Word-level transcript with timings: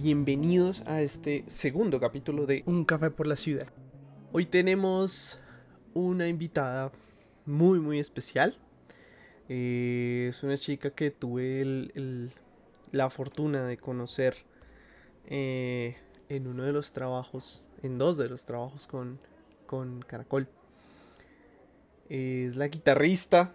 bienvenidos 0.00 0.82
a 0.86 1.02
este 1.02 1.44
segundo 1.46 2.00
capítulo 2.00 2.46
de 2.46 2.62
Un 2.64 2.86
café 2.86 3.10
por 3.10 3.26
la 3.26 3.36
ciudad. 3.36 3.66
Hoy 4.32 4.46
tenemos 4.46 5.38
una 5.92 6.26
invitada 6.26 6.90
muy 7.44 7.80
muy 7.80 7.98
especial. 7.98 8.56
Eh, 9.50 10.28
es 10.30 10.42
una 10.42 10.56
chica 10.56 10.90
que 10.90 11.10
tuve 11.10 11.90
la 12.92 13.10
fortuna 13.10 13.66
de 13.66 13.76
conocer 13.76 14.36
eh, 15.26 15.96
en 16.30 16.46
uno 16.46 16.62
de 16.62 16.72
los 16.72 16.94
trabajos, 16.94 17.66
en 17.82 17.98
dos 17.98 18.16
de 18.16 18.30
los 18.30 18.46
trabajos 18.46 18.86
con, 18.86 19.18
con 19.66 20.00
Caracol. 20.00 20.48
Es 22.08 22.56
la 22.56 22.68
guitarrista 22.68 23.52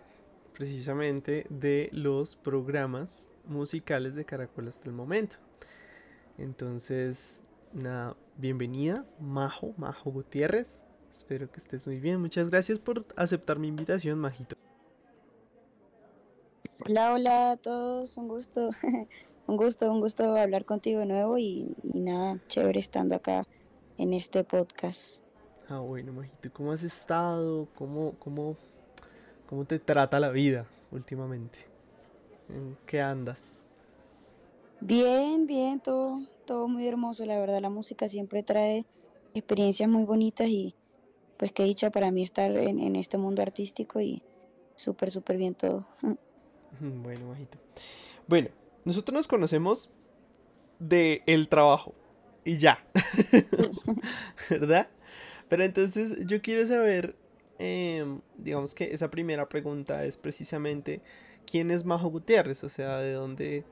precisamente 0.54 1.48
de 1.50 1.90
los 1.92 2.36
programas 2.36 3.32
musicales 3.46 4.14
de 4.14 4.26
Caracol 4.26 4.68
hasta 4.68 4.88
el 4.88 4.96
momento. 4.96 5.38
Entonces, 6.38 7.42
nada, 7.72 8.16
bienvenida, 8.38 9.06
Majo, 9.20 9.74
Majo 9.78 10.12
Gutiérrez. 10.12 10.84
Espero 11.10 11.50
que 11.50 11.60
estés 11.60 11.88
muy 11.88 12.00
bien. 12.02 12.20
Muchas 12.20 12.50
gracias 12.50 12.78
por 12.78 13.06
aceptar 13.16 13.58
mi 13.58 13.70
invitación, 13.70 14.20
Majito. 14.20 14.58
Hola, 16.86 17.14
hola 17.14 17.52
a 17.52 17.58
todos, 17.58 18.18
un 18.18 18.28
gusto, 18.28 18.70
un 19.48 19.58
gusto, 19.58 19.90
un 19.90 20.02
gusto 20.02 20.36
hablar 20.36 20.66
contigo 20.66 21.00
de 21.00 21.06
nuevo 21.06 21.38
y, 21.38 21.74
nada, 21.84 22.38
chévere 22.48 22.80
estando 22.80 23.16
acá 23.16 23.48
en 23.98 24.14
este 24.14 24.44
podcast. 24.44 25.24
Ah, 25.70 25.80
bueno, 25.80 26.12
Majito, 26.12 26.52
¿cómo 26.52 26.74
has 26.74 26.84
estado? 26.84 27.70
¿Cómo, 27.76 28.14
cómo, 28.20 28.58
cómo 29.48 29.64
te 29.64 29.80
trata 29.80 30.20
la 30.20 30.30
vida 30.30 30.68
últimamente? 30.92 31.60
¿En 32.50 32.78
qué 32.86 33.02
andas? 33.02 33.54
Bien, 34.82 35.48
bien, 35.48 35.80
todo, 35.80 36.22
todo 36.46 36.68
muy 36.68 36.88
hermoso, 36.88 37.26
la 37.26 37.40
verdad, 37.40 37.62
la 37.62 37.70
música 37.70 38.08
siempre 38.08 38.44
trae 38.44 38.86
experiencias 39.34 39.90
muy 39.90 40.04
bonitas 40.06 40.48
y 40.48 40.76
pues 41.38 41.52
qué 41.52 41.64
dicha 41.64 41.90
para 41.90 42.12
mí 42.12 42.24
estar 42.24 42.52
en, 42.52 42.96
este 42.96 43.18
mundo 43.18 43.42
artístico 43.42 44.00
y 44.00 44.22
súper, 44.76 45.12
súper 45.12 45.38
bien 45.38 45.56
todo. 45.56 45.88
Bueno, 46.78 47.30
bajito. 47.30 47.58
Bueno, 48.28 48.50
nosotros 48.84 49.14
nos 49.14 49.28
conocemos 49.28 49.94
de 50.78 51.24
el 51.26 51.48
trabajo 51.48 51.94
y 52.44 52.58
ya, 52.58 52.84
¿verdad? 54.50 54.90
Pero 55.48 55.64
entonces 55.64 56.26
yo 56.26 56.42
quiero 56.42 56.66
saber, 56.68 57.16
em, 57.60 58.20
digamos 58.38 58.76
que 58.76 58.94
esa 58.94 59.10
primera 59.10 59.48
pregunta 59.48 60.04
es 60.04 60.18
precisamente, 60.18 61.02
¿quién 61.50 61.72
es 61.72 61.86
Majo 61.86 62.10
Gutiérrez? 62.10 62.66
O 62.66 62.70
sea, 62.70 62.98
¿de 62.98 63.14
dónde, 63.14 63.64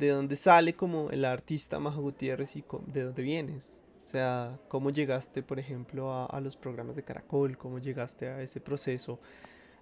de 0.00 0.08
dónde 0.08 0.34
sale 0.34 0.74
como 0.74 1.10
el 1.10 1.26
artista 1.26 1.78
Majo 1.78 2.00
Gutiérrez 2.00 2.56
y 2.56 2.64
de 2.86 3.02
dónde 3.02 3.22
vienes. 3.22 3.82
O 4.02 4.08
sea, 4.08 4.58
cómo 4.68 4.90
llegaste, 4.90 5.42
por 5.42 5.58
ejemplo, 5.58 6.12
a, 6.12 6.40
los 6.40 6.56
programas 6.56 6.96
de 6.96 7.04
Caracol, 7.04 7.58
cómo 7.58 7.78
llegaste 7.78 8.28
a 8.28 8.42
ese 8.42 8.60
proceso 8.60 9.20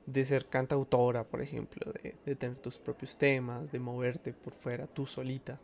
de 0.06 0.24
ser 0.24 0.46
cantautora, 0.46 1.24
por 1.24 1.40
ejemplo, 1.40 1.92
de, 2.02 2.34
tener 2.34 2.56
tus 2.56 2.78
propios 2.78 3.16
temas, 3.16 3.70
de 3.70 3.78
moverte 3.78 4.32
por 4.32 4.54
fuera 4.54 4.86
tú 4.88 5.06
solita. 5.06 5.60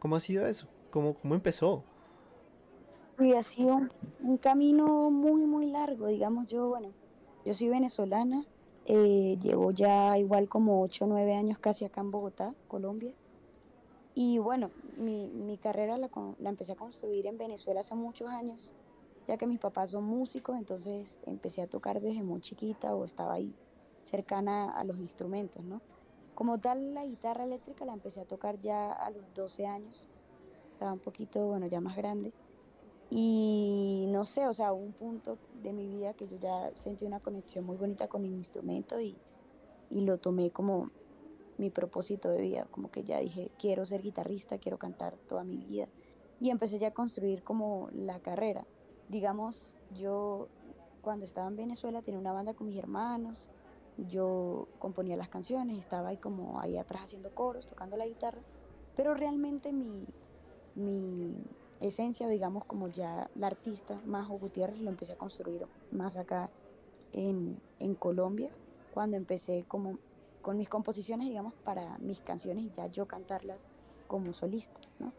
¿Cómo 0.00 0.16
ha 0.16 0.20
sido 0.20 0.46
eso? 0.46 0.66
¿Cómo, 0.90 1.14
cómo 1.14 1.34
empezó? 1.36 1.84
Y 3.20 3.34
ha 3.34 3.42
sido 3.42 3.88
un, 4.20 4.36
camino 4.36 5.10
muy, 5.10 5.46
muy 5.46 5.66
largo. 5.66 6.08
Digamos, 6.08 6.48
yo, 6.48 6.68
bueno, 6.68 6.92
yo 7.46 7.54
soy 7.54 7.68
venezolana, 7.68 8.44
eh, 8.84 9.38
llevo 9.40 9.70
ya 9.70 10.18
igual 10.18 10.48
como 10.48 10.82
8 10.82 11.04
o 11.04 11.08
9 11.08 11.34
años 11.36 11.58
casi 11.60 11.84
acá 11.84 12.00
en 12.00 12.10
Bogotá, 12.10 12.52
Colombia. 12.66 13.14
Y 14.14 14.38
bueno, 14.38 14.70
mi, 14.98 15.28
mi 15.28 15.56
carrera 15.56 15.96
la, 15.96 16.10
la, 16.38 16.50
empecé 16.50 16.72
a 16.72 16.76
construir 16.76 17.26
en 17.26 17.38
Venezuela 17.38 17.80
hace 17.80 17.94
muchos 17.94 18.28
años, 18.28 18.74
ya 19.26 19.38
que 19.38 19.46
mis 19.46 19.58
papás 19.58 19.90
son 19.90 20.04
músicos, 20.04 20.56
entonces 20.56 21.18
empecé 21.26 21.62
a 21.62 21.66
tocar 21.66 22.00
desde 22.00 22.22
muy 22.22 22.40
chiquita 22.40 22.94
o 22.94 23.04
estaba 23.04 23.34
ahí 23.34 23.54
cercana 24.02 24.70
a 24.70 24.84
los 24.84 24.98
instrumentos, 24.98 25.64
¿no? 25.64 25.80
Como 26.34 26.58
tal, 26.58 26.94
la 26.94 27.06
guitarra 27.06 27.44
eléctrica 27.44 27.84
la 27.84 27.92
empecé 27.92 28.20
a 28.20 28.24
tocar 28.24 28.58
ya 28.58 28.92
a 28.92 29.10
los 29.10 29.22
12 29.34 29.66
años, 29.66 30.04
estaba 30.70 30.92
un 30.92 30.98
poquito, 30.98 31.46
bueno, 31.46 31.66
ya 31.66 31.80
más 31.80 31.96
grande. 31.96 32.32
Y 33.10 34.06
no 34.08 34.24
sé, 34.24 34.46
o 34.46 34.54
sea, 34.54 34.72
un 34.72 34.92
punto 34.92 35.36
de 35.62 35.72
mi 35.72 35.86
vida 35.86 36.14
que 36.14 36.26
yo 36.26 36.38
ya 36.38 36.70
sentí 36.74 37.04
una 37.04 37.20
conexión 37.20 37.64
muy 37.64 37.76
bonita 37.76 38.08
con 38.08 38.22
mi 38.22 38.28
instrumento 38.28 39.00
y, 39.00 39.16
y 39.90 40.00
lo 40.00 40.18
tomé 40.18 40.50
como 40.50 40.90
mi 41.62 41.70
propósito 41.70 42.28
de 42.28 42.42
vida, 42.42 42.66
como 42.72 42.90
que 42.90 43.04
ya 43.04 43.20
dije, 43.20 43.52
quiero 43.56 43.84
ser 43.84 44.02
guitarrista, 44.02 44.58
quiero 44.58 44.78
cantar 44.78 45.16
toda 45.28 45.44
mi 45.44 45.58
vida. 45.58 45.86
Y 46.40 46.50
empecé 46.50 46.80
ya 46.80 46.88
a 46.88 46.90
construir 46.90 47.44
como 47.44 47.88
la 47.92 48.18
carrera. 48.18 48.66
Digamos, 49.08 49.78
yo 49.94 50.48
cuando 51.02 51.24
estaba 51.24 51.46
en 51.46 51.54
Venezuela 51.54 52.02
tenía 52.02 52.18
una 52.18 52.32
banda 52.32 52.54
con 52.54 52.66
mis 52.66 52.76
hermanos, 52.76 53.48
yo 53.96 54.66
componía 54.80 55.16
las 55.16 55.28
canciones, 55.28 55.78
estaba 55.78 56.08
ahí 56.08 56.16
como 56.16 56.60
ahí 56.60 56.78
atrás 56.78 57.02
haciendo 57.04 57.32
coros, 57.32 57.68
tocando 57.68 57.96
la 57.96 58.08
guitarra, 58.08 58.40
pero 58.96 59.14
realmente 59.14 59.72
mi, 59.72 60.04
mi 60.74 61.32
esencia, 61.80 62.26
digamos, 62.26 62.64
como 62.64 62.88
ya 62.88 63.30
la 63.36 63.46
artista 63.46 64.00
Majo 64.04 64.36
Gutiérrez, 64.36 64.80
lo 64.80 64.90
empecé 64.90 65.12
a 65.12 65.16
construir 65.16 65.64
más 65.92 66.16
acá 66.16 66.50
en, 67.12 67.60
en 67.78 67.94
Colombia, 67.94 68.50
cuando 68.92 69.16
empecé 69.16 69.64
como 69.68 69.98
con 70.42 70.58
mis 70.58 70.68
composiciones, 70.68 71.28
digamos, 71.28 71.54
para 71.64 71.98
mis 71.98 72.20
canciones 72.20 72.64
y 72.64 72.70
ya 72.70 72.86
yo 72.88 73.06
cantarlas 73.06 73.68
como 74.08 74.32
solista, 74.32 74.80
¿no? 74.98 75.12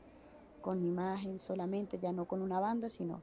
Con 0.61 0.81
mi 0.81 0.89
imagen 0.89 1.39
solamente, 1.39 1.97
ya 1.97 2.11
no 2.11 2.25
con 2.25 2.41
una 2.41 2.59
banda, 2.59 2.89
sino 2.89 3.21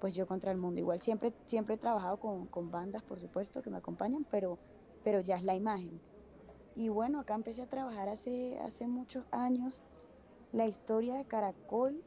pues 0.00 0.14
yo 0.14 0.26
contra 0.26 0.52
el 0.52 0.58
mundo. 0.58 0.80
Igual 0.80 1.00
siempre, 1.00 1.32
siempre 1.46 1.76
he 1.76 1.78
trabajado 1.78 2.18
con, 2.18 2.46
con 2.46 2.70
bandas, 2.70 3.02
por 3.02 3.18
supuesto, 3.18 3.62
que 3.62 3.70
me 3.70 3.78
acompañan, 3.78 4.26
pero, 4.30 4.58
pero 5.02 5.20
ya 5.20 5.36
es 5.36 5.44
la 5.44 5.54
imagen. 5.54 6.00
Y 6.76 6.88
bueno, 6.88 7.20
acá 7.20 7.34
empecé 7.34 7.62
a 7.62 7.66
trabajar 7.66 8.08
hace, 8.08 8.58
hace 8.60 8.86
muchos 8.86 9.24
años 9.30 9.82
la 10.52 10.66
historia 10.66 11.16
de 11.16 11.24
Caracol, 11.24 12.02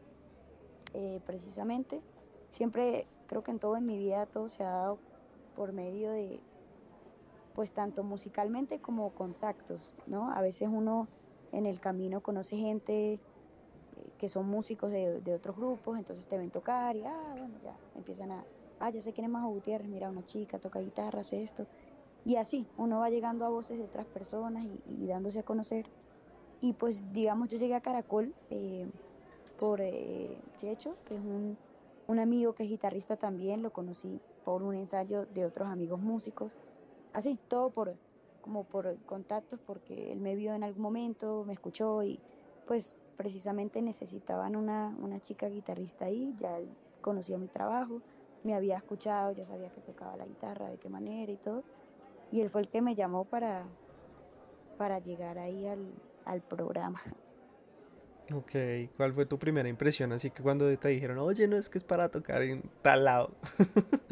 eh, 0.93 1.19
precisamente. 1.25 2.01
Siempre, 2.49 3.07
creo 3.27 3.43
que 3.43 3.51
en 3.51 3.59
todo 3.59 3.77
en 3.77 3.85
mi 3.85 3.97
vida 3.97 4.25
todo 4.25 4.47
se 4.47 4.63
ha 4.63 4.69
dado 4.69 4.99
por 5.55 5.73
medio 5.73 6.11
de, 6.11 6.39
pues 7.53 7.72
tanto 7.72 8.03
musicalmente 8.03 8.79
como 8.79 9.09
contactos, 9.12 9.94
¿no? 10.07 10.31
A 10.31 10.41
veces 10.41 10.69
uno 10.72 11.07
en 11.51 11.66
el 11.66 11.79
camino 11.79 12.22
conoce 12.22 12.57
gente 12.57 13.13
eh, 13.13 13.19
que 14.17 14.29
son 14.29 14.47
músicos 14.47 14.91
de, 14.91 15.34
otros 15.34 15.56
grupos, 15.56 15.97
entonces 15.97 16.28
te 16.28 16.38
ven 16.38 16.50
tocar 16.50 16.95
y, 16.95 17.03
ah, 17.03 17.35
bueno, 17.38 17.56
ya 17.61 17.75
empiezan 17.95 18.31
a, 18.31 18.45
ah, 18.79 18.90
ya 18.90 19.01
sé 19.01 19.13
quién 19.13 19.25
es 19.25 19.31
Majo 19.31 19.50
Gutiérrez, 19.50 19.88
mira, 19.88 20.09
una 20.09 20.23
chica 20.23 20.59
toca 20.59 20.79
guitarra, 20.79 21.22
hace 21.22 21.44
esto. 21.44 21.66
Y 22.23 22.35
así, 22.35 22.67
uno 22.78 23.00
va 23.00 23.09
llegando 23.09 23.45
a 23.45 23.50
voces 23.50 23.79
de 23.79 23.85
otras 23.85 24.06
personas 24.06 24.66
y, 24.88 25.07
dándose 25.07 25.40
a 25.40 25.44
conocer. 25.44 25.88
Y 26.61 26.73
pues, 26.73 27.11
digamos, 27.11 27.50
yo 27.50 27.57
llegué 27.57 27.73
a 27.73 27.81
Caracol 27.81 28.35
eh, 28.51 28.88
por 29.59 29.81
eh, 29.81 30.38
Checho, 30.56 30.95
que 31.06 31.16
es 31.16 31.22
un, 31.22 31.57
un 32.07 32.19
amigo 32.19 32.53
que 32.53 32.63
es 32.63 32.69
guitarrista 32.69 33.17
también, 33.17 33.63
lo 33.63 33.73
conocí 33.73 34.22
por 34.45 34.61
un 34.61 34.75
ensayo 34.75 35.25
de 35.25 35.45
otros 35.45 35.67
amigos 35.67 36.00
músicos 36.00 36.59
así, 37.13 37.38
todo 37.47 37.69
por, 37.69 37.94
como 38.41 38.63
por 38.63 38.97
contactos, 39.05 39.59
porque 39.66 40.11
él 40.11 40.19
me 40.19 40.35
vio 40.35 40.53
en 40.53 40.63
algún 40.63 40.81
momento, 40.81 41.43
me 41.46 41.53
escuchó 41.53 42.03
y 42.03 42.19
pues 42.67 42.99
precisamente 43.17 43.81
necesitaban 43.81 44.55
una, 44.55 44.96
una 45.02 45.19
chica 45.19 45.47
guitarrista 45.47 46.05
ahí, 46.05 46.34
ya 46.37 46.58
él 46.58 46.67
conocía 47.02 47.37
mi 47.37 47.47
trabajo, 47.47 48.02
me 48.43 48.55
había 48.55 48.78
escuchado, 48.78 49.34
ya 49.34 49.46
sabía 49.46 49.69
que 49.69 49.81
tocaba 49.81 50.16
la 50.17 50.25
guitarra, 50.25 50.69
de 50.69 50.78
qué 50.78 50.90
manera 50.90 51.31
y 51.31 51.37
todo, 51.37 51.63
y 52.31 52.41
él 52.41 52.49
fue 52.49 52.61
el 52.61 52.67
que 52.67 52.81
me 52.81 52.96
llamó 52.96 53.25
para, 53.25 53.66
para 54.78 54.99
llegar 54.99 55.37
ahí 55.37 55.67
al, 55.67 55.79
al 56.25 56.41
programa. 56.41 57.02
Ok, 58.34 58.53
¿cuál 58.96 59.13
fue 59.13 59.25
tu 59.25 59.37
primera 59.37 59.67
impresión? 59.67 60.13
Así 60.13 60.29
que 60.31 60.41
cuando 60.41 60.66
te 60.78 60.87
dijeron, 60.87 61.17
oye, 61.17 61.47
no 61.47 61.58
es 61.58 61.69
que 61.69 61.78
es 61.78 61.84
para 61.84 62.09
tocar 62.09 62.41
en 62.41 62.61
tal 62.81 63.03
lado. 63.03 63.31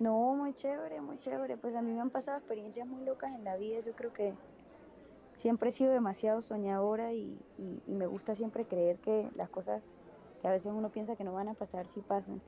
No, 0.00 0.34
muy 0.34 0.54
chévere, 0.54 1.02
muy 1.02 1.18
chévere. 1.18 1.58
Pues 1.58 1.74
a 1.74 1.82
mí 1.82 1.92
me 1.92 2.00
han 2.00 2.08
pasado 2.08 2.38
experiencias 2.38 2.88
muy 2.88 3.04
locas 3.04 3.34
en 3.34 3.44
la 3.44 3.58
vida. 3.58 3.80
Yo 3.80 3.92
creo 3.94 4.14
que 4.14 4.32
siempre 5.36 5.68
he 5.68 5.72
sido 5.72 5.92
demasiado 5.92 6.40
soñadora 6.40 7.12
y, 7.12 7.38
me 7.86 8.06
gusta 8.06 8.34
siempre 8.34 8.64
creer 8.64 8.98
que 8.98 9.30
las 9.36 9.50
cosas 9.50 9.92
que 10.40 10.48
a 10.48 10.52
veces 10.52 10.72
uno 10.74 10.88
piensa 10.88 11.16
que 11.16 11.24
no 11.24 11.34
van 11.34 11.48
a 11.48 11.54
pasar, 11.54 11.86
sí 11.86 12.00
pasan. 12.00 12.40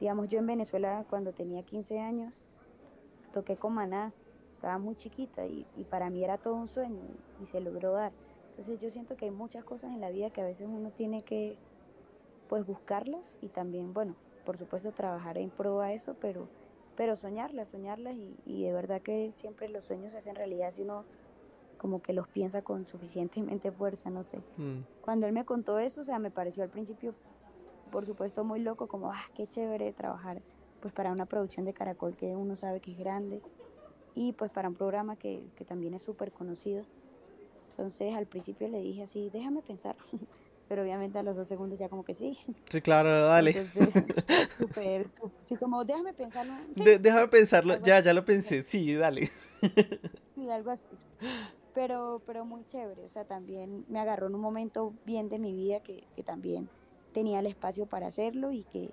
Digamos, 0.00 0.26
yo 0.26 0.40
en 0.40 0.46
Venezuela 0.46 1.04
cuando 1.08 1.32
tenía 1.32 1.62
15 1.62 2.00
años 2.00 2.48
toqué 3.32 3.56
con 3.56 3.74
Maná, 3.74 4.12
estaba 4.50 4.78
muy 4.78 4.96
chiquita 4.96 5.46
y, 5.46 5.64
para 5.88 6.10
mí 6.10 6.24
era 6.24 6.38
todo 6.38 6.56
un 6.56 6.66
sueño 6.66 7.02
y, 7.40 7.44
se 7.44 7.60
logró 7.60 7.92
dar. 7.92 8.10
Entonces 8.50 8.80
yo 8.80 8.90
siento 8.90 9.16
que 9.16 9.26
hay 9.26 9.30
muchas 9.30 9.62
cosas 9.62 9.92
en 9.92 10.00
la 10.00 10.10
vida 10.10 10.30
que 10.30 10.40
a 10.40 10.44
veces 10.44 10.66
uno 10.68 10.90
tiene 10.90 11.22
que 11.22 11.56
pues 12.48 12.66
buscarlas 12.66 13.38
y 13.40 13.48
también, 13.48 13.94
bueno, 13.94 14.16
por 14.44 14.58
supuesto 14.58 14.90
trabajar 14.90 15.38
en 15.38 15.50
pro 15.50 15.80
a 15.80 15.92
eso, 15.92 16.16
pero 16.20 16.48
pero 16.96 17.16
soñarlas, 17.16 17.68
soñarlas 17.68 18.14
y, 18.16 18.36
y, 18.44 18.64
de 18.64 18.72
verdad 18.72 19.00
que 19.02 19.32
siempre 19.32 19.68
los 19.68 19.84
sueños 19.84 20.12
se 20.12 20.18
hacen 20.18 20.34
realidad 20.34 20.70
si 20.70 20.82
uno 20.82 21.04
como 21.76 22.00
que 22.00 22.12
los 22.12 22.26
piensa 22.28 22.62
con 22.62 22.86
suficientemente 22.86 23.70
fuerza, 23.70 24.10
no 24.10 24.22
sé. 24.22 24.38
Mm. 24.56 24.80
Cuando 25.02 25.26
él 25.26 25.32
me 25.32 25.44
contó 25.44 25.78
eso, 25.78 26.00
o 26.00 26.04
sea, 26.04 26.18
me 26.18 26.30
pareció 26.30 26.62
al 26.62 26.70
principio, 26.70 27.14
por 27.90 28.06
supuesto, 28.06 28.44
muy 28.44 28.60
loco, 28.60 28.88
como, 28.88 29.10
ah, 29.10 29.24
qué 29.34 29.46
chévere 29.46 29.92
trabajar 29.92 30.42
pues 30.80 30.92
para 30.92 31.10
una 31.10 31.26
producción 31.26 31.64
de 31.64 31.72
Caracol 31.72 32.16
que 32.16 32.36
uno 32.36 32.54
sabe 32.54 32.80
que 32.80 32.92
es 32.92 32.98
grande 32.98 33.42
y 34.14 34.32
pues 34.32 34.50
para 34.50 34.68
un 34.68 34.74
programa 34.74 35.16
que, 35.16 35.48
que 35.56 35.64
también 35.64 35.94
es 35.94 36.02
súper 36.02 36.32
conocido. 36.32 36.84
Entonces 37.70 38.14
al 38.14 38.26
principio 38.26 38.68
le 38.68 38.78
dije 38.78 39.02
así, 39.02 39.30
déjame 39.30 39.62
pensar, 39.62 39.96
pero 40.68 40.82
obviamente 40.82 41.18
a 41.18 41.22
los 41.22 41.36
dos 41.36 41.46
segundos 41.48 41.78
ya 41.78 41.88
como 41.88 42.04
que 42.04 42.14
sí. 42.14 42.36
Sí, 42.70 42.80
claro, 42.80 43.26
dale. 43.26 43.50
Entonces, 43.50 43.88
sú- 45.18 45.32
sí, 45.40 45.56
como 45.56 45.84
déjame 45.84 46.12
pensarlo. 46.14 46.54
Sí, 46.74 46.84
De- 46.84 46.98
déjame 46.98 47.28
pensarlo, 47.28 47.74
ya, 47.82 47.96
así. 47.98 48.06
ya 48.06 48.14
lo 48.14 48.24
pensé, 48.24 48.62
sí, 48.62 48.94
dale. 48.94 49.28
Sí, 50.34 50.50
algo 50.50 50.70
así. 50.70 50.86
Pero, 51.72 52.22
pero 52.26 52.44
muy 52.44 52.64
chévere, 52.64 53.04
o 53.04 53.10
sea, 53.10 53.24
también 53.24 53.84
me 53.88 53.98
agarró 54.00 54.26
en 54.28 54.34
un 54.34 54.40
momento 54.40 54.94
bien 55.04 55.28
de 55.28 55.38
mi 55.38 55.52
vida 55.54 55.80
que, 55.80 56.04
que 56.14 56.22
también 56.22 56.68
tenía 57.12 57.40
el 57.40 57.46
espacio 57.46 57.86
para 57.86 58.06
hacerlo 58.06 58.50
y 58.52 58.64
que, 58.64 58.90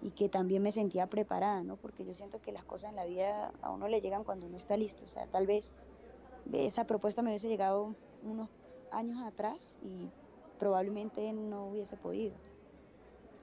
y 0.00 0.10
que 0.10 0.28
también 0.28 0.62
me 0.62 0.72
sentía 0.72 1.06
preparada, 1.06 1.62
¿no? 1.62 1.76
Porque 1.76 2.04
yo 2.04 2.14
siento 2.14 2.40
que 2.40 2.52
las 2.52 2.64
cosas 2.64 2.90
en 2.90 2.96
la 2.96 3.04
vida 3.04 3.52
a 3.62 3.70
uno 3.70 3.86
le 3.88 4.00
llegan 4.00 4.24
cuando 4.24 4.46
uno 4.46 4.56
está 4.56 4.76
listo, 4.76 5.04
o 5.04 5.08
sea, 5.08 5.26
tal 5.28 5.46
vez 5.46 5.72
esa 6.52 6.84
propuesta 6.84 7.22
me 7.22 7.30
hubiese 7.30 7.48
llegado 7.48 7.94
unos 8.22 8.48
años 8.90 9.18
atrás 9.24 9.78
y 9.82 10.08
probablemente 10.58 11.32
no 11.32 11.66
hubiese 11.68 11.96
podido. 11.96 12.34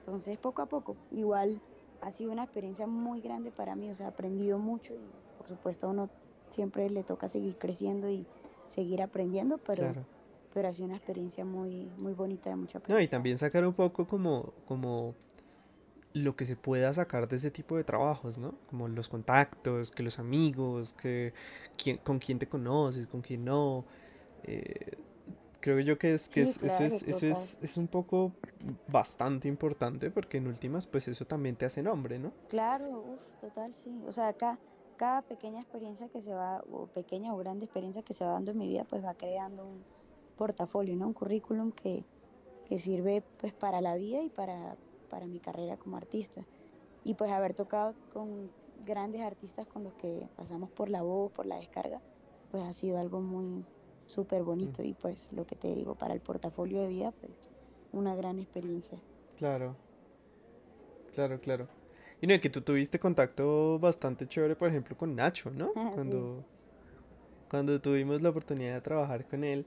Entonces, 0.00 0.36
poco 0.38 0.62
a 0.62 0.66
poco, 0.66 0.96
igual 1.10 1.60
ha 2.02 2.10
sido 2.10 2.32
una 2.32 2.44
experiencia 2.44 2.86
muy 2.86 3.20
grande 3.20 3.50
para 3.50 3.74
mí, 3.74 3.90
o 3.90 3.94
sea, 3.94 4.06
he 4.06 4.08
aprendido 4.10 4.58
mucho 4.58 4.92
y 4.94 5.00
por 5.38 5.48
supuesto 5.48 5.86
a 5.86 5.90
uno 5.90 6.10
siempre 6.50 6.90
le 6.90 7.02
toca 7.02 7.28
seguir 7.28 7.56
creciendo 7.56 8.10
y 8.10 8.26
seguir 8.66 9.02
aprendiendo, 9.02 9.58
pero, 9.58 9.82
Claro. 9.82 10.04
pero 10.52 10.68
ha 10.68 10.72
sido 10.72 10.86
una 10.86 10.96
experiencia 10.96 11.44
muy, 11.44 11.90
muy 11.98 12.12
bonita 12.12 12.50
de 12.50 12.56
mucho 12.56 12.80
No, 12.88 13.00
y 13.00 13.08
también 13.08 13.38
sacar 13.38 13.66
un 13.66 13.72
poco 13.72 14.06
como, 14.06 14.52
como 14.66 15.14
lo 16.12 16.36
que 16.36 16.46
se 16.46 16.56
pueda 16.56 16.92
sacar 16.94 17.28
de 17.28 17.36
ese 17.36 17.50
tipo 17.50 17.76
de 17.76 17.84
trabajos, 17.84 18.38
¿no? 18.38 18.54
Como 18.70 18.88
los 18.88 19.08
contactos, 19.08 19.90
que 19.90 20.02
los 20.02 20.18
amigos, 20.18 20.92
que 20.92 21.34
quién, 21.82 21.98
con 21.98 22.18
quién 22.18 22.38
te 22.38 22.46
conoces, 22.46 23.06
con 23.06 23.20
quién 23.20 23.44
no. 23.44 23.84
Eh, 24.44 24.96
creo 25.64 25.80
yo 25.80 25.96
que 25.98 26.12
es 26.12 26.28
que 26.28 26.44
Sí, 26.44 26.50
es- 26.50 26.56
eso 26.58 26.66
claro, 26.66 26.84
es, 26.84 27.02
eso 27.08 27.26
es, 27.26 27.58
es 27.62 27.76
un 27.78 27.88
poco 27.88 28.32
bastante 28.86 29.48
importante 29.48 30.10
porque 30.10 30.36
en 30.36 30.46
últimas 30.46 30.86
pues 30.86 31.08
eso 31.08 31.24
también 31.24 31.56
te 31.56 31.64
hace 31.64 31.82
nombre, 31.82 32.18
¿no? 32.18 32.32
Claro, 32.50 32.84
uff, 33.00 33.40
total, 33.40 33.72
sí. 33.72 33.90
O 34.06 34.12
sea, 34.12 34.28
acá 34.28 34.58
cada 34.98 35.22
pequeña 35.22 35.60
experiencia 35.62 36.06
que 36.10 36.20
se 36.20 36.34
va, 36.34 36.62
o 36.70 36.86
pequeña 36.88 37.32
o 37.32 37.38
grande 37.38 37.64
experiencia 37.64 38.02
que 38.02 38.12
se 38.12 38.26
va 38.26 38.32
dando 38.32 38.50
en 38.50 38.58
mi 38.58 38.68
vida, 38.68 38.84
pues 38.84 39.02
va 39.02 39.14
creando 39.14 39.64
un 39.64 39.82
portafolio, 40.36 40.96
¿no? 40.96 41.06
Un 41.06 41.14
currículum 41.14 41.72
que, 41.72 42.04
que 42.68 42.78
sirve 42.78 43.22
pues 43.40 43.54
para 43.54 43.80
la 43.80 43.94
vida 43.96 44.20
y 44.22 44.28
para, 44.28 44.76
para 45.08 45.26
mi 45.26 45.38
carrera 45.40 45.78
como 45.78 45.96
artista. 45.96 46.42
Y 47.04 47.14
pues 47.14 47.30
haber 47.30 47.54
tocado 47.54 47.94
con 48.12 48.50
grandes 48.84 49.22
artistas 49.22 49.66
con 49.66 49.82
los 49.84 49.94
que 49.94 50.28
pasamos 50.36 50.68
por 50.72 50.90
la 50.90 51.00
voz, 51.00 51.32
por 51.32 51.46
la 51.46 51.56
descarga, 51.56 52.02
pues 52.50 52.62
ha 52.64 52.72
sido 52.74 52.98
algo 52.98 53.22
muy 53.22 53.64
súper 54.06 54.42
bonito. 54.42 54.82
Y 54.82 54.94
pues 54.94 55.30
lo 55.32 55.46
que 55.46 55.56
te 55.56 55.74
digo, 55.74 55.94
para 55.94 56.14
el 56.14 56.20
portafolio 56.20 56.80
de 56.82 56.88
vida, 56.88 57.12
pues 57.12 57.32
una 57.92 58.14
gran 58.14 58.38
experiencia. 58.38 58.98
Claro, 59.38 59.76
claro, 61.14 61.40
claro. 61.40 61.68
Y 62.20 62.26
no, 62.26 62.34
y 62.34 62.40
que 62.40 62.50
tú 62.50 62.60
tuviste 62.62 62.98
contacto 62.98 63.78
bastante 63.78 64.26
chévere, 64.26 64.56
por 64.56 64.68
ejemplo, 64.68 64.96
con 64.96 65.14
Nacho, 65.14 65.50
¿no? 65.50 65.66
Sí. 65.68 65.80
Cuando, 65.94 66.44
cuando 67.50 67.80
tuvimos 67.80 68.22
la 68.22 68.30
oportunidad 68.30 68.74
de 68.74 68.80
trabajar 68.80 69.26
con 69.28 69.44
él, 69.44 69.66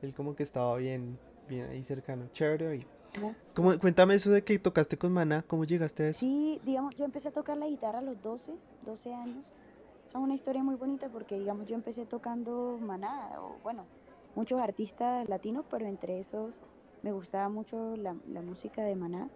él 0.00 0.14
como 0.14 0.34
que 0.34 0.42
estaba 0.42 0.76
bien, 0.76 1.18
bien 1.48 1.68
ahí 1.68 1.82
cercano, 1.82 2.28
chévere. 2.32 2.86
¿no? 3.20 3.34
¿Cómo- 3.54 3.78
cuéntame 3.78 4.14
eso 4.14 4.30
de 4.30 4.42
que 4.42 4.58
tocaste 4.58 4.96
con 4.96 5.12
Maná, 5.12 5.42
¿cómo 5.42 5.64
llegaste 5.64 6.04
a 6.04 6.08
eso? 6.08 6.20
Sí, 6.20 6.60
digamos, 6.64 6.94
yo 6.96 7.04
empecé 7.04 7.28
a 7.28 7.32
tocar 7.32 7.58
la 7.58 7.66
guitarra 7.66 7.98
a 7.98 8.02
los 8.02 8.20
12, 8.22 8.54
12 8.86 9.12
años. 9.12 9.52
Es 10.12 10.16
una 10.16 10.34
historia 10.34 10.62
muy 10.62 10.74
bonita 10.74 11.08
porque, 11.08 11.38
digamos, 11.38 11.64
yo 11.64 11.74
empecé 11.74 12.04
tocando 12.04 12.76
Maná, 12.78 13.30
o 13.40 13.56
bueno, 13.62 13.86
muchos 14.34 14.60
artistas 14.60 15.26
latinos, 15.26 15.64
pero 15.70 15.86
entre 15.86 16.18
esos 16.18 16.60
me 17.02 17.12
gustaba 17.12 17.48
mucho 17.48 17.96
la, 17.96 18.14
la 18.28 18.42
música 18.42 18.82
de 18.82 18.94
Maná. 18.94 19.30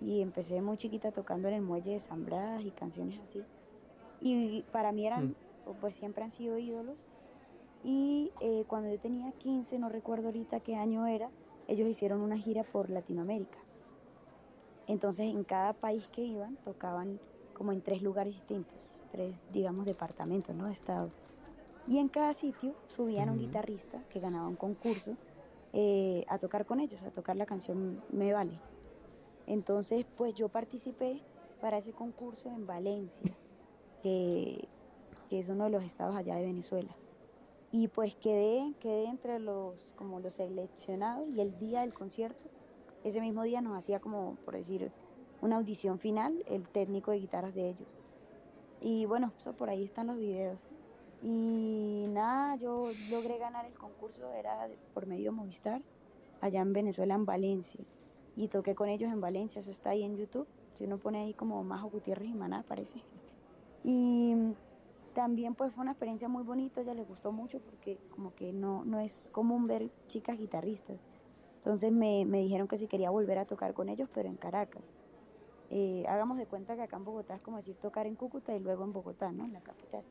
Y 0.00 0.22
empecé 0.22 0.60
muy 0.60 0.76
chiquita 0.76 1.12
tocando 1.12 1.46
en 1.46 1.54
el 1.54 1.62
muelle 1.62 1.92
de 1.92 2.16
Blas 2.16 2.64
y 2.64 2.72
canciones 2.72 3.20
así. 3.20 3.44
Y 4.20 4.62
para 4.72 4.90
mí 4.90 5.06
eran, 5.06 5.36
o 5.64 5.74
pues 5.74 5.94
siempre 5.94 6.24
han 6.24 6.30
sido 6.30 6.58
ídolos. 6.58 7.06
Y 7.84 8.32
eh, 8.40 8.64
cuando 8.66 8.90
yo 8.90 8.98
tenía 8.98 9.30
15, 9.30 9.78
no 9.78 9.88
recuerdo 9.88 10.26
ahorita 10.26 10.58
qué 10.58 10.74
año 10.74 11.06
era, 11.06 11.30
ellos 11.68 11.88
hicieron 11.88 12.20
una 12.20 12.36
gira 12.36 12.64
por 12.64 12.90
Latinoamérica. 12.90 13.60
Entonces 14.88 15.28
en 15.28 15.44
cada 15.44 15.72
país 15.72 16.08
que 16.08 16.22
iban 16.22 16.56
tocaban 16.56 17.20
como 17.54 17.70
en 17.70 17.80
tres 17.80 18.02
lugares 18.02 18.34
distintos, 18.34 18.95
tres, 19.10 19.42
digamos, 19.52 19.86
departamentos, 19.86 20.54
¿no? 20.54 20.68
Estados. 20.68 21.12
Y 21.88 21.98
en 21.98 22.08
cada 22.08 22.34
sitio 22.34 22.74
subían 22.86 23.30
un 23.30 23.38
guitarrista 23.38 24.02
que 24.08 24.20
ganaba 24.20 24.48
un 24.48 24.56
concurso 24.56 25.16
eh, 25.72 26.24
a 26.28 26.38
tocar 26.38 26.66
con 26.66 26.80
ellos, 26.80 27.02
a 27.02 27.10
tocar 27.10 27.36
la 27.36 27.46
canción 27.46 28.02
Me 28.10 28.32
Vale. 28.32 28.58
Entonces, 29.46 30.04
pues 30.16 30.34
yo 30.34 30.48
participé 30.48 31.20
para 31.60 31.78
ese 31.78 31.92
concurso 31.92 32.48
en 32.48 32.66
Valencia, 32.66 33.32
que, 34.02 34.68
que 35.28 35.38
es 35.38 35.48
uno 35.48 35.64
de 35.64 35.70
los 35.70 35.84
estados 35.84 36.16
allá 36.16 36.34
de 36.36 36.44
Venezuela. 36.44 36.94
Y 37.72 37.88
pues 37.88 38.16
quedé, 38.16 38.74
quedé 38.80 39.06
entre 39.06 39.38
los, 39.38 39.92
como 39.96 40.20
los 40.20 40.34
seleccionados 40.34 41.28
y 41.28 41.40
el 41.40 41.58
día 41.58 41.80
del 41.80 41.94
concierto, 41.94 42.46
ese 43.04 43.20
mismo 43.20 43.42
día 43.42 43.60
nos 43.60 43.76
hacía 43.76 44.00
como, 44.00 44.36
por 44.44 44.54
decir, 44.54 44.90
una 45.40 45.56
audición 45.56 45.98
final, 45.98 46.42
el 46.46 46.68
técnico 46.68 47.10
de 47.10 47.20
guitarras 47.20 47.54
de 47.54 47.68
ellos. 47.70 47.88
Y 48.80 49.06
bueno, 49.06 49.32
eso 49.38 49.52
por 49.54 49.68
ahí 49.68 49.84
están 49.84 50.08
los 50.08 50.16
videos. 50.16 50.68
Y 51.22 52.06
nada, 52.08 52.56
yo 52.56 52.90
logré 53.10 53.38
ganar 53.38 53.64
el 53.66 53.74
concurso, 53.74 54.30
era 54.32 54.68
por 54.94 55.06
medio 55.06 55.32
Movistar, 55.32 55.82
allá 56.40 56.60
en 56.60 56.72
Venezuela, 56.72 57.14
en 57.14 57.24
Valencia. 57.24 57.84
Y 58.36 58.48
toqué 58.48 58.74
con 58.74 58.88
ellos 58.88 59.10
en 59.10 59.20
Valencia, 59.20 59.60
eso 59.60 59.70
está 59.70 59.90
ahí 59.90 60.02
en 60.02 60.16
YouTube. 60.16 60.46
Si 60.74 60.84
uno 60.84 60.98
pone 60.98 61.22
ahí 61.22 61.32
como 61.32 61.64
Majo 61.64 61.88
Gutiérrez 61.88 62.28
y 62.28 62.34
Maná, 62.34 62.58
aparece. 62.58 63.00
Y 63.82 64.34
también 65.14 65.54
pues 65.54 65.72
fue 65.72 65.82
una 65.82 65.92
experiencia 65.92 66.28
muy 66.28 66.42
bonita, 66.42 66.82
ella 66.82 66.92
les 66.92 67.08
gustó 67.08 67.32
mucho 67.32 67.60
porque 67.60 67.98
como 68.10 68.34
que 68.34 68.52
no, 68.52 68.84
no 68.84 69.00
es 69.00 69.30
común 69.32 69.66
ver 69.66 69.90
chicas 70.08 70.36
guitarristas. 70.36 71.06
Entonces 71.54 71.90
me, 71.90 72.26
me 72.26 72.40
dijeron 72.40 72.68
que 72.68 72.76
si 72.76 72.86
quería 72.86 73.08
volver 73.08 73.38
a 73.38 73.46
tocar 73.46 73.72
con 73.72 73.88
ellos, 73.88 74.10
pero 74.12 74.28
en 74.28 74.36
Caracas. 74.36 75.02
Eh, 75.70 76.04
hagamos 76.08 76.38
de 76.38 76.46
cuenta 76.46 76.76
que 76.76 76.82
acá 76.82 76.96
en 76.96 77.04
Bogotá 77.04 77.34
es 77.34 77.40
como 77.40 77.56
decir 77.56 77.76
tocar 77.76 78.06
en 78.06 78.14
Cúcuta 78.14 78.54
y 78.54 78.60
luego 78.60 78.84
en 78.84 78.92
Bogotá, 78.92 79.32
¿no? 79.32 79.44
En 79.44 79.52
la 79.52 79.60
capital. 79.60 80.04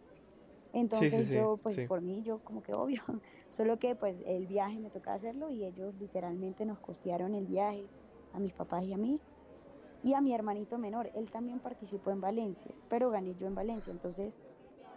Entonces 0.74 1.27
sí, 1.27 1.35
yo, 1.35 1.57
pues 1.57 1.75
sí. 1.75 1.88
por 1.88 2.01
mí, 2.01 2.21
yo 2.21 2.39
como 2.39 2.62
que 2.62 2.74
obvio, 2.74 3.01
solo 3.50 3.79
que 3.79 3.95
pues 3.95 4.21
el 4.25 4.45
viaje 4.45 4.77
me 4.79 4.89
tocaba 4.89 5.15
hacerlo 5.15 5.50
y 5.50 5.63
ellos 5.63 5.95
literalmente 5.95 6.65
nos 6.65 6.79
costearon 6.79 7.33
el 7.33 7.45
viaje 7.45 7.85
a 8.33 8.39
mis 8.39 8.51
papás 8.51 8.83
y 8.83 8.93
a 8.93 8.97
mí 8.97 9.21
y 10.03 10.13
a 10.13 10.21
mi 10.21 10.33
hermanito 10.33 10.77
menor. 10.77 11.09
Él 11.15 11.31
también 11.31 11.59
participó 11.59 12.12
en 12.12 12.21
Valencia, 12.21 12.71
pero 12.89 13.09
gané 13.09 13.35
yo 13.35 13.47
en 13.47 13.55
Valencia. 13.55 13.91
Entonces, 13.91 14.39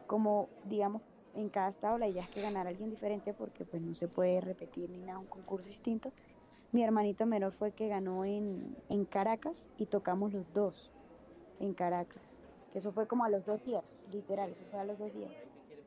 como 0.06 0.48
digamos, 0.64 1.02
en 1.34 1.48
cada 1.48 1.68
estado 1.68 1.96
la 1.98 2.08
idea 2.08 2.24
es 2.24 2.28
que 2.30 2.42
ganara 2.42 2.70
alguien 2.70 2.90
diferente 2.90 3.32
porque 3.32 3.64
pues 3.64 3.80
no 3.80 3.94
se 3.94 4.08
puede 4.08 4.40
repetir 4.40 4.90
ni 4.90 4.98
nada 4.98 5.18
un 5.18 5.26
concurso 5.26 5.68
distinto. 5.68 6.12
Mi 6.72 6.82
hermanito 6.82 7.24
menor 7.26 7.52
fue 7.52 7.68
el 7.68 7.74
que 7.74 7.88
ganó 7.88 8.24
en, 8.24 8.76
en 8.88 9.04
Caracas 9.04 9.66
y 9.78 9.86
tocamos 9.86 10.32
los 10.32 10.52
dos 10.52 10.90
en 11.60 11.72
Caracas. 11.74 12.40
Que 12.72 12.78
eso 12.78 12.92
fue 12.92 13.06
como 13.06 13.24
a 13.24 13.30
los 13.30 13.46
dos 13.46 13.64
días, 13.64 14.04
literal, 14.12 14.50
eso 14.50 14.62
fue 14.70 14.78
a 14.80 14.84
los 14.84 14.98
dos 14.98 15.12
días. 15.14 15.32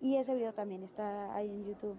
Y 0.02 0.16
ese 0.18 0.34
video 0.34 0.54
también 0.54 0.82
está 0.84 1.36
ahí 1.36 1.50
en 1.50 1.66
YouTube. 1.66 1.96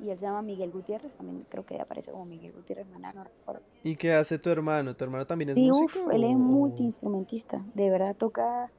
Y 0.00 0.10
él 0.10 0.18
se 0.18 0.26
llama 0.26 0.42
Miguel 0.42 0.70
Gutiérrez, 0.70 1.16
también 1.16 1.44
creo 1.48 1.64
que 1.66 1.80
aparece 1.80 2.10
como 2.12 2.24
Miguel 2.24 2.52
Gutiérrez 2.52 2.86
Maná, 2.88 3.12
no 3.12 3.24
recuerdo. 3.24 3.62
¿Y 3.82 3.96
qué 3.96 4.12
hace 4.12 4.38
tu 4.38 4.50
hermano? 4.50 4.94
¿Tu 4.94 5.04
hermano 5.04 5.26
también 5.26 5.50
es 5.50 5.54
Sí, 5.56 5.66
músico? 5.68 6.06
uff, 6.06 6.12
él 6.14 6.24
es 6.24 6.36
multiinstrumentista, 6.36 7.64
de 7.74 7.90
verdad 7.90 8.16
toca 8.16 8.70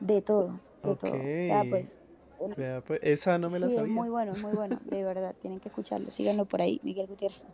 de 0.00 0.20
todo, 0.22 0.60
de 0.82 0.96
todo. 0.96 1.12
O 1.12 1.44
sea, 1.44 1.64
pues 1.68 1.98
él- 2.40 2.54
Vea, 2.56 2.82
pues, 2.86 3.00
esa 3.02 3.38
no 3.38 3.48
me 3.50 3.58
la 3.58 3.68
sí, 3.68 3.74
es 3.76 3.80
sabía. 3.80 3.92
muy 3.94 4.08
bueno, 4.08 4.32
es 4.32 4.42
muy 4.42 4.52
bueno, 4.52 4.78
de 4.84 5.04
verdad, 5.04 5.34
tienen 5.38 5.60
que 5.60 5.68
escucharlo, 5.68 6.10
síganlo 6.10 6.44
por 6.46 6.60
ahí, 6.62 6.80
Miguel 6.82 7.06
Gutiérrez. 7.06 7.44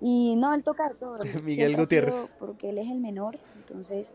Y 0.00 0.36
no, 0.36 0.54
él 0.54 0.62
toca 0.62 0.90
todo. 0.90 1.18
Miguel 1.44 1.76
Gutiérrez. 1.76 2.26
porque 2.38 2.70
él 2.70 2.78
es 2.78 2.88
el 2.90 3.00
menor, 3.00 3.38
entonces 3.56 4.14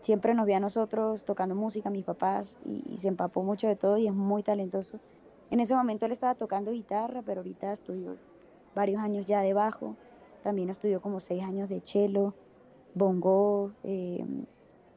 siempre 0.00 0.34
nos 0.34 0.46
ve 0.46 0.54
a 0.54 0.60
nosotros 0.60 1.24
tocando 1.24 1.54
música, 1.54 1.90
mis 1.90 2.04
papás, 2.04 2.60
y, 2.64 2.84
y 2.92 2.98
se 2.98 3.08
empapó 3.08 3.42
mucho 3.42 3.66
de 3.66 3.76
todo 3.76 3.96
y 3.98 4.06
es 4.06 4.14
muy 4.14 4.42
talentoso. 4.42 5.00
En 5.50 5.60
ese 5.60 5.74
momento 5.74 6.06
él 6.06 6.12
estaba 6.12 6.34
tocando 6.34 6.72
guitarra, 6.72 7.22
pero 7.22 7.40
ahorita 7.40 7.72
estudió 7.72 8.16
varios 8.74 9.00
años 9.00 9.26
ya 9.26 9.40
de 9.40 9.54
bajo, 9.54 9.96
también 10.42 10.68
estudió 10.68 11.00
como 11.00 11.20
seis 11.20 11.42
años 11.42 11.68
de 11.68 11.80
cello, 11.80 12.34
bongo, 12.94 13.72
eh, 13.82 14.24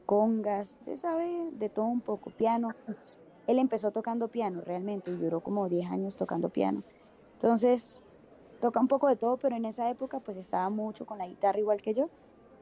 congas, 0.04 0.78
él 0.86 0.96
sabe 0.96 1.50
de 1.52 1.68
todo 1.68 1.86
un 1.86 2.00
poco, 2.00 2.30
piano. 2.30 2.74
pues, 2.84 3.18
él 3.48 3.58
empezó 3.58 3.90
tocando 3.90 4.28
piano 4.28 4.60
realmente 4.60 5.10
y 5.10 5.14
duró 5.14 5.40
como 5.40 5.68
10 5.68 5.90
años 5.90 6.16
tocando 6.16 6.50
piano. 6.50 6.82
Entonces, 7.32 8.02
toca 8.60 8.80
un 8.80 8.88
poco 8.88 9.08
de 9.08 9.16
todo, 9.16 9.36
pero 9.36 9.56
en 9.56 9.64
esa 9.64 9.90
época 9.90 10.20
pues 10.20 10.36
estaba 10.36 10.68
mucho 10.70 11.06
con 11.06 11.18
la 11.18 11.26
guitarra 11.26 11.58
igual 11.58 11.80
que 11.80 11.94
yo 11.94 12.08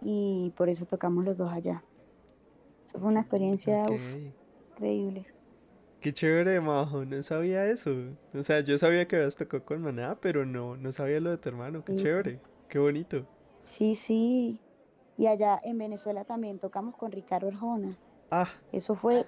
y 0.01 0.53
por 0.57 0.69
eso 0.69 0.87
tocamos 0.87 1.25
los 1.25 1.37
dos 1.37 1.53
allá. 1.53 1.83
Eso 2.85 2.99
fue 2.99 3.09
una 3.09 3.21
experiencia 3.21 3.87
increíble. 4.73 5.27
Qué 6.01 6.13
chévere, 6.13 6.61
Majo, 6.61 7.05
no 7.05 7.23
sabía 7.23 7.67
eso. 7.67 7.91
O 8.33 8.43
sea, 8.43 8.61
yo 8.61 8.79
sabía 8.79 9.09
que 9.09 9.17
habías 9.17 9.35
tocado 9.35 9.65
con 9.65 9.83
Maná, 9.83 10.19
pero 10.21 10.47
no, 10.47 10.77
no 10.77 10.93
sabía 10.93 11.19
lo 11.19 11.31
de 11.31 11.39
tu 11.39 11.49
hermano. 11.49 11.85
Qué 11.85 11.97
chévere, 11.97 12.41
qué 12.69 12.79
bonito. 12.79 13.27
Sí, 13.59 13.95
sí. 13.95 14.61
Y 15.17 15.27
allá 15.27 15.59
en 15.65 15.79
Venezuela 15.79 16.25
también 16.25 16.59
tocamos 16.59 16.95
con 16.95 17.11
Ricardo 17.11 17.49
Arjona. 17.49 17.99
Ah. 18.31 18.49
Eso 18.71 18.95
fue. 18.95 19.27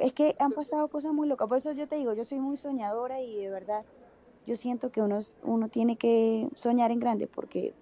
Es 0.00 0.12
que 0.12 0.36
han 0.38 0.52
pasado 0.52 0.88
cosas 0.88 1.12
muy 1.12 1.28
locas. 1.28 1.48
Por 1.48 1.58
eso 1.58 1.72
yo 1.72 1.88
te 1.88 1.96
digo, 1.96 2.14
yo 2.14 2.24
soy 2.24 2.38
muy 2.38 2.56
soñadora 2.56 3.20
y 3.20 3.36
de 3.36 3.50
verdad 3.50 3.84
yo 4.46 4.56
siento 4.56 4.90
que 4.90 5.00
uno, 5.00 5.18
uno 5.42 5.68
tiene 5.68 5.96
que 5.96 6.48
soñar 6.54 6.90
en 6.90 7.00
grande 7.00 7.26
porque, 7.26 7.74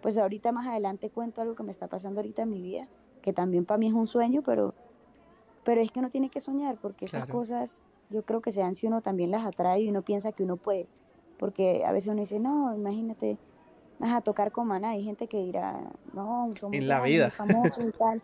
pues 0.00 0.18
ahorita 0.18 0.52
más 0.52 0.66
adelante 0.66 1.10
cuento 1.10 1.40
algo 1.40 1.54
que 1.54 1.62
me 1.62 1.70
está 1.70 1.88
pasando 1.88 2.20
ahorita 2.20 2.42
en 2.42 2.50
mi 2.50 2.60
vida, 2.60 2.88
que 3.22 3.32
también 3.32 3.64
para 3.64 3.78
mí 3.78 3.88
es 3.88 3.92
un 3.92 4.06
sueño, 4.06 4.42
pero 4.42 4.74
pero 5.68 5.82
es 5.82 5.90
que 5.90 5.98
uno 5.98 6.08
tiene 6.08 6.30
que 6.30 6.40
soñar 6.40 6.78
porque 6.78 7.04
esas 7.04 7.26
cosas 7.26 7.82
yo 8.08 8.22
creo 8.22 8.40
que 8.40 8.52
se 8.52 8.60
dan 8.60 8.74
si 8.74 8.86
uno 8.86 9.02
también 9.02 9.30
las 9.30 9.44
atrae 9.44 9.82
y 9.82 9.90
uno 9.90 10.00
piensa 10.00 10.32
que 10.32 10.42
uno 10.42 10.56
puede. 10.56 10.86
Porque 11.38 11.84
a 11.84 11.92
veces 11.92 12.08
uno 12.08 12.20
dice, 12.20 12.40
no, 12.40 12.74
imagínate, 12.74 13.36
vas 13.98 14.12
a 14.12 14.22
tocar 14.22 14.50
con 14.50 14.66
Maná. 14.66 14.90
Hay 14.90 15.04
gente 15.04 15.26
que 15.26 15.36
dirá, 15.38 15.78
no, 16.14 16.50
somos 16.58 16.74
en 16.74 16.88
la 16.88 17.02
vida. 17.02 17.30
famosos 17.30 17.86
y 17.86 17.92
tal. 17.98 18.22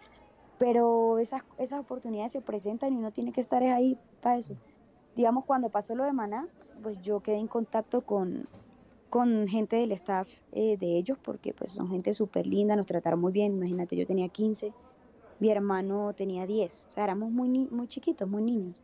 Pero 0.59 1.19
esas, 1.19 1.43
esas 1.59 1.81
oportunidades 1.81 2.33
se 2.33 2.41
presentan 2.41 2.95
y 2.95 2.97
uno 2.97 3.13
tiene 3.13 3.31
que 3.31 3.43
estar 3.43 3.63
ahí 3.63 3.99
para 4.23 4.39
eso. 4.39 4.57
Digamos, 5.15 5.45
cuando 5.45 5.69
pasó 5.69 5.95
lo 5.95 6.05
de 6.05 6.15
Maná, 6.15 6.49
pues 6.83 7.01
yo 7.01 7.21
quedé 7.21 7.37
en 7.37 7.49
contacto 7.49 8.03
con, 8.03 8.49
con 9.11 9.47
gente 9.49 9.77
del 9.77 9.93
staff 9.93 10.29
eh, 10.53 10.77
de 10.79 10.97
ellos, 10.99 11.19
porque 11.23 11.53
pues 11.53 11.73
son 11.73 11.89
gente 11.89 12.15
súper 12.15 12.47
linda, 12.47 12.77
nos 12.77 12.87
trataron 12.87 13.21
muy 13.21 13.33
bien. 13.33 13.57
Imagínate, 13.57 13.97
yo 13.97 14.07
tenía 14.07 14.29
15 14.29 14.73
mi 15.41 15.51
hermano 15.51 16.13
tenía 16.15 16.47
10, 16.47 16.87
o 16.89 16.93
sea, 16.93 17.05
éramos 17.05 17.31
muy, 17.31 17.49
muy 17.49 17.89
chiquitos, 17.89 18.29
muy 18.29 18.43
niños. 18.43 18.83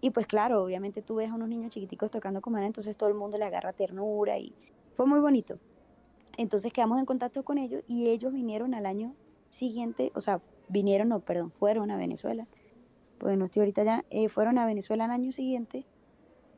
Y 0.00 0.10
pues 0.10 0.26
claro, 0.26 0.62
obviamente 0.62 1.02
tú 1.02 1.16
ves 1.16 1.30
a 1.30 1.34
unos 1.34 1.48
niños 1.48 1.70
chiquiticos 1.70 2.10
tocando 2.10 2.40
con 2.40 2.52
Maná, 2.52 2.66
entonces 2.66 2.96
todo 2.96 3.08
el 3.08 3.14
mundo 3.14 3.38
le 3.38 3.44
agarra 3.44 3.72
ternura 3.72 4.38
y 4.38 4.54
fue 4.94 5.06
muy 5.06 5.20
bonito. 5.20 5.58
Entonces 6.36 6.72
quedamos 6.72 6.98
en 6.98 7.06
contacto 7.06 7.44
con 7.44 7.58
ellos 7.58 7.82
y 7.88 8.08
ellos 8.08 8.32
vinieron 8.32 8.74
al 8.74 8.84
año 8.84 9.14
siguiente, 9.48 10.12
o 10.14 10.20
sea, 10.20 10.40
vinieron, 10.68 11.08
no, 11.08 11.20
perdón, 11.20 11.50
fueron 11.50 11.90
a 11.90 11.96
Venezuela, 11.96 12.46
pues 13.18 13.38
no 13.38 13.46
estoy 13.46 13.60
ahorita 13.60 13.84
ya, 13.84 14.04
eh, 14.10 14.28
fueron 14.28 14.58
a 14.58 14.66
Venezuela 14.66 15.06
al 15.06 15.12
año 15.12 15.32
siguiente 15.32 15.86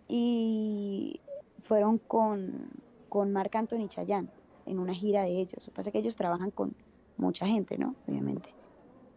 y 0.08 1.20
fueron 1.60 1.98
con, 1.98 2.70
con 3.08 3.32
Marc 3.32 3.54
Anthony 3.54 3.88
Chayán 3.88 4.30
en 4.66 4.78
una 4.78 4.94
gira 4.94 5.22
de 5.22 5.40
ellos. 5.40 5.66
Lo 5.66 5.72
que 5.72 5.76
pasa 5.76 5.90
es 5.90 5.92
que 5.92 5.98
ellos 5.98 6.16
trabajan 6.16 6.50
con 6.50 6.74
mucha 7.16 7.46
gente, 7.46 7.78
¿no? 7.78 7.94
Obviamente. 8.06 8.54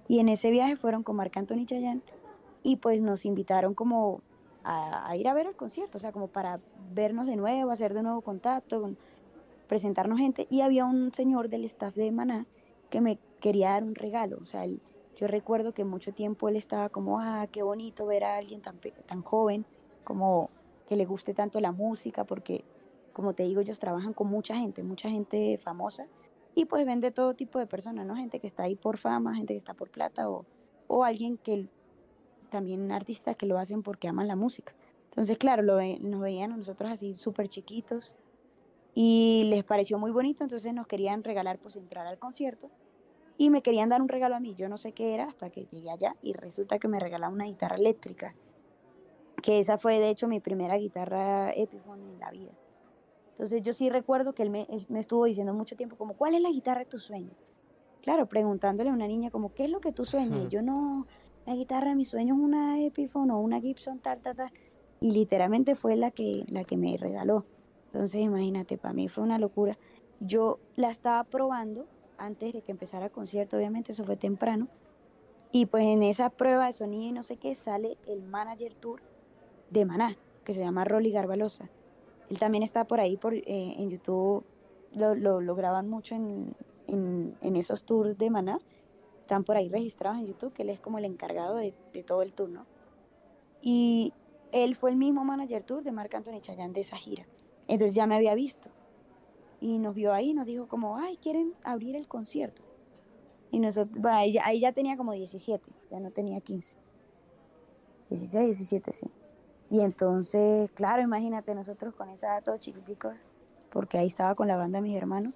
Y 0.08 0.20
en 0.20 0.30
ese 0.30 0.52
viaje 0.52 0.76
fueron 0.76 1.04
con 1.04 1.16
Marc 1.16 1.36
Anthony 1.38 1.66
Chayanne 1.66 2.02
y 2.64 2.76
pues 2.78 3.02
nos 3.02 3.26
invitaron 3.26 3.74
como 3.74 4.22
a, 4.64 5.16
ir 5.16 5.28
a 5.28 5.34
ver 5.34 5.48
el 5.48 5.56
concierto, 5.56 5.98
o 5.98 6.02
sea, 6.02 6.12
como 6.12 6.28
para 6.28 6.60
vernos 6.94 7.28
de 7.28 7.36
nuevo, 7.36 7.72
hacer 7.72 7.94
de 7.94 8.04
nuevo 8.04 8.22
contacto, 8.22 8.92
presentarnos 9.68 10.20
gente. 10.20 10.48
Y 10.50 10.62
había 10.62 10.86
un 10.86 11.14
señor 11.14 11.50
del 11.50 11.64
staff 11.66 11.96
de 11.96 12.12
Maná 12.12 12.46
que 12.90 13.02
me 13.02 13.18
quería 13.40 13.72
dar 13.72 13.84
un 13.84 13.96
regalo, 13.96 14.38
o 14.42 14.46
sea, 14.46 14.66
yo 15.16 15.28
recuerdo 15.28 15.74
que 15.74 15.84
mucho 15.84 16.14
tiempo 16.14 16.50
él 16.50 16.56
estaba 16.56 16.90
como, 16.90 17.20
ah, 17.20 17.48
qué 17.52 17.64
bonito 17.64 18.06
ver 18.06 18.24
a 18.24 18.38
alguien 18.38 18.62
tan, 18.62 18.80
tan 19.06 19.22
joven, 19.22 19.66
como 20.04 20.50
que 20.92 20.98
le 20.98 21.06
guste 21.06 21.34
tanto 21.34 21.62
la 21.62 21.72
música, 21.72 22.26
porque 22.26 22.66
como 23.14 23.34
te 23.34 23.44
digo, 23.44 23.62
ellos 23.62 23.80
trabajan 23.80 24.12
con 24.12 24.28
mucha 24.28 24.58
gente, 24.58 24.84
mucha 24.84 25.10
gente 25.10 25.58
famosa 25.58 26.06
y 26.54 26.66
pues 26.66 26.86
vende 26.86 27.12
todo 27.12 27.34
tipo 27.34 27.60
de 27.60 27.66
personas, 27.66 28.06
¿no? 28.06 28.18
Gente 28.18 28.42
que 28.42 28.48
está 28.48 28.64
ahí 28.64 28.76
por 28.76 28.98
fama, 28.98 29.34
gente 29.34 29.54
que 29.54 29.58
está 29.58 29.74
por 29.74 29.90
plata 29.90 30.30
o, 30.30 30.46
o 30.88 31.06
alguien 31.06 31.38
que 31.38 31.70
también 32.50 32.92
artistas 32.92 33.38
que 33.38 33.46
lo 33.46 33.58
hacen 33.58 33.84
porque 33.84 34.10
aman 34.10 34.28
la 34.28 34.36
música. 34.36 34.74
Entonces, 35.06 35.38
claro, 35.38 35.62
lo, 35.64 35.80
nos 36.02 36.20
veían 36.20 36.52
a 36.52 36.58
nosotros 36.58 36.92
así 36.92 37.14
súper 37.14 37.48
chiquitos 37.48 38.18
y 38.94 39.48
les 39.50 39.64
pareció 39.64 39.98
muy 39.98 40.12
bonito, 40.12 40.44
entonces 40.44 40.74
nos 40.74 40.88
querían 40.88 41.24
regalar 41.24 41.58
pues 41.58 41.78
entrar 41.78 42.06
al 42.06 42.20
concierto 42.20 42.70
y 43.38 43.50
me 43.50 43.62
querían 43.62 43.88
dar 43.88 44.02
un 44.02 44.10
regalo 44.10 44.36
a 44.36 44.42
mí, 44.42 44.56
yo 44.56 44.68
no 44.68 44.78
sé 44.78 44.92
qué 44.92 45.14
era 45.14 45.24
hasta 45.24 45.52
que 45.52 45.68
llegué 45.68 45.90
allá 45.90 46.18
y 46.22 46.34
resulta 46.34 46.80
que 46.80 46.90
me 46.90 47.00
regalaron 47.00 47.36
una 47.36 47.46
guitarra 47.46 47.78
eléctrica, 47.78 48.36
que 49.42 49.60
esa 49.60 49.78
fue 49.78 50.00
de 50.00 50.10
hecho 50.10 50.28
mi 50.28 50.40
primera 50.40 50.78
guitarra 50.78 51.52
Epiphone 51.52 52.02
en 52.04 52.20
la 52.20 52.32
vida. 52.32 52.52
Entonces 53.32 53.64
yo 53.64 53.74
sí 53.74 53.90
recuerdo 53.90 54.34
que 54.34 54.44
él 54.44 54.52
me, 54.52 54.68
estuvo 54.70 55.26
diciendo 55.26 55.54
mucho 55.54 55.76
tiempo 55.76 55.96
como, 55.96 56.14
¿cuál 56.14 56.36
es 56.36 56.42
la 56.42 56.52
guitarra 56.52 56.82
de 56.82 56.86
tu 56.86 57.00
sueño? 57.00 57.32
Claro, 58.02 58.28
preguntándole 58.28 58.90
a 58.90 58.94
una 58.94 59.08
niña 59.08 59.32
como, 59.32 59.54
¿qué 59.54 59.66
es 59.66 59.70
lo 59.70 59.80
que 59.80 59.92
tú 59.92 60.06
sueñas? 60.06 60.42
Y 60.46 60.48
yo 60.50 60.62
no, 60.62 61.08
la 61.46 61.56
guitarra 61.56 61.90
de 61.90 61.96
mi 61.96 62.06
sueño 62.06 62.36
es 62.36 62.40
una 62.40 62.80
Epiphone 62.82 63.32
o 63.32 63.40
una 63.40 63.60
Gibson, 63.60 64.00
tal, 64.00 64.20
tal, 64.22 64.36
tal. 64.36 64.52
Y 65.00 65.12
literalmente 65.12 65.76
fue 65.76 65.96
la 65.96 66.12
que, 66.12 66.46
la 66.50 66.64
que 66.64 66.78
me 66.78 66.96
regaló. 66.98 67.46
Entonces 67.88 68.22
imagínate, 68.22 68.78
para 68.78 68.94
mí 68.94 69.08
fue 69.08 69.24
una 69.24 69.40
locura. 69.40 69.78
Yo 70.20 70.60
la 70.76 70.90
estaba 70.90 71.24
probando 71.24 71.88
antes 72.18 72.54
de 72.54 72.62
que 72.62 72.72
empezara 72.72 73.06
el 73.06 73.12
concierto, 73.12 73.58
obviamente 73.58 73.92
eso 73.92 74.04
fue 74.04 74.18
temprano. 74.18 74.68
Y 75.52 75.66
pues 75.66 75.84
en 75.84 76.04
esa 76.04 76.30
prueba 76.30 76.68
de 76.68 76.74
sonido 76.74 77.06
y 77.06 77.12
no 77.12 77.24
sé 77.24 77.38
qué 77.38 77.56
sale 77.56 77.98
el 78.06 78.22
manager 78.22 78.78
tour 78.78 79.02
de 79.72 79.86
Maná, 79.86 80.16
que 80.44 80.54
se 80.54 80.60
llama 80.60 80.84
Rolly 80.84 81.12
Garbalosa. 81.12 81.70
Él 82.30 82.38
también 82.40 82.64
está 82.64 82.86
por 82.86 83.00
ahí 83.00 83.18
por, 83.18 83.34
eh, 83.34 83.44
en 83.48 83.90
YouTube, 83.90 84.46
lo, 84.94 85.16
lo, 85.16 85.56
graban 85.56 85.90
mucho 85.90 86.16
en, 86.16 86.56
en, 86.88 87.56
esos 87.56 87.84
tours 87.84 88.18
de 88.18 88.30
Maná. 88.30 88.60
Están 89.22 89.44
por 89.44 89.58
ahí 89.58 89.70
registrados 89.70 90.20
en 90.20 90.28
YouTube, 90.28 90.54
que 90.54 90.64
él 90.64 90.70
es 90.70 90.80
como 90.80 90.98
el 90.98 91.06
encargado 91.06 91.56
de, 91.56 91.74
de 91.94 92.04
todo 92.04 92.22
el 92.22 92.34
tour, 92.34 92.50
¿no? 92.50 92.66
Y 93.62 94.14
él 94.52 94.76
fue 94.76 94.92
el 94.92 94.98
mismo 94.98 95.24
manager 95.24 95.64
tour 95.64 95.84
de 95.84 95.92
Marc 95.92 96.14
Anthony 96.14 96.40
Chayanne 96.42 96.74
de 96.74 96.82
esa 96.82 96.98
gira. 96.98 97.26
Entonces 97.68 97.96
ya 97.96 98.08
me 98.08 98.16
había 98.16 98.36
visto. 98.36 98.70
Y 99.62 99.78
nos 99.78 99.96
vio 99.96 100.12
ahí, 100.14 100.34
nos 100.34 100.48
dijo 100.48 100.68
como, 100.68 100.98
ay, 100.98 101.18
quieren 101.18 101.54
abrir 101.64 101.96
el 101.96 102.08
concierto. 102.08 102.62
Y 103.52 103.60
nosotros, 103.60 104.02
bueno, 104.02 104.18
ahí, 104.18 104.38
ahí 104.44 104.60
ya 104.60 104.72
tenía 104.72 104.98
como 104.98 105.14
17, 105.14 105.70
ya 105.90 106.00
no 106.00 106.12
tenía 106.12 106.40
15. 106.42 106.78
16, 108.10 108.46
17, 108.46 108.92
sí. 108.92 109.06
Y 109.72 109.80
entonces, 109.80 110.70
claro, 110.72 111.02
imagínate 111.02 111.56
nosotros 111.56 111.96
con 111.96 112.10
esa 112.10 112.28
edad 112.28 112.44
todos 112.44 112.60
chiquiticos, 112.60 113.30
porque 113.72 113.98
ahí 113.98 114.08
estaba 114.08 114.36
con 114.36 114.50
la 114.50 114.58
banda 114.58 114.80
de 114.80 114.84
mis 114.84 114.98
hermanos. 114.98 115.34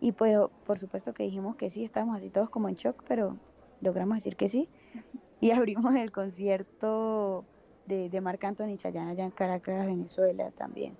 Y 0.00 0.12
pues, 0.12 0.38
por 0.64 0.78
supuesto 0.78 1.12
que 1.12 1.24
dijimos 1.24 1.56
que 1.56 1.68
sí, 1.68 1.82
estábamos 1.82 2.18
así 2.18 2.30
todos 2.30 2.48
como 2.48 2.68
en 2.68 2.76
shock, 2.76 3.02
pero 3.08 3.36
logramos 3.80 4.18
decir 4.18 4.36
que 4.36 4.46
sí. 4.46 4.68
Y 5.40 5.50
abrimos 5.50 5.96
el 5.96 6.12
concierto 6.12 7.44
de, 7.86 8.08
de 8.08 8.20
Marc 8.20 8.44
Anthony 8.44 8.76
Chayanne 8.76 9.10
allá 9.10 9.24
en 9.24 9.32
Caracas, 9.32 9.84
Venezuela 9.84 10.52
también. 10.52 10.96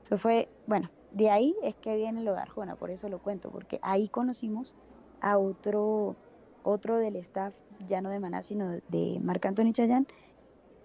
Eso 0.00 0.16
fue, 0.16 0.48
bueno, 0.68 0.90
de 1.10 1.30
ahí 1.30 1.56
es 1.64 1.74
que 1.74 1.96
viene 1.96 2.22
lo 2.22 2.34
de 2.34 2.38
Arjona, 2.38 2.76
por 2.76 2.92
eso 2.92 3.08
lo 3.08 3.18
cuento, 3.18 3.50
porque 3.50 3.80
ahí 3.82 4.08
conocimos 4.08 4.76
a 5.20 5.38
otro, 5.38 6.14
otro 6.62 6.98
del 6.98 7.16
staff, 7.16 7.56
ya 7.88 8.00
no 8.00 8.10
de 8.10 8.20
Maná, 8.20 8.44
sino 8.44 8.70
de 8.70 9.18
Marc 9.20 9.44
Anthony 9.44 9.72
Chayanne, 9.72 10.06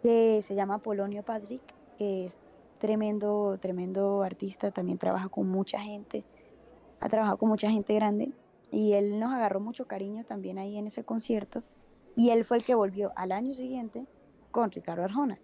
que 0.01 0.41
se 0.41 0.55
llama 0.55 0.79
Polonio 0.79 1.23
Patrick, 1.23 1.61
que 1.97 2.25
es 2.25 2.39
tremendo, 2.79 3.57
tremendo 3.61 4.23
artista, 4.23 4.71
también 4.71 4.97
trabaja 4.97 5.29
con 5.29 5.47
mucha 5.47 5.79
gente, 5.79 6.23
ha 6.99 7.09
trabajado 7.09 7.37
con 7.37 7.49
mucha 7.49 7.69
gente 7.69 7.93
grande 7.93 8.31
y 8.71 8.93
él 8.93 9.19
nos 9.19 9.33
agarró 9.33 9.59
mucho 9.59 9.85
cariño 9.85 10.23
también 10.23 10.57
ahí 10.57 10.77
en 10.77 10.87
ese 10.87 11.03
concierto 11.03 11.63
y 12.15 12.31
él 12.31 12.43
fue 12.43 12.57
el 12.57 12.63
que 12.63 12.75
volvió 12.75 13.11
al 13.15 13.31
año 13.31 13.53
siguiente 13.53 14.05
con 14.49 14.71
Ricardo 14.71 15.03
Arjona. 15.03 15.39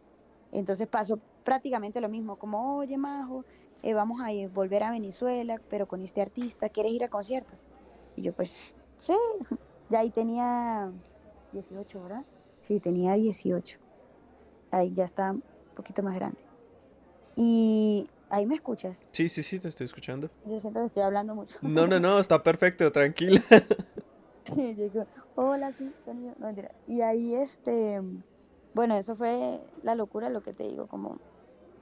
Entonces 0.52 0.88
pasó 0.88 1.20
prácticamente 1.44 2.02
lo 2.02 2.10
mismo, 2.10 2.38
como, 2.38 2.78
oye 2.78 2.98
Majo, 2.98 3.46
eh, 3.84 3.94
vamos 3.94 4.22
a 4.22 4.32
ir, 4.32 4.50
volver 4.50 4.84
a 4.84 4.92
Venezuela, 4.92 5.62
pero 5.70 5.88
con 5.88 6.02
este 6.02 6.22
artista, 6.22 6.70
¿quieres 6.70 6.94
ir 6.94 7.04
a 7.04 7.10
concierto? 7.10 7.56
Y 8.16 8.24
yo 8.24 8.34
pues, 8.34 8.76
sí, 8.98 9.14
ya 9.90 10.00
ahí 10.00 10.10
tenía 10.10 10.92
18, 11.54 12.02
¿verdad? 12.02 12.26
Sí, 12.62 12.80
tenía 12.80 13.14
18 13.14 13.87
ahí 14.78 14.94
ya 14.94 15.06
está 15.06 15.32
un 15.32 15.44
poquito 15.76 16.04
más 16.04 16.16
grande. 16.16 16.40
Y 17.36 18.10
ahí 18.30 18.46
me 18.46 18.56
escuchas. 18.56 19.08
Sí, 19.12 19.30
sí, 19.30 19.44
sí, 19.44 19.60
te 19.60 19.68
estoy 19.68 19.86
escuchando. 19.86 20.30
Yo 20.46 20.60
siento 20.60 20.80
que 20.80 20.88
estoy 20.88 21.04
hablando 21.04 21.36
mucho. 21.36 21.58
No, 21.62 21.88
no, 21.88 22.00
no, 22.00 22.20
está 22.20 22.42
perfecto, 22.42 22.92
tranquila. 22.92 23.42
hola, 25.36 25.72
sí, 25.72 25.92
sonido. 26.04 26.34
No, 26.40 26.54
y 26.88 27.02
ahí, 27.02 27.36
este, 27.36 28.02
bueno, 28.74 28.96
eso 28.96 29.16
fue 29.16 29.62
la 29.84 29.96
locura, 29.96 30.30
lo 30.30 30.42
que 30.42 30.54
te 30.54 30.68
digo, 30.68 30.88
como 30.88 31.20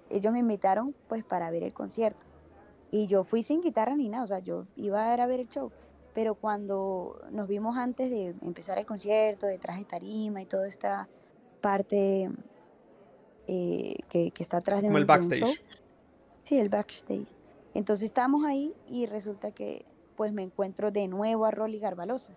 ellos 0.10 0.32
me 0.34 0.40
invitaron 0.40 0.96
pues 1.08 1.24
para 1.24 1.50
ver 1.52 1.64
el 1.64 1.74
concierto. 1.74 2.26
Y 2.92 3.08
yo 3.08 3.24
fui 3.24 3.44
sin 3.44 3.62
guitarra 3.62 3.96
ni 3.96 4.10
nada, 4.10 4.24
o 4.24 4.28
sea, 4.28 4.40
yo 4.40 4.66
iba 4.76 5.10
a, 5.10 5.14
ir 5.14 5.22
a 5.22 5.28
ver 5.28 5.42
el 5.42 5.50
show. 5.50 5.72
Pero 6.14 6.36
cuando 6.36 7.20
nos 7.32 7.48
vimos 7.48 7.78
antes 7.78 8.10
de 8.10 8.36
empezar 8.42 8.78
el 8.78 8.86
concierto, 8.86 9.48
detrás 9.48 9.78
de 9.78 9.86
tarima 9.86 10.42
y 10.42 10.46
toda 10.46 10.68
esta 10.68 11.10
parte 11.60 12.30
eh, 13.48 13.98
que, 14.10 14.32
está 14.40 14.58
atrás 14.58 14.82
de 14.82 14.88
Como 14.88 14.98
el 14.98 15.06
backstage. 15.06 15.62
sí, 16.44 16.58
el 16.58 16.70
backstage. 16.70 17.28
Entonces 17.74 18.06
estábamos 18.06 18.46
ahí 18.46 18.74
y 18.88 19.06
resulta 19.06 19.52
que 19.52 19.86
pues 20.16 20.32
me 20.32 20.44
encuentro 20.44 20.92
de 20.92 21.08
nuevo 21.08 21.46
a 21.46 21.52
Rolly 21.52 21.80
Garbalosa, 21.80 22.34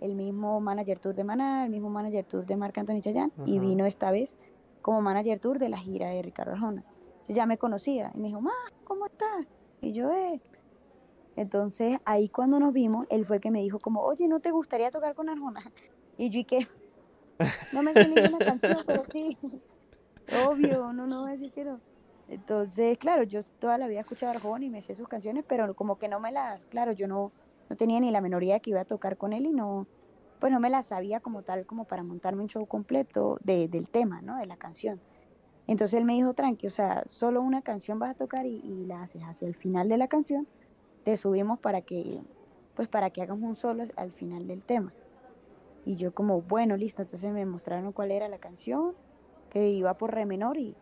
el 0.00 0.14
mismo 0.14 0.60
manager 0.60 0.98
tour 0.98 1.14
de 1.14 1.24
Maná, 1.24 1.64
el 1.64 1.70
mismo 1.70 1.88
manager 1.88 2.24
tour 2.24 2.44
de 2.44 2.56
Marc 2.56 2.76
Anthony 2.76 3.00
Chayanne, 3.00 3.32
y 3.46 3.58
vino 3.58 3.86
esta 3.86 4.10
vez 4.10 4.36
como 4.82 5.00
manager 5.00 5.38
tour 5.38 5.58
de 5.58 5.68
la 5.68 5.78
gira 5.78 6.10
de 6.10 6.20
Ricardo 6.20 6.52
Arjona. 6.52 6.84
Entonces 7.12 7.36
ya 7.36 7.46
me 7.46 7.56
conocía 7.56 8.10
y 8.14 8.18
me 8.18 8.28
dijo, 8.28 8.40
ma, 8.40 8.52
¿cómo 8.84 9.06
estás? 9.06 9.46
Y 9.80 9.92
yo, 9.92 10.12
eh. 10.12 10.40
Entonces 11.36 11.98
ahí 12.04 12.28
cuando 12.28 12.60
nos 12.60 12.72
vimos, 12.72 13.06
él 13.08 13.24
fue 13.24 13.36
el 13.36 13.42
que 13.42 13.50
me 13.50 13.60
dijo 13.60 13.78
como, 13.78 14.02
oye, 14.02 14.28
¿no 14.28 14.40
te 14.40 14.50
gustaría 14.50 14.90
tocar 14.90 15.14
con 15.14 15.28
Arjona? 15.28 15.62
Y 16.18 16.30
yo, 16.30 16.40
¿y 16.40 16.44
qué? 16.44 16.66
No 17.72 17.82
me 17.82 17.92
sé 17.92 18.06
ninguna 18.08 18.44
canción, 18.44 18.76
pero 18.86 19.04
sí. 19.04 19.38
Obvio, 20.46 20.92
no, 20.92 21.06
no 21.06 21.22
voy 21.22 21.30
a 21.30 21.32
decir 21.32 21.52
que 21.52 21.64
no. 21.64 21.80
Entonces, 22.28 22.96
claro, 22.98 23.24
yo 23.24 23.40
toda 23.58 23.78
la 23.78 23.86
vida 23.86 23.98
he 23.98 24.00
escuchado 24.00 24.32
a 24.32 24.36
Arjona 24.36 24.64
y 24.64 24.70
me 24.70 24.80
sé 24.80 24.94
sus 24.94 25.08
canciones, 25.08 25.44
pero 25.46 25.74
como 25.74 25.98
que 25.98 26.08
no 26.08 26.20
me 26.20 26.32
las, 26.32 26.66
claro, 26.66 26.92
yo 26.92 27.06
no, 27.06 27.32
no 27.68 27.76
tenía 27.76 28.00
ni 28.00 28.10
la 28.10 28.20
menor 28.20 28.42
idea 28.42 28.60
que 28.60 28.70
iba 28.70 28.80
a 28.80 28.84
tocar 28.84 29.16
con 29.16 29.32
él 29.32 29.46
y 29.46 29.52
no, 29.52 29.86
pues 30.40 30.52
no 30.52 30.60
me 30.60 30.70
las 30.70 30.86
sabía 30.86 31.20
como 31.20 31.42
tal, 31.42 31.66
como 31.66 31.84
para 31.84 32.02
montarme 32.02 32.42
un 32.42 32.48
show 32.48 32.66
completo 32.66 33.38
de, 33.44 33.68
del 33.68 33.88
tema, 33.88 34.22
¿no? 34.22 34.38
De 34.38 34.46
la 34.46 34.56
canción. 34.56 35.00
Entonces 35.66 35.98
él 35.98 36.04
me 36.04 36.14
dijo, 36.14 36.34
tranqui, 36.34 36.66
o 36.66 36.70
sea, 36.70 37.04
solo 37.06 37.40
una 37.42 37.62
canción 37.62 37.98
vas 37.98 38.10
a 38.10 38.14
tocar 38.14 38.46
y, 38.46 38.84
la 38.86 39.02
haces 39.02 39.22
hacia 39.22 39.46
el 39.46 39.54
final 39.54 39.88
de 39.88 39.96
la 39.96 40.08
canción, 40.08 40.48
te 41.04 41.16
subimos 41.16 41.60
para 41.60 41.82
que, 41.82 42.20
pues 42.74 42.88
para 42.88 43.10
que 43.10 43.22
hagamos 43.22 43.48
un 43.48 43.56
solo 43.56 43.84
al 43.96 44.10
final 44.10 44.46
del 44.46 44.64
tema. 44.64 44.92
Y 45.84 45.96
yo 45.96 46.12
como, 46.12 46.42
bueno, 46.42 46.76
listo, 46.76 47.02
entonces 47.02 47.32
me 47.32 47.46
mostraron 47.46 47.92
cuál 47.92 48.10
era 48.10 48.28
la 48.28 48.38
canción, 48.38 48.94
que 49.52 49.68
iba 49.68 49.92
por 49.94 50.14
re 50.14 50.24
menor 50.24 50.56
y, 50.56 50.74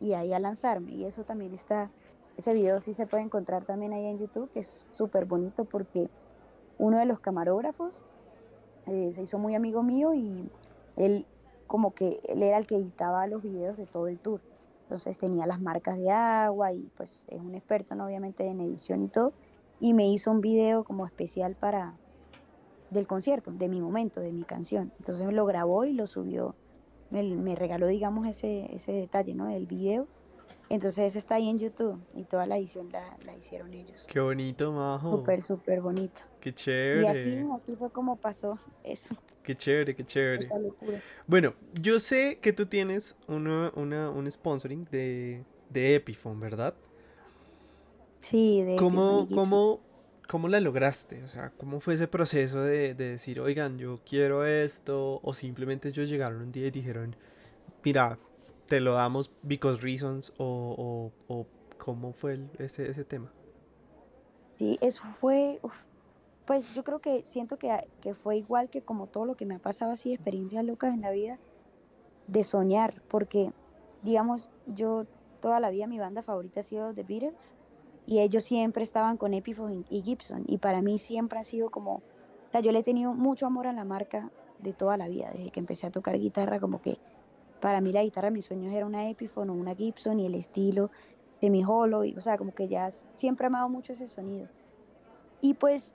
y 0.00 0.12
ahí 0.12 0.32
a 0.32 0.38
lanzarme. 0.38 0.92
Y 0.92 1.04
eso 1.04 1.24
también 1.24 1.52
está, 1.52 1.90
ese 2.36 2.54
video 2.54 2.78
sí 2.78 2.94
se 2.94 3.06
puede 3.06 3.24
encontrar 3.24 3.64
también 3.64 3.92
ahí 3.92 4.06
en 4.06 4.18
YouTube, 4.18 4.48
que 4.52 4.60
es 4.60 4.86
súper 4.92 5.24
bonito 5.24 5.64
porque 5.64 6.08
uno 6.78 6.98
de 6.98 7.04
los 7.04 7.18
camarógrafos 7.18 8.04
eh, 8.86 9.10
se 9.10 9.22
hizo 9.22 9.38
muy 9.38 9.56
amigo 9.56 9.82
mío 9.82 10.14
y 10.14 10.48
él 10.96 11.26
como 11.66 11.94
que 11.94 12.20
él 12.28 12.44
era 12.44 12.58
el 12.58 12.66
que 12.68 12.76
editaba 12.76 13.26
los 13.26 13.42
videos 13.42 13.76
de 13.76 13.86
todo 13.86 14.06
el 14.06 14.20
tour. 14.20 14.40
Entonces 14.84 15.18
tenía 15.18 15.46
las 15.46 15.60
marcas 15.60 15.98
de 15.98 16.12
agua 16.12 16.72
y 16.72 16.88
pues 16.96 17.24
es 17.26 17.40
un 17.40 17.56
experto 17.56 17.96
¿no? 17.96 18.06
obviamente 18.06 18.46
en 18.46 18.60
edición 18.60 19.02
y 19.02 19.08
todo. 19.08 19.32
Y 19.80 19.94
me 19.94 20.08
hizo 20.08 20.30
un 20.30 20.40
video 20.40 20.84
como 20.84 21.06
especial 21.06 21.56
para 21.56 21.96
del 22.90 23.08
concierto, 23.08 23.50
de 23.50 23.68
mi 23.68 23.80
momento, 23.80 24.20
de 24.20 24.32
mi 24.32 24.44
canción. 24.44 24.92
Entonces 25.00 25.32
lo 25.32 25.44
grabó 25.44 25.84
y 25.84 25.92
lo 25.92 26.06
subió. 26.06 26.54
Me, 27.10 27.22
me 27.22 27.54
regaló, 27.54 27.86
digamos, 27.86 28.26
ese, 28.26 28.74
ese 28.74 28.92
detalle, 28.92 29.34
¿no? 29.34 29.48
El 29.48 29.66
video 29.66 30.08
entonces 30.68 31.04
eso 31.06 31.18
está 31.18 31.36
ahí 31.36 31.48
en 31.48 31.58
YouTube 31.58 32.00
y 32.14 32.24
toda 32.24 32.46
la 32.46 32.58
edición 32.58 32.90
la, 32.90 33.16
la 33.24 33.36
hicieron 33.36 33.72
ellos. 33.72 34.04
Qué 34.08 34.18
bonito, 34.18 34.72
Majo. 34.72 35.18
Súper, 35.18 35.42
súper 35.42 35.80
bonito. 35.80 36.22
Qué 36.40 36.52
chévere. 36.52 37.02
Y 37.02 37.06
así, 37.06 37.44
así 37.54 37.76
fue 37.76 37.90
como 37.90 38.16
pasó 38.16 38.58
eso. 38.82 39.14
Qué 39.44 39.54
chévere, 39.54 39.94
qué 39.94 40.04
chévere. 40.04 40.48
Bueno, 41.26 41.54
yo 41.80 42.00
sé 42.00 42.40
que 42.40 42.52
tú 42.52 42.66
tienes 42.66 43.16
una, 43.28 43.72
una, 43.76 44.10
un 44.10 44.28
sponsoring 44.28 44.86
de, 44.90 45.44
de 45.70 45.94
Epiphone, 45.94 46.40
¿verdad? 46.40 46.74
Sí, 48.20 48.62
de 48.62 48.74
¿Cómo, 48.74 49.28
¿cómo, 49.32 49.80
¿Cómo 50.28 50.48
la 50.48 50.60
lograste? 50.60 51.22
O 51.22 51.28
sea, 51.28 51.50
¿cómo 51.56 51.78
fue 51.80 51.94
ese 51.94 52.08
proceso 52.08 52.60
de, 52.62 52.94
de 52.94 53.10
decir, 53.12 53.40
oigan, 53.40 53.78
yo 53.78 54.00
quiero 54.04 54.44
esto? 54.44 55.20
O 55.22 55.32
simplemente 55.32 55.88
ellos 55.88 56.08
llegaron 56.08 56.42
un 56.42 56.52
día 56.52 56.66
y 56.66 56.70
dijeron, 56.70 57.14
mira, 57.84 58.18
te 58.66 58.80
lo 58.80 58.94
damos 58.94 59.30
because 59.42 59.80
reasons 59.80 60.32
o, 60.38 61.12
o, 61.28 61.46
cómo 61.78 62.12
fue 62.12 62.40
ese, 62.58 62.90
ese 62.90 63.04
tema? 63.04 63.30
Sí, 64.58 64.78
eso 64.80 65.04
fue, 65.04 65.60
pues 66.46 66.74
yo 66.74 66.82
creo 66.82 67.00
que 67.00 67.22
siento 67.24 67.58
que, 67.58 67.76
que, 68.00 68.14
fue 68.14 68.38
igual 68.38 68.68
que 68.70 68.82
como 68.82 69.06
todo 69.06 69.24
lo 69.26 69.36
que 69.36 69.46
me 69.46 69.56
ha 69.56 69.58
pasado 69.58 69.92
así, 69.92 70.12
experiencias 70.12 70.64
locas 70.64 70.94
en 70.94 71.02
la 71.02 71.10
vida, 71.10 71.38
de 72.26 72.42
soñar, 72.42 73.02
porque 73.08 73.52
digamos, 74.02 74.48
yo 74.66 75.06
toda 75.40 75.60
la 75.60 75.70
vida 75.70 75.86
mi 75.86 75.98
banda 75.98 76.22
favorita 76.22 76.60
ha 76.60 76.64
sido 76.64 76.92
The 76.92 77.04
Beatles 77.04 77.54
y 78.06 78.20
ellos 78.20 78.44
siempre 78.44 78.82
estaban 78.82 79.16
con 79.16 79.34
Epiphone 79.34 79.84
y 79.90 80.02
Gibson 80.02 80.44
y 80.46 80.58
para 80.58 80.80
mí 80.80 80.98
siempre 80.98 81.38
ha 81.40 81.44
sido 81.44 81.70
como, 81.70 81.96
o 81.96 82.52
sea, 82.52 82.60
yo 82.60 82.72
le 82.72 82.78
he 82.78 82.82
tenido 82.84 83.12
mucho 83.12 83.46
amor 83.46 83.66
a 83.66 83.72
la 83.72 83.84
marca 83.84 84.30
de 84.60 84.72
toda 84.72 84.96
la 84.96 85.08
vida, 85.08 85.30
desde 85.32 85.50
que 85.50 85.60
empecé 85.60 85.88
a 85.88 85.90
tocar 85.90 86.18
guitarra, 86.18 86.60
como 86.60 86.80
que 86.80 86.98
para 87.60 87.80
mí 87.80 87.92
la 87.92 88.02
guitarra, 88.02 88.30
mis 88.30 88.46
sueños 88.46 88.72
era 88.72 88.86
una 88.86 89.08
Epiphone 89.10 89.50
o 89.50 89.54
una 89.54 89.74
Gibson 89.74 90.20
y 90.20 90.26
el 90.26 90.34
estilo 90.34 90.90
de 91.40 91.50
mi 91.50 91.64
holo, 91.64 92.00
o 92.16 92.20
sea, 92.20 92.38
como 92.38 92.54
que 92.54 92.68
ya 92.68 92.90
siempre 93.16 93.44
he 93.44 93.48
amado 93.48 93.68
mucho 93.68 93.92
ese 93.92 94.06
sonido. 94.06 94.48
Y 95.40 95.54
pues, 95.54 95.94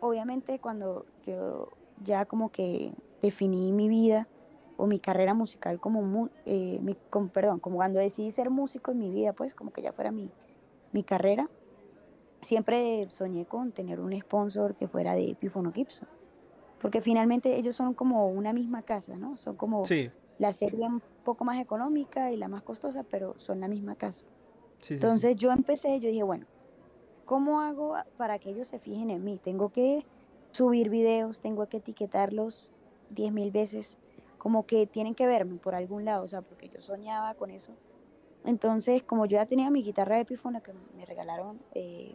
obviamente 0.00 0.58
cuando 0.58 1.04
yo 1.26 1.68
ya 2.02 2.24
como 2.24 2.50
que 2.50 2.92
definí 3.22 3.72
mi 3.72 3.88
vida 3.88 4.28
o 4.76 4.86
mi 4.86 4.98
carrera 4.98 5.34
musical 5.34 5.80
como, 5.80 6.30
eh, 6.46 6.80
perdón, 7.32 7.60
como 7.60 7.76
cuando 7.76 7.98
decidí 8.00 8.30
ser 8.30 8.50
músico 8.50 8.92
en 8.92 8.98
mi 8.98 9.10
vida, 9.10 9.32
pues 9.32 9.54
como 9.54 9.72
que 9.72 9.82
ya 9.82 9.92
fuera 9.92 10.10
mi 10.10 10.30
carrera, 11.04 11.48
siempre 12.40 13.06
soñé 13.10 13.46
con 13.46 13.72
tener 13.72 14.00
un 14.00 14.18
sponsor 14.18 14.74
que 14.74 14.88
fuera 14.88 15.14
de 15.14 15.30
Epiphone 15.30 15.68
o 15.68 15.72
Gibson. 15.72 16.08
Porque 16.80 17.00
finalmente 17.00 17.56
ellos 17.56 17.74
son 17.74 17.94
como 17.94 18.28
una 18.28 18.52
misma 18.52 18.82
casa, 18.82 19.16
¿no? 19.16 19.36
Son 19.36 19.56
como 19.56 19.84
sí 19.84 20.10
la 20.38 20.52
serie 20.52 20.86
un 20.86 21.02
poco 21.24 21.44
más 21.44 21.60
económica 21.60 22.32
y 22.32 22.36
la 22.36 22.48
más 22.48 22.62
costosa, 22.62 23.02
pero 23.02 23.34
son 23.38 23.60
la 23.60 23.68
misma 23.68 23.96
casa. 23.96 24.26
Entonces 24.88 25.36
yo 25.36 25.50
empecé, 25.50 25.98
yo 25.98 26.08
dije, 26.08 26.22
bueno, 26.22 26.46
¿cómo 27.24 27.60
hago 27.60 27.96
para 28.16 28.38
que 28.38 28.50
ellos 28.50 28.68
se 28.68 28.78
fijen 28.78 29.10
en 29.10 29.24
mí? 29.24 29.40
Tengo 29.42 29.70
que 29.70 30.06
subir 30.52 30.88
videos, 30.88 31.40
tengo 31.40 31.68
que 31.68 31.78
etiquetarlos 31.78 32.72
diez 33.10 33.32
mil 33.32 33.50
veces, 33.50 33.98
como 34.38 34.66
que 34.66 34.86
tienen 34.86 35.16
que 35.16 35.26
verme 35.26 35.56
por 35.56 35.74
algún 35.74 36.04
lado, 36.04 36.24
o 36.24 36.28
sea, 36.28 36.42
porque 36.42 36.68
yo 36.68 36.80
soñaba 36.80 37.34
con 37.34 37.50
eso. 37.50 37.72
Entonces, 38.44 39.02
como 39.02 39.26
yo 39.26 39.36
ya 39.36 39.46
tenía 39.46 39.70
mi 39.70 39.82
guitarra 39.82 40.16
de 40.16 40.22
Epiphone 40.22 40.60
que 40.62 40.72
me 40.96 41.04
regalaron 41.04 41.60
eh, 41.74 42.14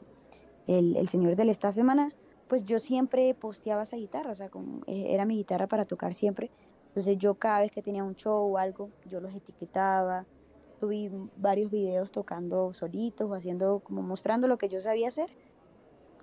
el, 0.67 0.95
el, 0.95 1.07
señor 1.07 1.36
del 1.36 1.49
staff 1.49 1.75
de 1.75 1.83
Maná, 1.83 2.13
pues 2.47 2.65
yo 2.65 2.79
siempre 2.79 3.33
posteaba 3.33 3.83
esa 3.83 3.97
guitarra, 3.97 4.31
o 4.31 4.36
sea, 4.36 4.49
eh, 4.88 5.07
era 5.09 5.25
mi 5.25 5.36
guitarra 5.38 5.67
para 5.67 5.86
tocar 5.86 6.13
siempre. 6.13 6.51
Entonces 6.88 7.17
yo 7.17 7.36
cada 7.36 7.62
vez 7.62 7.71
que 7.71 7.81
tenía 7.81 8.03
un 8.03 8.15
show 8.15 8.53
o 8.53 8.57
algo, 8.57 8.89
yo 9.05 9.19
los 9.19 9.33
etiquetaba, 9.33 10.25
subí 10.79 11.09
varios 11.38 11.71
videos 11.71 12.12
tocando 12.12 12.71
solitos 12.73 13.29
o 13.29 13.33
haciendo, 13.33 13.79
como 13.79 14.01
mostrando 14.01 14.47
lo 14.47 14.57
que 14.57 14.69
yo 14.69 14.79
sabía 14.81 15.07
hacer 15.07 15.29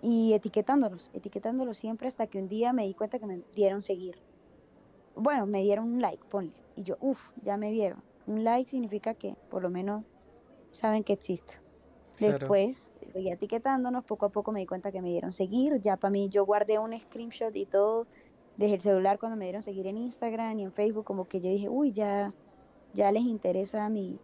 y 0.02 0.32
etiquetándolos, 0.32 1.10
etiquetándolos 1.12 1.78
siempre 1.78 2.08
hasta 2.08 2.26
que 2.26 2.38
un 2.38 2.48
día 2.48 2.72
me 2.72 2.86
di 2.86 2.94
cuenta 2.94 3.18
que 3.18 3.26
me 3.26 3.42
dieron 3.54 3.82
seguir. 3.82 4.16
Bueno, 5.16 5.46
me 5.46 5.62
dieron 5.62 5.92
un 5.92 6.00
like, 6.00 6.24
ponle. 6.28 6.52
Y 6.76 6.84
yo, 6.84 6.96
uff, 7.00 7.30
ya 7.42 7.56
me 7.56 7.70
vieron. 7.70 8.02
Un 8.30 8.44
like 8.44 8.70
significa 8.70 9.14
que 9.14 9.34
por 9.48 9.60
lo 9.60 9.70
menos 9.70 10.04
saben 10.70 11.02
que 11.02 11.12
existo. 11.12 11.54
Después, 12.20 12.92
ya 13.12 13.32
etiquetándonos, 13.32 14.04
poco 14.04 14.26
a 14.26 14.28
poco 14.28 14.52
me 14.52 14.60
di 14.60 14.66
cuenta 14.66 14.92
que 14.92 15.02
me 15.02 15.08
dieron 15.08 15.32
seguir. 15.32 15.80
Ya 15.80 15.96
para 15.96 16.12
mí, 16.12 16.28
yo 16.28 16.46
guardé 16.46 16.78
un 16.78 16.96
screenshot 16.96 17.56
y 17.56 17.66
todo 17.66 18.06
desde 18.56 18.74
el 18.74 18.80
celular 18.80 19.18
cuando 19.18 19.36
me 19.36 19.46
dieron 19.46 19.64
seguir 19.64 19.88
en 19.88 19.96
Instagram 19.96 20.60
y 20.60 20.62
en 20.62 20.70
Facebook, 20.70 21.04
como 21.04 21.24
que 21.24 21.40
yo 21.40 21.50
dije, 21.50 21.68
uy, 21.68 21.90
ya, 21.90 22.32
ya 22.94 23.10
les 23.10 23.24
interesa 23.24 23.88
mi, 23.88 24.20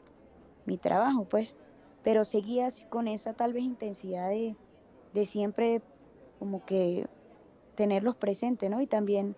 mi 0.67 0.79
trabajo, 0.79 1.25
pues. 1.25 1.57
Pero 2.05 2.25
seguía 2.25 2.69
con 2.89 3.09
esa 3.09 3.33
tal 3.33 3.55
vez 3.55 3.65
intensidad 3.65 4.29
de, 4.29 4.55
de 5.15 5.27
siempre 5.27 5.83
como 6.39 6.65
que 6.65 7.09
tenerlos 7.75 8.15
presentes, 8.15 8.71
¿no? 8.71 8.81
Y 8.81 8.87
también 8.87 9.35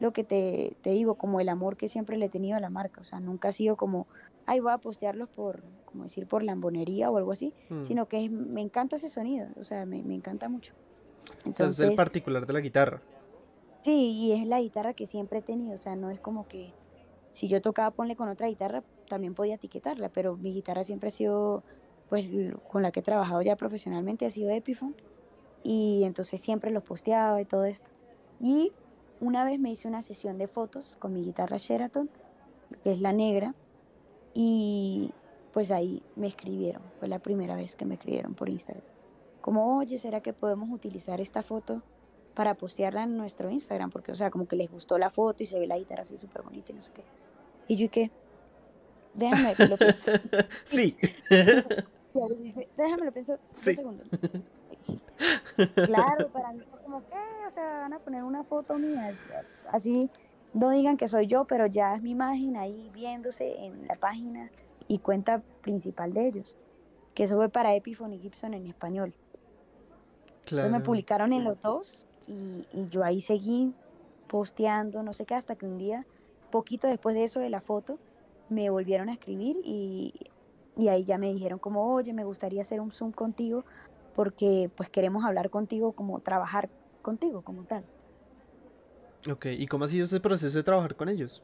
lo 0.00 0.12
que 0.12 0.24
te, 0.24 0.76
te, 0.82 0.90
digo, 0.90 1.14
como 1.14 1.40
el 1.40 1.48
amor 1.48 1.76
que 1.76 1.88
siempre 1.88 2.16
le 2.16 2.26
he 2.26 2.28
tenido 2.28 2.56
a 2.56 2.60
la 2.60 2.70
marca, 2.70 3.00
o 3.00 3.04
sea, 3.04 3.20
nunca 3.20 3.48
ha 3.48 3.52
sido 3.52 3.76
como, 3.76 4.06
ay, 4.46 4.60
voy 4.60 4.72
a 4.72 4.78
postearlos 4.78 5.28
por, 5.28 5.62
como 5.84 6.04
decir, 6.04 6.26
por 6.26 6.42
lambonería 6.42 7.10
o 7.10 7.18
algo 7.18 7.32
así, 7.32 7.54
mm. 7.68 7.84
sino 7.84 8.08
que 8.08 8.28
me 8.28 8.62
encanta 8.62 8.96
ese 8.96 9.10
sonido, 9.10 9.48
o 9.56 9.64
sea, 9.64 9.86
me, 9.86 10.02
me 10.02 10.14
encanta 10.14 10.48
mucho. 10.48 10.74
Entonces, 11.44 11.80
es 11.80 11.88
el 11.90 11.94
particular 11.94 12.46
de 12.46 12.52
la 12.52 12.60
guitarra. 12.60 13.02
Sí, 13.82 14.10
y 14.12 14.32
es 14.32 14.46
la 14.46 14.60
guitarra 14.60 14.94
que 14.94 15.06
siempre 15.06 15.38
he 15.38 15.42
tenido, 15.42 15.74
o 15.74 15.78
sea, 15.78 15.96
no 15.96 16.10
es 16.10 16.18
como 16.18 16.48
que 16.48 16.72
si 17.32 17.48
yo 17.48 17.60
tocaba 17.60 17.90
ponle 17.90 18.16
con 18.16 18.28
otra 18.28 18.48
guitarra, 18.48 18.82
también 19.08 19.34
podía 19.34 19.54
etiquetarla, 19.54 20.08
pero 20.08 20.36
mi 20.36 20.52
guitarra 20.52 20.84
siempre 20.84 21.08
ha 21.08 21.12
sido, 21.12 21.62
pues 22.08 22.26
con 22.68 22.82
la 22.82 22.90
que 22.90 23.00
he 23.00 23.02
trabajado 23.02 23.42
ya 23.42 23.56
profesionalmente, 23.56 24.26
ha 24.26 24.30
sido 24.30 24.50
Epiphone, 24.50 24.94
y 25.62 26.04
entonces 26.04 26.40
siempre 26.40 26.70
los 26.70 26.82
posteaba 26.82 27.40
y 27.40 27.44
todo 27.44 27.64
esto. 27.64 27.90
Y 28.40 28.72
una 29.20 29.44
vez 29.44 29.58
me 29.58 29.70
hice 29.70 29.88
una 29.88 30.02
sesión 30.02 30.38
de 30.38 30.48
fotos 30.48 30.96
con 30.98 31.12
mi 31.12 31.22
guitarra 31.22 31.56
Sheraton, 31.58 32.10
que 32.82 32.92
es 32.92 33.00
la 33.00 33.12
negra, 33.12 33.54
y 34.34 35.12
pues 35.52 35.70
ahí 35.70 36.02
me 36.16 36.26
escribieron, 36.26 36.82
fue 36.98 37.08
la 37.08 37.18
primera 37.18 37.56
vez 37.56 37.76
que 37.76 37.84
me 37.84 37.94
escribieron 37.94 38.34
por 38.34 38.48
Instagram. 38.48 38.84
Como, 39.40 39.78
oye, 39.78 39.98
¿será 39.98 40.20
que 40.20 40.32
podemos 40.32 40.70
utilizar 40.70 41.20
esta 41.20 41.42
foto 41.42 41.82
para 42.34 42.54
postearla 42.54 43.02
en 43.02 43.16
nuestro 43.16 43.50
Instagram, 43.50 43.90
porque, 43.90 44.12
o 44.12 44.14
sea, 44.14 44.30
como 44.30 44.46
que 44.46 44.56
les 44.56 44.70
gustó 44.70 44.98
la 44.98 45.10
foto 45.10 45.42
y 45.42 45.46
se 45.46 45.58
ve 45.58 45.66
la 45.66 45.78
guitarra 45.78 46.02
así 46.02 46.16
súper 46.16 46.42
bonita 46.42 46.72
y 46.72 46.76
no 46.76 46.82
sé 46.82 46.92
qué. 46.92 47.02
Y 47.68 47.76
yo, 47.76 47.86
¿y 47.86 47.88
qué? 47.88 48.10
Déjame 49.14 49.54
que 49.54 49.66
lo 49.66 49.76
pienso. 49.76 50.10
sí. 50.64 50.96
Déjame 52.76 53.04
lo 53.04 53.12
pienso 53.12 53.38
sí. 53.52 53.74
segundos. 53.74 54.06
Claro, 55.86 56.28
para 56.28 56.52
mí 56.52 56.62
fue 56.70 56.80
como 56.80 57.00
que, 57.06 57.14
o 57.46 57.50
sea, 57.50 57.80
van 57.80 57.92
a 57.92 57.98
poner 57.98 58.22
una 58.22 58.44
foto 58.44 58.78
mía, 58.78 59.12
así 59.70 60.10
no 60.52 60.70
digan 60.70 60.96
que 60.96 61.08
soy 61.08 61.26
yo, 61.26 61.44
pero 61.44 61.66
ya 61.66 61.94
es 61.94 62.02
mi 62.02 62.10
imagen 62.10 62.56
ahí 62.56 62.90
viéndose 62.92 63.64
en 63.64 63.86
la 63.86 63.96
página 63.96 64.50
y 64.88 64.98
cuenta 64.98 65.42
principal 65.62 66.12
de 66.12 66.28
ellos, 66.28 66.56
que 67.14 67.24
eso 67.24 67.36
fue 67.36 67.48
para 67.48 67.74
Epiphone 67.74 68.14
y 68.14 68.18
Gibson 68.18 68.54
en 68.54 68.66
español. 68.66 69.14
Claro. 70.46 70.70
me 70.70 70.80
publicaron 70.80 71.32
en 71.32 71.44
los 71.44 71.60
dos 71.60 72.08
y, 72.26 72.66
y, 72.72 72.88
yo 72.90 73.04
ahí 73.04 73.20
seguí 73.20 73.72
posteando, 74.26 75.02
no 75.04 75.12
sé 75.12 75.24
qué, 75.24 75.34
hasta 75.34 75.54
que 75.54 75.66
un 75.66 75.78
día, 75.78 76.06
poquito 76.50 76.88
después 76.88 77.14
de 77.14 77.22
eso 77.22 77.38
de 77.38 77.50
la 77.50 77.60
foto, 77.60 77.98
me 78.48 78.68
volvieron 78.68 79.08
a 79.08 79.12
escribir 79.12 79.58
y, 79.62 80.12
y 80.76 80.88
ahí 80.88 81.04
ya 81.04 81.18
me 81.18 81.32
dijeron 81.32 81.58
como, 81.58 81.92
oye, 81.92 82.12
me 82.12 82.24
gustaría 82.24 82.62
hacer 82.62 82.80
un 82.80 82.90
Zoom 82.90 83.12
contigo 83.12 83.64
porque 84.14 84.70
pues 84.76 84.88
queremos 84.88 85.24
hablar 85.24 85.50
contigo, 85.50 85.92
como 85.92 86.20
trabajar 86.20 86.68
contigo 87.02 87.42
como 87.42 87.64
tal. 87.64 87.84
Ok, 89.30 89.46
¿y 89.46 89.66
cómo 89.66 89.84
ha 89.84 89.88
sido 89.88 90.04
ese 90.04 90.20
proceso 90.20 90.56
de 90.56 90.64
trabajar 90.64 90.96
con 90.96 91.08
ellos? 91.08 91.42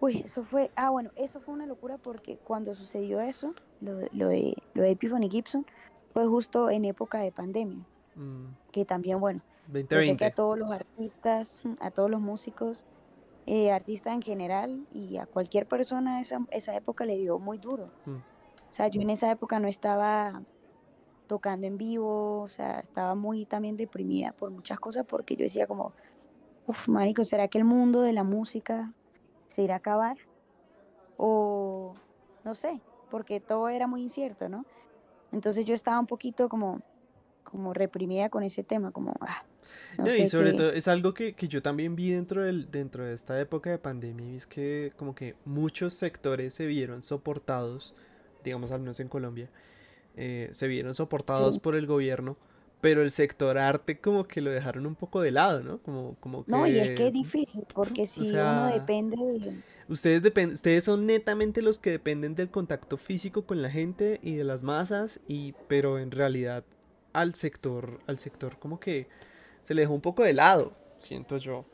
Uy, 0.00 0.22
eso 0.24 0.44
fue, 0.44 0.70
ah, 0.74 0.90
bueno, 0.90 1.10
eso 1.16 1.40
fue 1.40 1.54
una 1.54 1.66
locura 1.66 1.96
porque 1.98 2.36
cuando 2.36 2.74
sucedió 2.74 3.20
eso, 3.20 3.54
lo, 3.80 4.00
lo 4.12 4.28
de, 4.28 4.56
lo 4.74 4.82
de 4.82 4.90
Epiphone 4.90 5.30
Gibson, 5.30 5.64
fue 6.12 6.26
justo 6.26 6.70
en 6.70 6.84
época 6.84 7.18
de 7.18 7.30
pandemia. 7.30 7.84
Mm. 8.16 8.46
Que 8.72 8.84
también, 8.84 9.20
bueno, 9.20 9.42
2020. 9.68 10.16
que 10.16 10.24
a 10.24 10.34
todos 10.34 10.58
los 10.58 10.70
artistas, 10.72 11.62
a 11.80 11.90
todos 11.90 12.10
los 12.10 12.20
músicos, 12.20 12.84
eh, 13.46 13.72
artistas 13.72 14.14
en 14.14 14.22
general 14.22 14.86
y 14.92 15.18
a 15.18 15.26
cualquier 15.26 15.66
persona 15.66 16.20
esa, 16.20 16.40
esa 16.50 16.74
época 16.76 17.04
le 17.04 17.16
dio 17.16 17.38
muy 17.38 17.58
duro. 17.58 17.90
Mm. 18.06 18.16
O 18.16 18.74
sea, 18.74 18.88
yo 18.88 19.00
en 19.02 19.10
esa 19.10 19.30
época 19.30 19.60
no 19.60 19.68
estaba 19.68 20.42
tocando 21.32 21.66
en 21.66 21.78
vivo, 21.78 22.42
o 22.42 22.48
sea, 22.48 22.80
estaba 22.80 23.14
muy 23.14 23.46
también 23.46 23.78
deprimida 23.78 24.32
por 24.32 24.50
muchas 24.50 24.78
cosas 24.78 25.06
porque 25.08 25.34
yo 25.34 25.44
decía 25.44 25.66
como, 25.66 25.94
uff, 26.66 26.88
marico, 26.88 27.24
¿será 27.24 27.48
que 27.48 27.56
el 27.56 27.64
mundo 27.64 28.02
de 28.02 28.12
la 28.12 28.22
música 28.22 28.92
se 29.46 29.62
irá 29.62 29.76
a 29.76 29.78
acabar? 29.78 30.18
O 31.16 31.94
no 32.44 32.54
sé, 32.54 32.82
porque 33.10 33.40
todo 33.40 33.70
era 33.70 33.86
muy 33.86 34.02
incierto, 34.02 34.50
¿no? 34.50 34.66
Entonces 35.32 35.64
yo 35.64 35.72
estaba 35.72 35.98
un 35.98 36.06
poquito 36.06 36.50
como, 36.50 36.82
como 37.44 37.72
reprimida 37.72 38.28
con 38.28 38.42
ese 38.42 38.62
tema, 38.62 38.90
como, 38.90 39.14
ah, 39.22 39.42
no, 39.96 40.14
y 40.14 40.28
sobre 40.28 40.52
todo 40.52 40.70
es 40.70 40.86
algo 40.86 41.14
que, 41.14 41.32
que, 41.32 41.48
yo 41.48 41.62
también 41.62 41.96
vi 41.96 42.10
dentro, 42.10 42.42
del, 42.42 42.70
dentro 42.70 43.06
de 43.06 43.14
esta 43.14 43.40
época 43.40 43.70
de 43.70 43.78
pandemia, 43.78 44.36
es 44.36 44.46
que 44.46 44.92
como 44.98 45.14
que 45.14 45.34
muchos 45.46 45.94
sectores 45.94 46.52
se 46.52 46.66
vieron 46.66 47.00
soportados, 47.00 47.94
digamos 48.44 48.70
al 48.70 48.80
menos 48.80 49.00
en 49.00 49.08
Colombia, 49.08 49.48
eh, 50.16 50.50
se 50.52 50.66
vieron 50.66 50.94
soportados 50.94 51.58
por 51.58 51.74
el 51.74 51.86
gobierno, 51.86 52.36
pero 52.80 53.02
el 53.02 53.10
sector 53.10 53.58
arte 53.58 53.98
como 53.98 54.24
que 54.24 54.40
lo 54.40 54.50
dejaron 54.50 54.86
un 54.86 54.94
poco 54.94 55.20
de 55.20 55.30
lado, 55.30 55.62
¿no? 55.62 55.78
Como, 55.78 56.16
como 56.20 56.44
No, 56.46 56.66
y 56.66 56.78
es 56.78 56.90
que 56.90 57.08
es 57.08 57.12
difícil, 57.12 57.64
porque 57.72 58.06
si 58.06 58.30
uno 58.30 58.66
depende 58.66 59.16
de... 59.16 59.52
Ustedes, 59.88 60.22
dependen, 60.22 60.54
ustedes 60.54 60.84
son 60.84 61.06
netamente 61.06 61.62
los 61.62 61.78
que 61.78 61.90
dependen 61.90 62.34
del 62.34 62.50
contacto 62.50 62.96
físico 62.96 63.46
con 63.46 63.62
la 63.62 63.70
gente 63.70 64.20
y 64.22 64.34
de 64.34 64.44
las 64.44 64.62
masas, 64.62 65.20
y, 65.28 65.54
pero 65.68 65.98
en 65.98 66.10
realidad 66.10 66.64
al 67.12 67.34
sector, 67.34 68.00
al 68.06 68.18
sector 68.18 68.58
como 68.58 68.80
que 68.80 69.06
se 69.62 69.74
le 69.74 69.82
dejó 69.82 69.94
un 69.94 70.00
poco 70.00 70.22
de 70.22 70.32
lado, 70.32 70.72
siento 70.98 71.36
yo. 71.36 71.64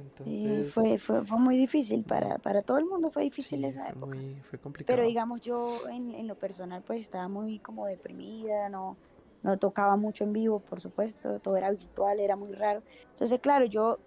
Entonces... 0.00 0.72
fue, 0.72 0.98
fue, 0.98 1.24
fue, 1.24 1.38
muy 1.38 1.56
difícil 1.56 2.04
para, 2.04 2.38
para 2.38 2.62
todo 2.62 2.78
el 2.78 2.86
mundo, 2.86 3.10
fue 3.10 3.22
difícil 3.22 3.64
esa 3.64 3.88
época. 3.88 4.16
fue 4.48 4.58
complicado. 4.58 4.96
Pero 4.96 5.06
digamos, 5.06 5.40
yo 5.40 5.88
en, 5.88 6.12
en, 6.12 6.26
lo 6.26 6.34
personal 6.36 6.82
pues 6.82 7.00
estaba 7.00 7.28
muy 7.28 7.58
como 7.58 7.86
deprimida, 7.86 8.68
no, 8.68 8.96
no 9.42 9.58
tocaba 9.58 9.96
mucho 9.96 10.24
en 10.24 10.32
vivo, 10.32 10.60
por 10.60 10.80
supuesto, 10.80 11.38
todo 11.40 11.56
era 11.56 11.70
virtual, 11.70 12.20
era 12.20 12.36
muy 12.36 12.52
raro. 12.52 12.82
Entonces, 13.12 13.40
claro, 13.40 13.64
yo 13.64 13.98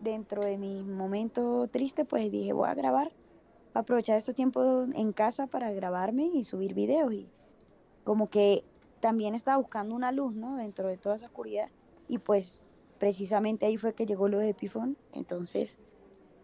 dentro 0.00 0.44
de 0.44 0.58
mi 0.58 0.82
momento 0.82 1.68
triste 1.68 2.04
pues 2.04 2.30
dije, 2.30 2.52
voy 2.52 2.68
a 2.68 2.74
grabar, 2.74 3.12
aprovechar 3.74 4.16
este 4.16 4.34
tiempo 4.34 4.86
en 4.94 5.12
casa 5.12 5.46
para 5.46 5.72
grabarme 5.72 6.26
y 6.26 6.44
subir 6.44 6.74
videos. 6.74 7.12
Y 7.12 7.28
como 8.04 8.28
que 8.28 8.64
también 9.00 9.34
estaba 9.34 9.56
buscando 9.58 9.94
una 9.94 10.12
luz, 10.12 10.34
¿no? 10.34 10.56
Dentro 10.56 10.88
de 10.88 10.96
toda 10.96 11.16
esa 11.16 11.26
oscuridad. 11.26 11.68
Y 12.08 12.18
pues 12.18 12.62
precisamente 12.98 13.66
ahí 13.66 13.76
fue 13.76 13.94
que 13.94 14.06
llegó 14.06 14.28
lo 14.28 14.38
de 14.38 14.50
Epiphone. 14.50 14.96
Entonces, 15.12 15.80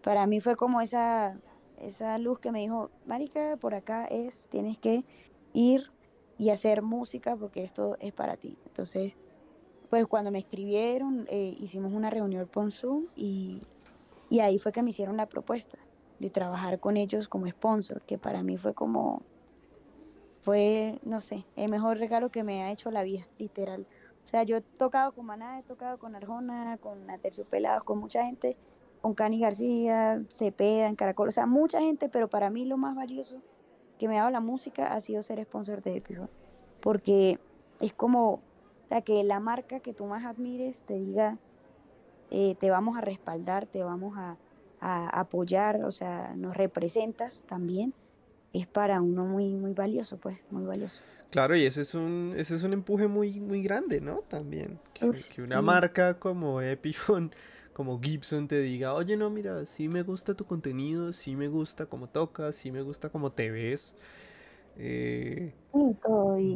para 0.02 0.26
mí 0.26 0.40
fue 0.40 0.56
como 0.56 0.80
esa, 0.80 1.38
esa 1.80 2.18
luz 2.18 2.38
que 2.38 2.52
me 2.52 2.60
dijo, 2.60 2.90
Marica, 3.06 3.56
por 3.60 3.74
acá 3.74 4.06
es, 4.06 4.48
tienes 4.48 4.78
que 4.78 5.04
ir 5.52 5.90
y 6.38 6.50
hacer 6.50 6.82
música 6.82 7.36
porque 7.36 7.62
esto 7.62 7.96
es 8.00 8.12
para 8.12 8.36
ti. 8.36 8.56
Entonces, 8.66 9.16
pues 9.90 10.06
cuando 10.06 10.30
me 10.30 10.38
escribieron, 10.38 11.26
eh, 11.30 11.56
hicimos 11.58 11.92
una 11.92 12.10
reunión 12.10 12.48
por 12.48 12.70
Zoom 12.72 13.06
y, 13.14 13.62
y 14.28 14.40
ahí 14.40 14.58
fue 14.58 14.72
que 14.72 14.82
me 14.82 14.90
hicieron 14.90 15.16
la 15.16 15.26
propuesta 15.26 15.78
de 16.18 16.30
trabajar 16.30 16.80
con 16.80 16.96
ellos 16.96 17.28
como 17.28 17.48
sponsor, 17.48 18.02
que 18.02 18.18
para 18.18 18.42
mí 18.42 18.56
fue 18.56 18.74
como, 18.74 19.22
fue, 20.42 20.98
no 21.04 21.20
sé, 21.20 21.44
el 21.56 21.70
mejor 21.70 21.98
regalo 21.98 22.30
que 22.30 22.44
me 22.44 22.62
ha 22.62 22.72
hecho 22.72 22.90
la 22.90 23.02
vida, 23.02 23.26
literal. 23.38 23.86
O 24.24 24.26
sea, 24.26 24.42
yo 24.42 24.56
he 24.56 24.60
tocado 24.62 25.12
con 25.12 25.26
Maná, 25.26 25.58
he 25.58 25.62
tocado 25.62 25.98
con 25.98 26.16
Arjona, 26.16 26.78
con 26.78 27.10
Aterciopelados, 27.10 27.84
con 27.84 27.98
mucha 27.98 28.24
gente, 28.24 28.56
con 29.02 29.12
Cani 29.12 29.38
García, 29.38 30.22
Cepeda, 30.30 30.86
en 30.86 30.96
Caracol, 30.96 31.28
o 31.28 31.30
sea, 31.30 31.44
mucha 31.44 31.78
gente, 31.80 32.08
pero 32.08 32.28
para 32.28 32.48
mí 32.48 32.64
lo 32.64 32.78
más 32.78 32.96
valioso 32.96 33.42
que 33.98 34.08
me 34.08 34.16
ha 34.16 34.20
dado 34.20 34.30
la 34.30 34.40
música 34.40 34.94
ha 34.94 35.00
sido 35.02 35.22
ser 35.22 35.44
sponsor 35.44 35.82
de 35.82 35.98
Epiphone. 35.98 36.30
Porque 36.80 37.38
es 37.80 37.92
como, 37.92 38.30
o 38.32 38.88
sea, 38.88 39.02
que 39.02 39.22
la 39.24 39.40
marca 39.40 39.80
que 39.80 39.92
tú 39.92 40.06
más 40.06 40.24
admires 40.24 40.80
te 40.82 40.94
diga, 40.94 41.36
eh, 42.30 42.56
te 42.58 42.70
vamos 42.70 42.96
a 42.96 43.02
respaldar, 43.02 43.66
te 43.66 43.82
vamos 43.84 44.16
a, 44.16 44.38
a 44.80 45.20
apoyar, 45.20 45.84
o 45.84 45.92
sea, 45.92 46.34
nos 46.34 46.56
representas 46.56 47.44
también, 47.44 47.92
es 48.54 48.66
para 48.68 49.02
uno 49.02 49.24
muy, 49.24 49.52
muy 49.52 49.72
valioso, 49.72 50.16
pues, 50.16 50.38
muy 50.50 50.64
valioso. 50.64 51.02
Claro, 51.30 51.56
y 51.56 51.66
eso 51.66 51.80
es 51.80 51.94
un, 51.94 52.32
eso 52.36 52.54
es 52.54 52.62
un 52.62 52.72
empuje 52.72 53.08
muy, 53.08 53.40
muy 53.40 53.60
grande, 53.60 54.00
¿no? 54.00 54.20
También. 54.28 54.78
Que, 54.94 55.10
una 55.42 55.60
marca 55.60 56.20
como 56.20 56.62
Epiphone, 56.62 57.32
como 57.72 58.00
Gibson 58.00 58.46
te 58.46 58.60
diga, 58.62 58.94
oye, 58.94 59.16
no, 59.16 59.28
mira, 59.30 59.66
sí 59.66 59.88
me 59.88 60.02
gusta 60.02 60.34
tu 60.34 60.44
contenido, 60.44 61.12
sí 61.12 61.34
me 61.34 61.48
gusta 61.48 61.86
cómo 61.86 62.08
tocas, 62.08 62.54
sí 62.54 62.70
me 62.70 62.82
gusta 62.82 63.08
cómo 63.08 63.32
te 63.32 63.50
ves. 63.50 63.96
Eh, 64.76 65.52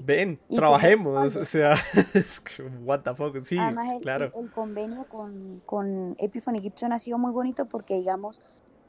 ven, 0.04 0.38
trabajemos, 0.48 1.36
o 1.36 1.44
sea, 1.44 1.74
what 2.84 3.00
the 3.00 3.14
fuck, 3.14 3.36
sí, 3.42 3.56
claro. 4.02 4.32
El, 4.36 4.50
convenio 4.50 5.06
con, 5.08 5.62
con 5.66 6.14
Epiphone 6.18 6.58
y 6.58 6.60
Gibson 6.60 6.92
ha 6.92 6.98
sido 7.00 7.18
muy 7.18 7.32
bonito 7.32 7.66
porque, 7.66 7.94
digamos, 7.94 8.40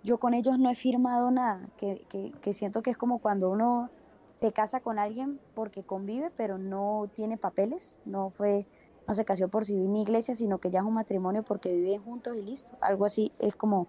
yo 0.04 0.18
con 0.18 0.34
ellos 0.34 0.58
no 0.60 0.70
he 0.70 0.76
firmado 0.76 1.32
nada, 1.32 1.70
que, 1.78 2.06
que, 2.10 2.32
que 2.42 2.54
siento 2.54 2.82
que 2.82 2.92
es 2.92 2.98
como 2.98 3.20
cuando 3.20 3.50
uno 3.50 3.90
te 4.40 4.52
casa 4.52 4.80
con 4.80 5.00
alguien 5.00 5.40
porque 5.54 5.84
convive, 5.84 6.32
pero 6.36 6.58
no 6.58 7.10
tiene 7.14 7.38
papeles, 7.38 8.00
no 8.06 8.30
fue, 8.30 8.66
no 9.08 9.14
se 9.14 9.26
casó 9.26 9.48
por 9.50 9.66
civil 9.66 9.92
ni 9.92 10.02
iglesia, 10.02 10.36
sino 10.36 10.60
que 10.60 10.72
ya 10.72 10.80
es 10.80 10.86
un 10.86 10.94
matrimonio 10.94 11.44
porque 11.44 11.76
viven 11.76 12.02
juntos 12.02 12.36
y 12.38 12.42
listo. 12.42 12.78
Algo 12.82 13.06
así 13.06 13.32
es 13.40 13.56
como 13.56 13.88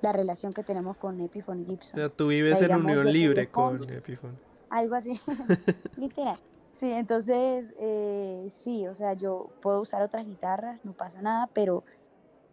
la 0.00 0.12
relación 0.12 0.52
que 0.52 0.62
tenemos 0.62 0.96
con 0.96 1.20
Epiphone 1.20 1.64
Gibson. 1.64 1.92
O 1.92 1.96
sea, 1.96 2.08
tú 2.08 2.28
vives 2.28 2.60
en 2.60 2.74
unión 2.74 3.10
libre 3.10 3.48
con 3.48 3.76
Epiphone. 3.90 4.36
Algo 4.70 4.94
así, 4.94 5.18
literal. 5.96 6.38
Sí, 6.72 6.92
entonces, 6.92 7.74
eh, 7.80 8.46
sí, 8.50 8.86
o 8.86 8.94
sea, 8.94 9.14
yo 9.14 9.50
puedo 9.62 9.80
usar 9.80 10.02
otras 10.02 10.26
guitarras, 10.26 10.78
no 10.84 10.92
pasa 10.92 11.20
nada, 11.22 11.48
pero, 11.52 11.82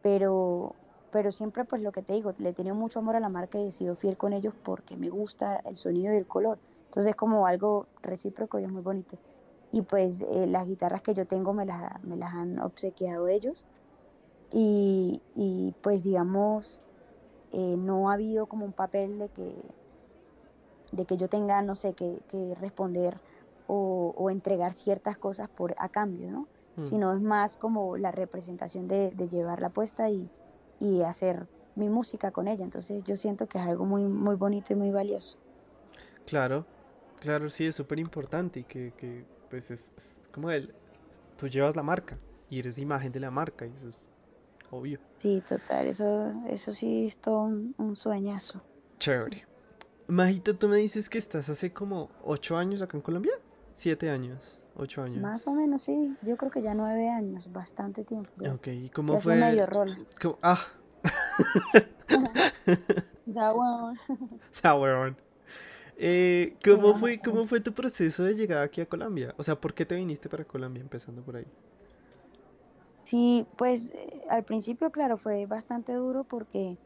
pero, 0.02 0.74
pero 1.12 1.32
siempre, 1.32 1.64
pues 1.66 1.82
lo 1.82 1.92
que 1.92 2.02
te 2.02 2.14
digo, 2.14 2.34
le 2.38 2.50
he 2.50 2.54
tenido 2.54 2.76
mucho 2.76 3.00
amor 3.00 3.16
a 3.16 3.20
la 3.20 3.30
marca 3.30 3.60
y 3.60 3.68
he 3.68 3.72
sido 3.72 3.96
fiel 3.96 4.18
con 4.18 4.34
ellos 4.34 4.54
porque 4.64 4.98
me 4.98 5.10
gusta 5.10 5.58
el 5.66 5.78
sonido 5.78 6.14
y 6.14 6.18
el 6.18 6.28
color. 6.28 6.60
Entonces 6.86 7.12
es 7.12 7.16
como 7.16 7.48
algo 7.48 7.88
recíproco 8.02 8.60
y 8.60 8.64
es 8.64 8.72
muy 8.72 8.82
bonito. 8.82 9.18
Y 9.72 9.82
pues 9.82 10.22
eh, 10.22 10.48
las 10.48 10.66
guitarras 10.66 11.02
que 11.02 11.14
yo 11.14 11.26
tengo 11.26 11.54
me 11.54 11.66
las, 11.66 12.04
me 12.04 12.16
las 12.16 12.34
han 12.34 12.60
obsequiado 12.60 13.28
ellos. 13.28 13.66
Y, 14.52 15.22
y 15.36 15.74
pues 15.82 16.04
digamos, 16.04 16.82
eh, 17.52 17.76
no 17.78 18.10
ha 18.10 18.14
habido 18.14 18.46
como 18.48 18.66
un 18.66 18.72
papel 18.72 19.20
de 19.20 19.30
que, 19.30 19.56
de 20.92 21.06
que 21.06 21.18
yo 21.18 21.28
tenga, 21.30 21.62
no 21.62 21.76
sé, 21.76 21.94
que, 21.94 22.20
que 22.30 22.56
responder 22.56 23.20
o, 23.68 24.14
o, 24.18 24.30
entregar 24.30 24.74
ciertas 24.74 25.18
cosas 25.18 25.50
por, 25.50 25.76
a 25.78 25.90
cambio, 25.90 26.32
¿no? 26.32 26.48
Mm. 26.78 26.86
Sino 26.86 27.14
es 27.14 27.22
más 27.22 27.58
como 27.58 27.98
la 27.98 28.12
representación 28.12 28.88
de, 28.88 29.12
de 29.12 29.28
llevar 29.28 29.62
la 29.62 29.70
puesta 29.70 30.10
y, 30.10 30.30
y 30.80 31.02
hacer 31.02 31.48
mi 31.76 31.90
música 31.90 32.32
con 32.32 32.48
ella. 32.48 32.64
Entonces 32.64 33.04
yo 33.04 33.16
siento 33.16 33.48
que 33.48 33.58
es 33.58 33.66
algo 33.66 33.86
muy, 33.86 34.04
muy 34.04 34.36
bonito 34.36 34.74
y 34.74 34.76
muy 34.76 34.92
valioso. 34.92 35.38
Claro, 36.26 36.66
Claro, 37.20 37.50
sí, 37.50 37.66
es 37.66 37.76
súper 37.76 38.00
importante 38.00 38.60
y 38.62 38.64
que, 38.64 38.94
que 38.98 39.26
pues 39.50 39.72
es, 39.72 40.20
como 40.32 40.52
el, 40.52 40.74
tú 41.38 41.48
llevas 41.48 41.76
la 41.76 41.84
marca 41.84 42.20
y 42.50 42.60
eres 42.60 42.78
imagen 42.78 43.12
de 43.12 43.20
la 43.20 43.32
marca 43.32 43.66
y 43.66 43.72
eso 43.72 43.88
es 43.90 44.10
obvio. 44.70 45.00
Sí, 45.20 45.42
total, 45.48 45.88
eso, 45.88 46.34
eso 46.48 46.74
sí 46.74 47.08
es 47.08 47.18
todo 47.18 47.40
un, 47.44 47.96
sueñazo. 47.96 48.62
Chévere. 49.00 49.46
Majito, 50.08 50.56
tú 50.56 50.68
me 50.68 50.78
dices 50.78 51.10
que 51.10 51.18
estás 51.18 51.50
hace 51.50 51.74
como 51.74 52.12
ocho 52.24 52.58
años 52.58 52.82
acá 52.82 52.98
en 52.98 53.02
Colombia. 53.02 53.34
Siete 53.74 54.10
años, 54.10 54.60
ocho 54.76 55.04
años. 55.04 55.22
Más 55.22 55.48
o 55.48 55.54
menos, 55.54 55.84
sí. 55.84 56.16
Yo 56.22 56.38
creo 56.38 56.52
que 56.52 56.62
ya 56.62 56.74
nueve 56.74 57.10
años, 57.10 57.52
bastante 57.52 58.04
tiempo. 58.04 58.30
ya. 58.38 58.54
Ok, 58.54 58.68
¿y 58.68 58.90
cómo 58.90 59.14
Ya 59.14 59.20
fue? 59.20 59.36
medio 59.36 59.68
cómo- 60.22 60.38
Ah, 60.42 60.60
Ya, 63.26 63.54
weón. 63.54 63.98
Eh, 65.98 66.58
¿cómo, 66.64 66.92
Ya. 66.92 66.98
fue, 67.00 67.20
¿Cómo 67.22 67.46
fue 67.46 67.62
tu 67.62 67.74
proceso 67.74 68.26
de 68.26 68.36
llegada 68.36 68.64
aquí 68.64 68.82
a 68.82 68.86
Colombia? 68.86 69.34
O 69.38 69.44
sea, 69.44 69.56
¿por 69.60 69.74
qué 69.74 69.86
te 69.86 69.96
viniste 69.96 70.28
para 70.28 70.44
Colombia 70.44 70.82
empezando 70.82 71.22
por 71.24 71.38
ahí? 71.38 71.48
Sí, 73.04 73.48
pues 73.56 73.92
eh, 73.92 74.22
al 74.30 74.44
principio, 74.44 74.92
claro, 74.92 75.16
fue 75.16 75.46
bastante 75.46 75.94
duro 75.94 76.26
porque 76.26 76.78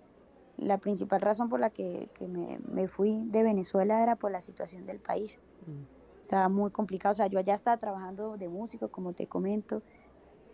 la 0.57 0.77
principal 0.77 1.21
razón 1.21 1.49
por 1.49 1.59
la 1.59 1.71
que, 1.71 2.09
que 2.13 2.27
me, 2.27 2.59
me 2.71 2.87
fui 2.87 3.23
de 3.25 3.41
Venezuela 3.41 4.03
era 4.03 4.15
por 4.15 4.29
la 4.31 4.41
situación 4.41 4.85
del 4.85 4.99
país. 4.99 5.39
Mm, 5.65 5.98
Estaba 6.29 6.47
muy 6.47 6.69
complicado, 6.69 7.13
o 7.13 7.15
sea, 7.15 7.25
yo 7.25 7.39
allá 7.39 7.55
estaba 7.55 7.77
trabajando 7.77 8.37
de 8.37 8.47
músico, 8.47 8.89
como 8.89 9.13
te 9.13 9.25
comento. 9.25 9.81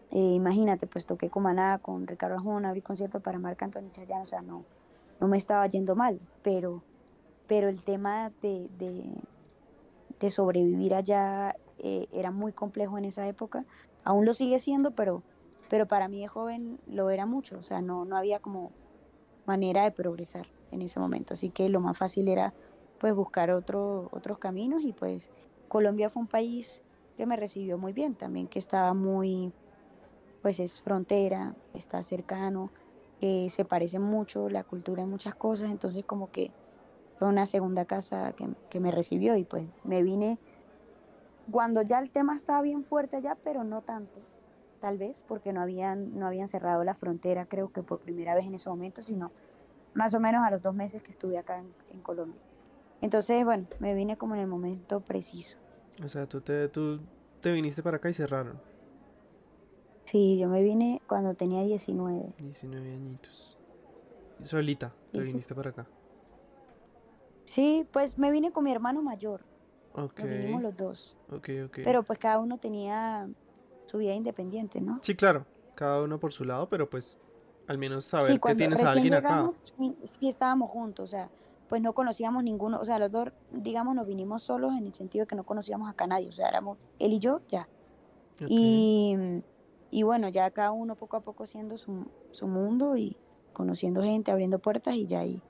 Eh, 0.10 0.32
imagínate, 0.36 0.88
pues 0.88 1.06
toqué 1.06 1.30
con 1.30 1.44
Maná, 1.44 1.80
con 1.80 2.08
Ricardo 2.08 2.36
Arjona, 2.36 2.70
abrí 2.70 2.82
concierto 2.82 3.20
para 3.20 3.40
Marc 3.40 3.62
Anthony 3.62 3.92
Chayanne, 3.92 4.24
o 4.24 4.26
sea, 4.26 4.42
no, 4.42 4.64
no 5.20 5.28
me 5.28 5.36
estaba 5.36 5.68
yendo 5.68 5.94
mal, 5.94 6.22
pero, 6.44 6.82
pero 7.46 7.68
el 7.68 7.84
tema 7.84 8.32
de, 8.42 8.70
de, 8.78 9.04
de 10.18 10.32
sobrevivir 10.32 10.94
allá 10.94 11.58
eh, 11.80 12.08
era 12.14 12.32
muy 12.32 12.54
complejo 12.54 12.98
en 12.98 13.04
esa 13.04 13.28
época. 13.28 13.66
Aún 14.06 14.24
lo 14.24 14.34
sigue 14.34 14.60
siendo, 14.60 14.92
pero, 14.92 15.24
pero 15.70 15.90
para 15.90 16.08
mí 16.08 16.22
de 16.22 16.30
joven 16.30 16.80
lo 16.88 17.10
era 17.10 17.26
mucho, 17.26 17.60
o 17.60 17.64
sea, 17.64 17.82
no, 17.82 18.06
no 18.06 18.16
había 18.16 18.40
como 18.40 18.72
manera 19.46 19.84
de 19.84 19.92
progresar 19.92 20.48
en 20.72 20.82
ese 20.82 21.02
momento. 21.02 21.34
Así 21.34 21.50
que 21.50 21.68
lo 21.68 21.82
más 21.82 21.98
fácil 21.98 22.30
era 22.30 22.54
pues 22.98 23.14
buscar 23.14 23.52
otro, 23.52 24.08
otros 24.14 24.38
caminos 24.38 24.86
y 24.86 24.94
pues 24.94 25.32
Colombia 25.68 26.10
fue 26.10 26.22
un 26.22 26.28
país 26.28 26.82
que 27.18 27.26
me 27.26 27.36
recibió 27.36 27.78
muy 27.78 27.94
bien 27.94 28.16
también, 28.16 28.48
que 28.48 28.60
estaba 28.60 28.94
muy, 28.94 29.52
pues 30.42 30.60
es 30.60 30.82
frontera, 30.82 31.56
está 31.74 32.04
cercano, 32.04 32.72
que 33.20 33.50
se 33.50 33.66
parece 33.66 34.00
mucho 34.00 34.50
la 34.50 34.64
cultura 34.64 35.04
en 35.04 35.10
muchas 35.10 35.36
cosas, 35.36 35.70
entonces 35.70 36.06
como 36.06 36.32
que 36.32 36.52
fue 37.18 37.28
una 37.28 37.46
segunda 37.46 37.86
casa 37.86 38.34
que, 38.34 38.50
que 38.70 38.80
me 38.80 38.92
recibió 38.92 39.38
y 39.38 39.46
pues 39.46 39.68
me 39.84 40.04
vine 40.04 40.38
cuando 41.52 41.82
ya 41.82 42.00
el 42.00 42.10
tema 42.10 42.36
estaba 42.36 42.62
bien 42.62 42.84
fuerte 42.84 43.18
allá, 43.18 43.38
pero 43.44 43.64
no 43.64 43.82
tanto, 43.82 44.20
tal 44.80 44.98
vez 44.98 45.24
porque 45.28 45.54
no 45.54 45.62
habían, 45.62 46.18
no 46.18 46.26
habían 46.26 46.48
cerrado 46.48 46.84
la 46.84 46.96
frontera, 46.96 47.46
creo 47.46 47.72
que 47.72 47.84
por 47.84 48.00
primera 48.00 48.36
vez 48.36 48.46
en 48.46 48.56
ese 48.56 48.70
momento, 48.70 49.02
sino 49.02 49.32
más 49.94 50.14
o 50.16 50.20
menos 50.20 50.44
a 50.44 50.52
los 50.52 50.62
dos 50.62 50.74
meses 50.74 51.04
que 51.04 51.12
estuve 51.12 51.38
acá 51.38 51.60
en, 51.60 51.74
en 51.92 52.02
Colombia. 52.02 52.42
Entonces, 53.02 53.44
bueno, 53.46 53.68
me 53.80 53.94
vine 53.94 54.18
como 54.18 54.36
en 54.36 54.42
el 54.42 54.48
momento 54.48 55.00
preciso. 55.02 55.58
O 56.04 56.08
sea, 56.08 56.26
tú 56.28 56.42
te, 56.42 56.68
tú 56.70 57.00
te 57.42 57.52
viniste 57.52 57.84
para 57.84 57.98
acá 57.98 58.10
y 58.10 58.14
cerraron. 58.14 58.60
Sí, 60.06 60.38
yo 60.40 60.48
me 60.48 60.64
vine 60.64 61.02
cuando 61.08 61.34
tenía 61.36 61.62
19. 61.64 62.34
19 62.38 62.94
añitos. 62.94 63.58
Y 64.40 64.46
solita, 64.46 64.94
te 65.12 65.24
sí. 65.24 65.30
viniste 65.30 65.56
para 65.56 65.70
acá. 65.72 65.88
Sí, 67.44 67.88
pues 67.92 68.18
me 68.18 68.32
vine 68.32 68.52
con 68.52 68.64
mi 68.64 68.72
hermano 68.72 69.02
mayor, 69.02 69.42
Ok, 69.94 70.20
nos 70.20 70.30
vinimos 70.30 70.62
los 70.62 70.76
dos. 70.76 71.18
ok, 71.30 71.50
ok. 71.66 71.80
Pero 71.84 72.04
pues 72.04 72.20
cada 72.20 72.40
uno 72.40 72.58
tenía 72.58 73.30
su 73.86 73.98
vida 74.00 74.14
independiente, 74.14 74.82
¿no? 74.82 75.02
Sí, 75.02 75.16
claro, 75.16 75.46
cada 75.76 76.02
uno 76.02 76.20
por 76.20 76.34
su 76.34 76.44
lado, 76.46 76.68
pero 76.70 76.90
pues 76.90 77.20
al 77.68 77.78
menos 77.78 78.06
saber 78.06 78.32
Sí, 78.34 78.40
que 78.40 78.56
tienes 78.56 78.84
a 78.84 78.92
alguien 78.92 79.14
acá. 79.14 79.20
llegamos, 79.22 79.62
sí, 79.78 79.96
sí 80.20 80.28
estábamos 80.28 80.70
juntos, 80.72 81.04
o 81.06 81.08
sea, 81.08 81.30
pues 81.68 81.82
no 81.82 81.94
conocíamos 81.94 82.44
ninguno, 82.44 82.80
o 82.80 82.86
sea, 82.86 83.00
los 83.00 83.12
dos, 83.12 83.30
digamos, 83.52 83.96
nos 83.96 84.06
vinimos 84.06 84.44
solos 84.44 84.74
en 84.78 84.86
el 84.86 84.94
sentido 84.94 85.24
de 85.24 85.28
que 85.28 85.36
no 85.36 85.44
conocíamos 85.44 85.90
acá 85.90 86.06
a 86.06 86.08
nadie, 86.08 86.30
o 86.30 86.32
sea, 86.32 86.48
éramos 86.48 86.78
él 87.00 87.14
y 87.14 87.20
yo, 87.20 87.42
ya. 87.50 87.68
Y, 88.48 89.16
y 89.92 90.04
bueno, 90.04 90.28
ya 90.30 90.52
cada 90.52 90.72
uno 90.72 90.96
poco 90.96 91.18
a 91.18 91.22
poco 91.22 91.46
haciendo 91.46 91.78
su, 91.78 92.06
su 92.32 92.48
mundo 92.48 92.98
y 92.98 93.16
conociendo 93.54 94.04
gente, 94.04 94.32
abriendo 94.32 94.60
puertas 94.60 94.96
y 94.96 95.08
ya 95.08 95.22
ahí, 95.22 95.42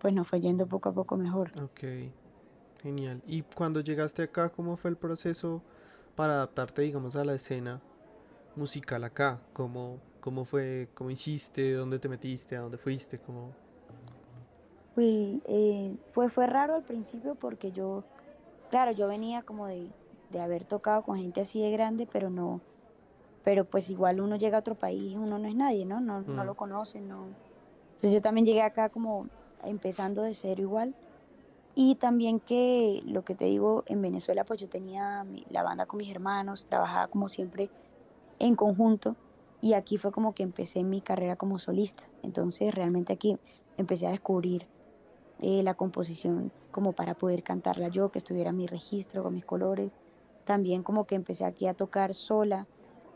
pues 0.00 0.12
nos 0.14 0.26
fue 0.26 0.40
yendo 0.40 0.66
poco 0.66 0.88
a 0.88 0.92
poco 0.92 1.16
mejor. 1.16 1.50
ok, 1.62 2.10
genial. 2.82 3.22
¿Y 3.26 3.42
cuando 3.42 3.80
llegaste 3.80 4.22
acá, 4.22 4.48
cómo 4.48 4.76
fue 4.76 4.90
el 4.90 4.96
proceso 4.96 5.62
para 6.16 6.34
adaptarte, 6.34 6.82
digamos, 6.82 7.14
a 7.16 7.24
la 7.24 7.34
escena 7.34 7.80
musical 8.56 9.04
acá? 9.04 9.40
¿Cómo, 9.52 10.00
cómo 10.20 10.44
fue, 10.44 10.88
cómo 10.94 11.10
hiciste, 11.10 11.72
dónde 11.74 11.98
te 11.98 12.08
metiste, 12.08 12.56
a 12.56 12.60
dónde 12.60 12.78
fuiste, 12.78 13.18
cómo... 13.18 13.63
Eh, 14.96 15.96
fue, 16.10 16.28
fue 16.30 16.46
raro 16.46 16.74
al 16.76 16.84
principio 16.84 17.34
porque 17.36 17.72
yo, 17.72 18.06
claro, 18.70 18.92
yo 18.92 19.08
venía 19.08 19.42
como 19.42 19.66
de, 19.66 19.94
de 20.28 20.40
haber 20.40 20.64
tocado 20.66 21.02
con 21.02 21.18
gente 21.18 21.40
así 21.42 21.60
de 21.62 21.70
grande, 21.72 22.06
pero 22.06 22.30
no, 22.30 22.62
pero 23.42 23.66
pues 23.66 23.90
igual 23.90 24.20
uno 24.20 24.36
llega 24.36 24.58
a 24.58 24.60
otro 24.60 24.76
país, 24.76 25.16
uno 25.16 25.38
no 25.38 25.48
es 25.48 25.56
nadie, 25.56 25.86
¿no? 25.86 26.00
No, 26.00 26.22
no 26.22 26.44
Mm. 26.44 26.46
lo 26.46 26.56
conocen, 26.56 27.08
no. 27.08 27.36
Entonces 27.96 28.12
yo 28.14 28.22
también 28.22 28.46
llegué 28.46 28.62
acá 28.62 28.90
como 28.90 29.28
empezando 29.62 30.22
de 30.22 30.34
cero 30.34 30.62
igual. 30.62 30.96
Y 31.74 31.96
también 31.96 32.40
que 32.40 33.02
lo 33.06 33.24
que 33.24 33.34
te 33.34 33.46
digo, 33.46 33.82
en 33.86 34.00
Venezuela 34.02 34.44
pues 34.44 34.60
yo 34.60 34.68
tenía 34.68 35.24
mi- 35.24 35.44
la 35.48 35.62
banda 35.64 35.86
con 35.86 35.98
mis 35.98 36.10
hermanos, 36.10 36.66
trabajaba 36.66 37.08
como 37.08 37.28
siempre 37.28 37.72
en 38.38 38.56
conjunto 38.56 39.18
y 39.60 39.74
aquí 39.74 39.98
fue 39.98 40.12
como 40.12 40.34
que 40.34 40.42
empecé 40.44 40.84
mi 40.84 41.02
carrera 41.02 41.36
como 41.36 41.58
solista. 41.58 42.12
Entonces 42.22 42.74
realmente 42.74 43.12
aquí 43.14 43.36
empecé 43.76 44.06
a 44.06 44.10
descubrir 44.10 44.68
eh, 45.46 45.62
la 45.62 45.74
composición 45.74 46.50
como 46.70 46.92
para 46.92 47.14
poder 47.14 47.42
cantarla 47.42 47.88
yo, 47.88 48.08
que 48.08 48.18
estuviera 48.18 48.50
mi 48.50 48.66
registro 48.66 49.22
con 49.22 49.34
mis 49.34 49.44
colores. 49.44 49.92
También 50.46 50.82
como 50.82 51.04
que 51.04 51.16
empecé 51.16 51.44
aquí 51.44 51.66
a 51.66 51.74
tocar 51.74 52.14
sola 52.14 52.66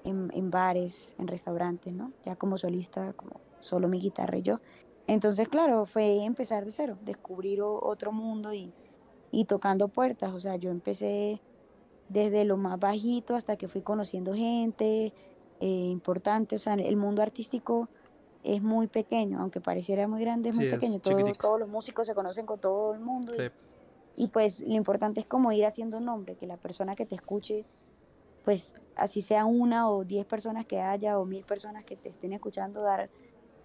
en, 0.05 0.51
bares, 0.51 1.17
en 1.19 1.27
restaurantes, 1.27 1.95
¿no? 1.95 2.13
Ya 2.27 2.37
como 2.37 2.59
solista, 2.59 3.15
como 3.15 3.41
solo 3.61 3.89
mi 3.89 3.99
guitarra 3.99 4.37
y 4.37 4.43
yo. 4.43 4.61
Entonces, 5.07 5.49
claro, 5.49 5.87
fue 5.87 6.23
empezar 6.23 6.67
de 6.67 6.71
cero, 6.71 6.99
descubrir 7.03 7.63
otro 7.63 8.13
mundo 8.13 8.53
y, 8.53 8.75
y 9.31 9.47
tocando 9.47 9.89
puertas. 9.89 10.35
O 10.35 10.41
sea, 10.41 10.57
yo 10.57 10.71
empecé 10.71 11.41
desde 12.11 12.45
lo 12.45 12.59
más 12.59 12.79
bajito 12.79 13.37
hasta 13.37 13.57
que 13.57 13.69
fui 13.69 13.81
conociendo 13.81 14.35
gente 14.35 15.15
eh, 15.61 15.67
importante. 15.67 16.57
O 16.57 16.59
sea, 16.59 16.75
el 16.75 16.97
mundo 16.99 17.23
artístico 17.23 17.89
es 18.45 18.63
muy 18.63 18.87
pequeño, 18.87 19.41
aunque 19.41 19.61
pareciera 19.61 20.07
muy 20.09 20.21
grande, 20.21 20.51
es 20.51 20.55
Sí, 20.57 20.61
muy 20.61 20.69
es 20.69 20.75
pequeño. 20.75 20.99
Todo- 21.01 21.17
chiquitico. 21.19 21.43
todos 21.49 21.61
los 21.61 21.69
músicos 21.69 22.07
se 22.07 22.15
conocen 22.15 22.47
con 22.47 22.59
todo 22.61 22.95
el 22.95 23.01
mundo. 23.01 23.33
y 24.17 24.29
pues 24.29 24.61
lo 24.61 24.75
importante 24.75 25.21
es 25.21 25.27
como 25.27 25.53
ir 25.53 25.65
haciendo 25.65 26.01
nombre, 26.01 26.35
que 26.37 26.47
la 26.47 26.57
persona 26.57 26.95
que 26.97 27.07
te 27.07 27.15
escuche, 27.15 27.65
pues 28.45 28.75
así 28.97 29.23
sea 29.23 29.45
una 29.45 29.89
o 29.91 30.05
diez 30.05 30.27
personas 30.27 30.67
que 30.67 30.81
haya 30.81 31.19
o 31.21 31.25
mil 31.25 31.45
personas 31.45 31.85
que 31.85 31.97
te 31.97 32.09
estén 32.09 32.33
escuchando, 32.33 32.83
dar 32.83 33.11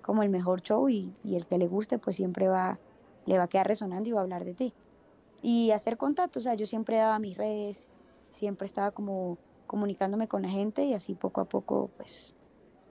como 0.04 0.22
el 0.22 0.30
mejor 0.30 0.62
show 0.62 0.90
y, 0.90 1.16
y 1.24 1.38
el 1.38 1.48
que 1.48 1.58
le 1.58 1.68
guste, 1.68 1.98
pues 1.98 2.16
siempre 2.18 2.48
va, 2.50 2.78
le 3.26 3.38
va 3.38 3.46
a 3.46 3.48
quedar 3.48 3.68
resonando 3.68 4.10
y 4.10 4.12
va 4.12 4.20
a 4.20 4.24
hablar 4.24 4.44
de 4.46 4.54
ti. 4.54 4.74
Y 5.42 5.72
hacer 5.72 5.98
contacto, 5.98 6.40
o 6.40 6.42
sea, 6.42 6.54
yo 6.56 6.66
siempre 6.66 6.98
daba 6.98 7.18
mis 7.20 7.38
redes, 7.38 7.90
siempre 8.30 8.66
estaba 8.66 8.92
como 8.92 9.38
comunicándome 9.66 10.28
con 10.28 10.42
la 10.44 10.50
gente 10.50 10.84
y 10.86 10.94
así 10.94 11.16
poco 11.16 11.42
a 11.42 11.46
poco, 11.46 11.90
pues 11.98 12.36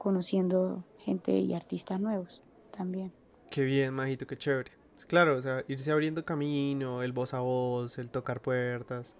conociendo 0.02 0.84
gente 0.98 1.32
y 1.38 1.54
artistas 1.54 2.00
nuevos 2.00 2.42
también. 2.76 3.12
Qué 3.50 3.62
bien, 3.62 3.94
Majito, 3.94 4.26
qué 4.26 4.36
chévere. 4.36 4.72
Claro, 5.06 5.36
o 5.36 5.42
sea, 5.42 5.64
irse 5.68 5.90
abriendo 5.92 6.24
camino, 6.24 7.02
el 7.02 7.12
voz 7.12 7.34
a 7.34 7.40
voz, 7.40 7.98
el 7.98 8.08
tocar 8.10 8.40
puertas, 8.40 9.16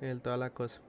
el 0.00 0.20
toda 0.20 0.36
la 0.36 0.50
cosa. 0.50 0.80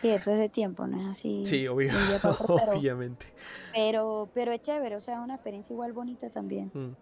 Sí, 0.00 0.08
eso 0.08 0.30
es 0.30 0.38
de 0.38 0.48
tiempo, 0.48 0.86
no 0.86 1.00
es 1.00 1.06
así 1.08 1.44
Sí, 1.44 1.66
obvio, 1.68 1.90
otro, 2.16 2.36
pero, 2.58 2.72
obviamente. 2.78 3.26
pero, 3.74 4.28
pero 4.34 4.52
es 4.52 4.60
chévere, 4.60 4.96
o 4.96 5.00
sea, 5.00 5.20
una 5.20 5.34
experiencia 5.34 5.72
igual 5.74 5.92
bonita 5.92 6.30
también, 6.30 6.70
Mm. 6.74 6.94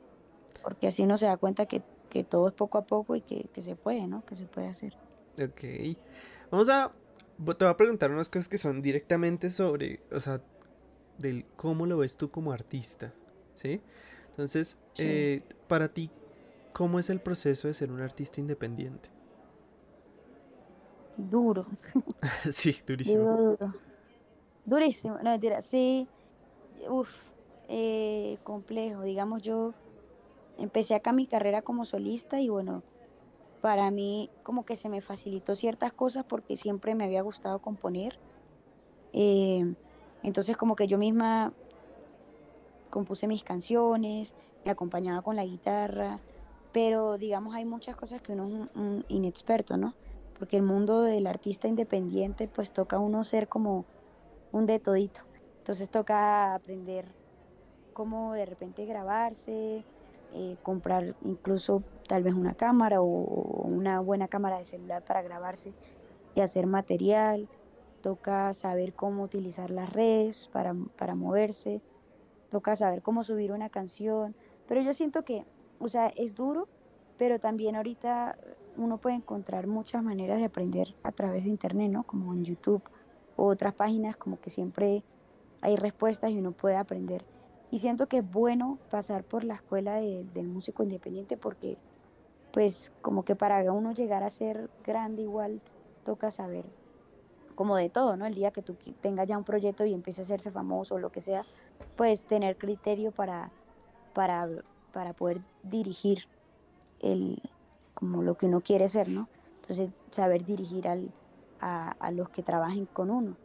porque 0.62 0.88
así 0.88 1.02
uno 1.02 1.16
se 1.16 1.26
da 1.26 1.36
cuenta 1.36 1.66
que, 1.66 1.82
que 2.10 2.24
todo 2.24 2.48
es 2.48 2.54
poco 2.54 2.78
a 2.78 2.86
poco 2.86 3.14
y 3.16 3.20
que, 3.20 3.44
que 3.52 3.62
se 3.62 3.76
puede, 3.76 4.06
¿no? 4.06 4.24
Que 4.24 4.34
se 4.34 4.46
puede 4.46 4.66
hacer. 4.68 4.96
Ok. 5.42 5.96
Vamos 6.50 6.68
a. 6.68 6.92
Te 7.36 7.64
voy 7.64 7.72
a 7.72 7.76
preguntar 7.76 8.12
unas 8.12 8.28
cosas 8.28 8.48
que 8.48 8.58
son 8.58 8.80
directamente 8.80 9.50
sobre. 9.50 10.00
O 10.12 10.20
sea, 10.20 10.40
del 11.18 11.50
cómo 11.56 11.86
lo 11.86 11.98
ves 11.98 12.16
tú 12.16 12.30
como 12.30 12.52
artista. 12.52 13.16
¿Sí? 13.54 13.84
Entonces, 14.30 14.84
Sí. 14.92 15.04
eh, 15.04 15.48
para 15.66 15.92
ti, 15.94 16.16
¿cómo 16.72 16.98
es 16.98 17.10
el 17.10 17.22
proceso 17.22 17.68
de 17.68 17.74
ser 17.74 17.92
un 17.92 18.00
artista 18.02 18.40
independiente? 18.40 19.10
Duro, 21.16 21.64
sí, 22.52 22.74
durísimo. 22.86 23.28
duro, 23.28 23.56
duro. 23.56 23.74
Durísimo, 24.64 25.16
no 25.18 25.30
mentira, 25.30 25.62
sí, 25.62 26.10
uff, 26.90 27.12
eh, 27.68 28.38
complejo, 28.44 29.02
digamos 29.02 29.42
yo 29.42 29.76
empecé 30.56 30.94
acá 30.94 31.12
mi 31.12 31.28
carrera 31.28 31.62
como 31.62 31.84
solista 31.86 32.40
y 32.40 32.48
bueno, 32.50 32.86
para 33.60 33.90
mí 33.92 34.32
como 34.42 34.64
que 34.66 34.76
se 34.76 34.88
me 34.90 35.02
facilitó 35.02 35.56
ciertas 35.56 35.92
cosas 35.94 36.24
porque 36.28 36.56
siempre 36.58 36.94
me 36.96 37.04
había 37.04 37.22
gustado 37.22 37.60
componer. 37.60 38.20
Eh, 39.12 39.64
entonces 40.24 40.56
como 40.56 40.74
que 40.74 40.88
yo 40.88 40.98
misma 40.98 41.52
compuse 42.90 43.28
mis 43.28 43.44
canciones, 43.44 44.34
me 44.64 44.72
acompañaba 44.72 45.22
con 45.22 45.36
la 45.36 45.44
guitarra 45.44 46.18
pero 46.74 47.18
digamos 47.18 47.54
hay 47.54 47.64
muchas 47.64 47.94
cosas 47.94 48.20
que 48.20 48.32
uno 48.32 48.48
es 48.48 48.70
un, 48.74 49.04
inexperto, 49.06 49.76
¿no? 49.76 49.94
Porque 50.36 50.56
el 50.56 50.64
mundo 50.64 51.02
del 51.02 51.28
artista 51.28 51.68
independiente 51.68 52.48
pues 52.48 52.72
toca 52.72 52.98
uno 52.98 53.22
ser 53.22 53.46
como 53.46 53.84
un 54.50 54.66
de 54.66 54.80
todito. 54.80 55.20
Entonces 55.58 55.88
toca 55.88 56.52
aprender 56.52 57.04
cómo 57.92 58.32
de 58.32 58.44
repente 58.44 58.86
grabarse, 58.86 59.84
eh, 60.32 60.56
comprar 60.64 61.14
incluso 61.24 61.84
tal 62.08 62.24
vez 62.24 62.34
una 62.34 62.54
cámara 62.54 63.00
o 63.00 63.06
una 63.06 64.00
buena 64.00 64.26
cámara 64.26 64.58
de 64.58 64.64
celular 64.64 65.04
para 65.04 65.22
grabarse 65.22 65.72
y 66.34 66.40
hacer 66.40 66.66
material. 66.66 67.48
Toca 68.04 68.52
saber 68.52 68.92
cómo 68.92 69.22
utilizar 69.22 69.70
las 69.70 69.90
redes 69.90 70.48
para, 70.52 70.74
para 70.98 71.14
moverse. 71.14 71.80
Toca 72.50 72.76
saber 72.76 73.00
cómo 73.00 73.24
subir 73.24 73.50
una 73.50 73.70
canción. 73.70 74.36
Pero 74.68 74.82
yo 74.82 74.92
siento 74.92 75.24
que, 75.24 75.46
o 75.78 75.88
sea, 75.88 76.08
es 76.08 76.34
duro, 76.34 76.68
pero 77.16 77.40
también 77.40 77.76
ahorita 77.76 78.36
uno 78.76 78.98
puede 78.98 79.16
encontrar 79.16 79.66
muchas 79.66 80.02
maneras 80.02 80.36
de 80.36 80.44
aprender 80.44 80.94
a 81.02 81.12
través 81.12 81.44
de 81.44 81.48
internet, 81.48 81.90
¿no? 81.90 82.02
Como 82.02 82.34
en 82.34 82.44
YouTube 82.44 82.82
o 83.36 83.46
otras 83.46 83.72
páginas, 83.72 84.18
como 84.18 84.38
que 84.38 84.50
siempre 84.50 85.02
hay 85.62 85.76
respuestas 85.76 86.30
y 86.30 86.38
uno 86.38 86.52
puede 86.52 86.76
aprender. 86.76 87.24
Y 87.70 87.78
siento 87.78 88.06
que 88.06 88.18
es 88.18 88.30
bueno 88.30 88.78
pasar 88.90 89.24
por 89.24 89.44
la 89.44 89.54
escuela 89.54 89.94
del 89.94 90.48
músico 90.48 90.82
independiente 90.82 91.38
porque, 91.38 91.78
pues, 92.52 92.92
como 93.00 93.24
que 93.24 93.34
para 93.34 93.72
uno 93.72 93.92
llegar 93.92 94.22
a 94.24 94.28
ser 94.28 94.68
grande 94.84 95.22
igual, 95.22 95.62
toca 96.04 96.30
saber 96.30 96.66
como 97.54 97.76
de 97.76 97.90
todo, 97.90 98.16
¿no? 98.16 98.26
El 98.26 98.34
día 98.34 98.50
que 98.50 98.62
tú 98.62 98.76
tengas 99.00 99.26
ya 99.26 99.38
un 99.38 99.44
proyecto 99.44 99.84
y 99.84 99.94
empieces 99.94 100.20
a 100.20 100.22
hacerse 100.34 100.50
famoso 100.50 100.96
o 100.96 100.98
lo 100.98 101.10
que 101.10 101.20
sea, 101.20 101.44
pues 101.96 102.24
tener 102.24 102.56
criterio 102.56 103.12
para, 103.12 103.50
para, 104.12 104.48
para 104.92 105.12
poder 105.12 105.40
dirigir 105.62 106.26
el, 107.00 107.40
como 107.94 108.22
lo 108.22 108.36
que 108.36 108.46
uno 108.46 108.60
quiere 108.60 108.88
ser, 108.88 109.08
¿no? 109.08 109.28
Entonces, 109.60 109.90
saber 110.10 110.44
dirigir 110.44 110.88
al, 110.88 111.10
a, 111.60 111.90
a, 111.92 112.10
los 112.10 112.28
que 112.28 112.42
trabajen 112.42 112.86
con 112.86 113.10
uno. 113.10 113.36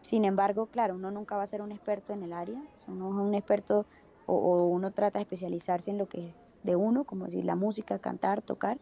Sin 0.00 0.24
embargo, 0.24 0.66
claro, 0.66 0.94
uno 0.94 1.10
nunca 1.10 1.36
va 1.36 1.44
a 1.44 1.46
ser 1.46 1.62
un 1.62 1.72
experto 1.72 2.12
en 2.12 2.22
el 2.22 2.32
área, 2.32 2.60
uno 2.88 3.08
es 3.08 3.26
un 3.26 3.34
experto 3.34 3.86
o, 4.26 4.34
o 4.34 4.66
uno 4.66 4.90
trata 4.90 5.18
de 5.18 5.22
especializarse 5.22 5.90
en 5.90 5.98
lo 5.98 6.06
que 6.06 6.28
es 6.28 6.34
de 6.62 6.76
uno, 6.76 7.04
como 7.04 7.26
decir 7.26 7.44
la 7.44 7.56
música, 7.56 7.98
cantar, 7.98 8.42
tocar, 8.42 8.78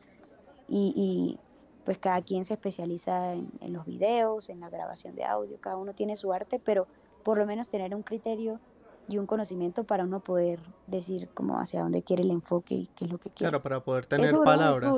y, 0.68 0.92
y 0.96 1.38
pues 1.84 1.98
cada 1.98 2.22
quien 2.22 2.44
se 2.44 2.54
especializa 2.54 3.34
en, 3.34 3.50
en, 3.60 3.72
los 3.72 3.84
videos, 3.84 4.48
en 4.48 4.60
la 4.60 4.70
grabación 4.70 5.14
de 5.14 5.24
audio, 5.24 5.60
cada 5.60 5.76
uno 5.76 5.94
tiene 5.94 6.16
su 6.16 6.32
arte, 6.32 6.58
pero 6.58 6.86
por 7.22 7.38
lo 7.38 7.46
menos 7.46 7.68
tener 7.68 7.94
un 7.94 8.02
criterio 8.02 8.60
y 9.08 9.18
un 9.18 9.26
conocimiento 9.26 9.84
para 9.84 10.04
uno 10.04 10.20
poder 10.20 10.60
decir 10.86 11.28
como 11.34 11.58
hacia 11.58 11.82
dónde 11.82 12.02
quiere 12.02 12.22
el 12.22 12.30
enfoque 12.30 12.74
y 12.74 12.86
qué 12.96 13.04
es 13.06 13.10
lo 13.10 13.18
que 13.18 13.30
quiere. 13.30 13.50
Claro, 13.50 13.62
para 13.62 13.82
poder 13.82 14.06
tener 14.06 14.34
palabras. 14.44 14.94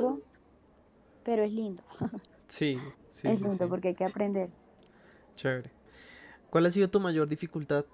pero 1.23 1.43
es 1.43 1.51
lindo. 1.51 1.83
Sí, 2.47 2.77
sí. 3.09 3.27
Es 3.27 3.39
sí, 3.39 3.43
lindo 3.45 3.65
sí. 3.65 3.67
porque 3.67 3.87
hay 3.87 3.95
que 3.95 4.05
aprender. 4.05 4.51
Chévere. 5.35 5.71
¿Cuál 6.51 6.67
ha 6.67 6.71
sido 6.71 6.87
tu 6.91 6.99
mayor 6.99 7.27
dificultad 7.27 7.85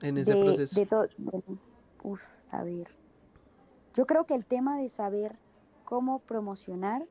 en 0.00 0.18
ese 0.18 0.34
de, 0.34 0.42
proceso? 0.42 0.80
De 0.80 0.86
todo. 0.86 1.06
Uf, 2.02 2.24
a 2.50 2.64
ver. 2.64 2.88
Yo 3.94 4.04
creo 4.04 4.26
que 4.26 4.34
el 4.34 4.44
tema 4.46 4.80
de 4.80 4.88
saber 4.88 5.38
cómo 5.92 6.20
promocionar, 6.20 7.06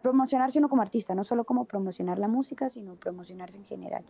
promocionarse 0.00 0.58
uno 0.58 0.70
como 0.70 0.80
artista, 0.80 1.14
no 1.14 1.24
solo 1.24 1.44
como 1.44 1.66
promocionar 1.66 2.18
la 2.18 2.26
música, 2.26 2.70
sino 2.70 2.94
promocionarse 2.94 3.58
en 3.58 3.66
general. 3.66 4.02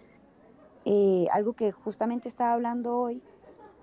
Eh, 0.84 1.26
algo 1.32 1.54
que 1.54 1.72
justamente 1.72 2.28
estaba 2.28 2.52
hablando 2.52 2.96
hoy 2.96 3.20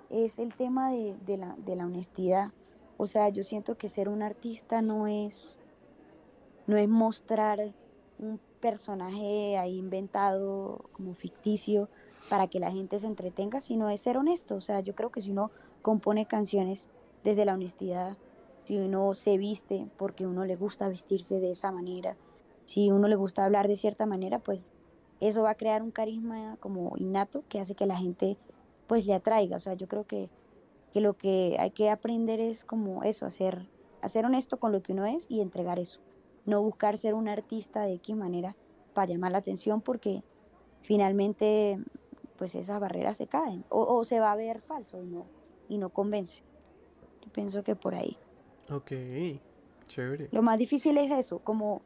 es 0.10 0.40
el 0.40 0.56
tema 0.56 0.92
de, 0.92 1.18
la, 1.38 1.54
de, 1.58 1.76
la, 1.76 1.86
honestidad. 1.86 2.54
O 2.96 3.08
sea, 3.08 3.28
yo 3.28 3.44
siento 3.44 3.78
que 3.78 3.90
ser 3.90 4.08
un 4.08 4.22
artista 4.22 4.82
no 4.82 5.06
es, 5.06 5.58
no 6.66 6.78
es 6.78 6.88
mostrar 6.88 7.74
un 8.20 8.40
personaje 8.62 9.58
ahí 9.58 9.78
inventado 9.78 10.86
como 10.94 11.14
ficticio 11.14 11.90
para 12.30 12.48
que 12.48 12.62
la 12.62 12.72
gente 12.72 12.98
se 13.00 13.08
entretenga, 13.08 13.60
sino 13.60 13.90
es 13.90 14.00
ser 14.00 14.16
honesto. 14.16 14.56
O 14.56 14.62
sea, 14.62 14.80
yo 14.80 14.96
creo 14.96 15.12
que 15.12 15.20
si 15.20 15.32
uno 15.32 15.52
compone 15.82 16.26
canciones 16.26 16.90
desde 17.26 17.44
la 17.44 17.56
honestidad, 17.56 18.16
si 18.70 18.78
uno 18.78 19.16
se 19.16 19.36
viste 19.40 19.88
porque 19.98 20.28
uno 20.28 20.46
le 20.46 20.56
gusta 20.56 20.90
vestirse 20.90 21.40
de 21.40 21.50
esa 21.50 21.72
manera, 21.72 22.16
si 22.66 22.92
uno 22.92 23.08
le 23.08 23.16
gusta 23.16 23.44
hablar 23.44 23.68
de 23.68 23.76
cierta 23.76 24.06
manera, 24.06 24.38
pues 24.38 24.74
eso 25.20 25.42
va 25.42 25.50
a 25.50 25.56
crear 25.56 25.82
un 25.82 25.90
carisma 25.90 26.56
como 26.60 26.94
innato 26.98 27.44
que 27.50 27.60
hace 27.60 27.74
que 27.74 27.88
la 27.88 27.98
gente 27.98 28.38
pues 28.86 29.08
le 29.08 29.16
atraiga. 29.16 29.58
O 29.58 29.60
sea, 29.60 29.74
yo 29.74 29.88
creo 29.88 30.06
que, 30.06 30.30
que 30.94 31.02
lo 31.02 31.18
que 31.18 31.58
hay 31.58 31.72
que 31.72 31.90
aprender 31.90 32.40
es 32.40 32.64
como 32.64 33.02
eso, 33.02 33.26
hacer, 33.26 33.68
hacer 34.04 34.24
honesto 34.24 34.60
con 34.60 34.72
lo 34.72 34.84
que 34.84 34.94
uno 34.94 35.08
es 35.08 35.26
y 35.32 35.42
entregar 35.42 35.80
eso. 35.80 36.00
No 36.46 36.62
buscar 36.62 37.00
ser 37.00 37.16
un 37.16 37.28
artista 37.28 37.82
de 37.82 37.94
X 37.94 38.16
manera 38.16 38.56
para 38.94 39.12
llamar 39.12 39.32
la 39.32 39.40
atención 39.40 39.82
porque 39.82 40.22
finalmente 40.84 41.80
pues 42.38 42.54
esas 42.54 42.80
barreras 42.80 43.18
se 43.18 43.26
caen 43.26 43.66
o, 43.70 43.82
o 43.82 44.06
se 44.06 44.20
va 44.20 44.32
a 44.32 44.36
ver 44.36 44.62
falso 44.62 45.02
y 45.02 45.08
no, 45.08 45.26
y 45.68 45.80
no 45.80 45.90
convence. 45.90 46.44
Yo 47.26 47.32
pienso 47.32 47.64
que 47.64 47.76
por 47.76 47.96
ahí. 47.96 48.16
Ok, 48.72 48.92
chévere. 49.88 50.30
Lo 50.32 50.42
más 50.42 50.58
difícil 50.58 50.98
es 50.98 51.12
eso, 51.12 51.40
como 51.40 51.82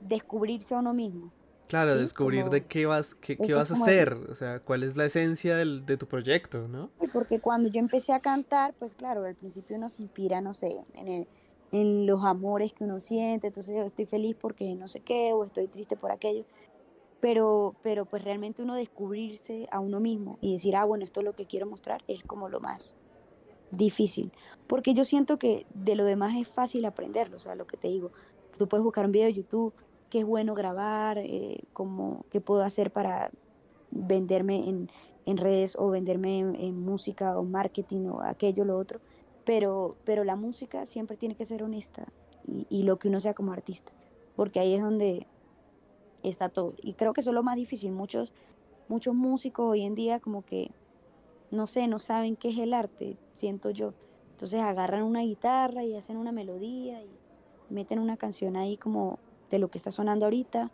descubrirse 0.00 0.74
a 0.74 0.78
uno 0.78 0.92
mismo. 0.92 1.32
Claro, 1.68 1.94
¿sí? 1.94 2.00
descubrir 2.00 2.42
como, 2.42 2.52
de 2.52 2.66
qué 2.66 2.86
vas, 2.86 3.14
qué, 3.14 3.36
qué 3.36 3.54
vas 3.54 3.70
a 3.70 3.74
hacer, 3.74 4.14
o 4.28 4.34
sea, 4.34 4.60
cuál 4.60 4.82
es 4.82 4.96
la 4.96 5.06
esencia 5.06 5.56
del, 5.56 5.86
de 5.86 5.96
tu 5.96 6.06
proyecto, 6.06 6.68
¿no? 6.68 6.90
Sí, 7.00 7.06
porque 7.12 7.40
cuando 7.40 7.68
yo 7.68 7.80
empecé 7.80 8.12
a 8.12 8.20
cantar, 8.20 8.74
pues 8.74 8.94
claro, 8.94 9.24
al 9.24 9.34
principio 9.34 9.76
uno 9.76 9.88
se 9.88 10.02
inspira, 10.02 10.40
no 10.40 10.52
sé, 10.52 10.84
en, 10.94 11.08
el, 11.08 11.28
en 11.72 12.06
los 12.06 12.22
amores 12.24 12.72
que 12.74 12.84
uno 12.84 13.00
siente, 13.00 13.46
entonces 13.46 13.74
yo 13.74 13.82
estoy 13.82 14.04
feliz 14.04 14.36
porque 14.38 14.74
no 14.74 14.88
sé 14.88 15.00
qué, 15.00 15.32
o 15.32 15.44
estoy 15.44 15.68
triste 15.68 15.96
por 15.96 16.12
aquello, 16.12 16.44
pero, 17.20 17.74
pero 17.82 18.04
pues 18.04 18.22
realmente 18.22 18.62
uno 18.62 18.74
descubrirse 18.74 19.66
a 19.70 19.80
uno 19.80 20.00
mismo 20.00 20.38
y 20.42 20.52
decir, 20.52 20.76
ah, 20.76 20.84
bueno, 20.84 21.04
esto 21.04 21.20
es 21.20 21.24
lo 21.24 21.34
que 21.34 21.46
quiero 21.46 21.66
mostrar, 21.66 22.02
es 22.08 22.22
como 22.22 22.50
lo 22.50 22.60
más 22.60 22.94
difícil, 23.76 24.32
porque 24.66 24.94
yo 24.94 25.04
siento 25.04 25.38
que 25.38 25.66
de 25.74 25.94
lo 25.94 26.04
demás 26.04 26.34
es 26.36 26.48
fácil 26.48 26.84
aprenderlo, 26.84 27.36
o 27.36 27.40
sea, 27.40 27.54
lo 27.54 27.66
que 27.66 27.76
te 27.76 27.88
digo, 27.88 28.10
tú 28.58 28.68
puedes 28.68 28.84
buscar 28.84 29.06
un 29.06 29.12
video 29.12 29.26
de 29.26 29.34
YouTube, 29.34 29.72
qué 30.10 30.20
es 30.20 30.24
bueno 30.24 30.54
grabar, 30.54 31.18
eh, 31.18 31.64
cómo, 31.72 32.24
qué 32.30 32.40
puedo 32.40 32.62
hacer 32.62 32.90
para 32.90 33.30
venderme 33.90 34.68
en, 34.68 34.90
en 35.26 35.36
redes 35.36 35.76
o 35.78 35.90
venderme 35.90 36.38
en, 36.38 36.84
música 36.84 37.38
o 37.38 37.44
marketing 37.44 38.06
o 38.06 38.22
aquello, 38.22 38.64
lo 38.64 38.76
otro, 38.76 39.00
pero, 39.44 39.96
pero 40.04 40.24
la 40.24 40.36
música 40.36 40.86
siempre 40.86 41.16
tiene 41.16 41.34
que 41.34 41.44
ser 41.44 41.62
honesta 41.62 42.06
y, 42.46 42.66
y, 42.68 42.82
lo 42.82 42.98
que 42.98 43.08
uno 43.08 43.20
sea 43.20 43.34
como 43.34 43.52
artista, 43.52 43.92
porque 44.36 44.60
ahí 44.60 44.74
es 44.74 44.82
donde 44.82 45.26
está 46.22 46.48
todo. 46.48 46.74
Y 46.82 46.94
creo 46.94 47.12
que 47.12 47.20
eso 47.20 47.30
es 47.30 47.34
lo 47.34 47.42
más 47.42 47.56
difícil. 47.56 47.92
Muchos, 47.92 48.32
muchos 48.88 49.14
músicos 49.14 49.66
hoy 49.66 49.82
en 49.82 49.94
día 49.94 50.20
como 50.20 50.44
que, 50.44 50.70
no 51.50 51.66
sé, 51.66 51.86
no 51.86 51.98
saben 51.98 52.36
qué 52.36 52.50
es 52.50 52.58
el 52.58 52.74
arte, 52.74 53.16
siento 53.34 53.70
yo. 53.70 53.94
Entonces 54.32 54.60
agarran 54.60 55.02
una 55.02 55.20
guitarra 55.20 55.84
y 55.84 55.94
hacen 55.94 56.16
una 56.16 56.32
melodía 56.32 57.02
y 57.02 57.10
meten 57.70 57.98
una 57.98 58.16
canción 58.16 58.56
ahí 58.56 58.76
como 58.76 59.18
de 59.50 59.58
lo 59.58 59.68
que 59.68 59.78
está 59.78 59.90
sonando 59.90 60.26
ahorita 60.26 60.70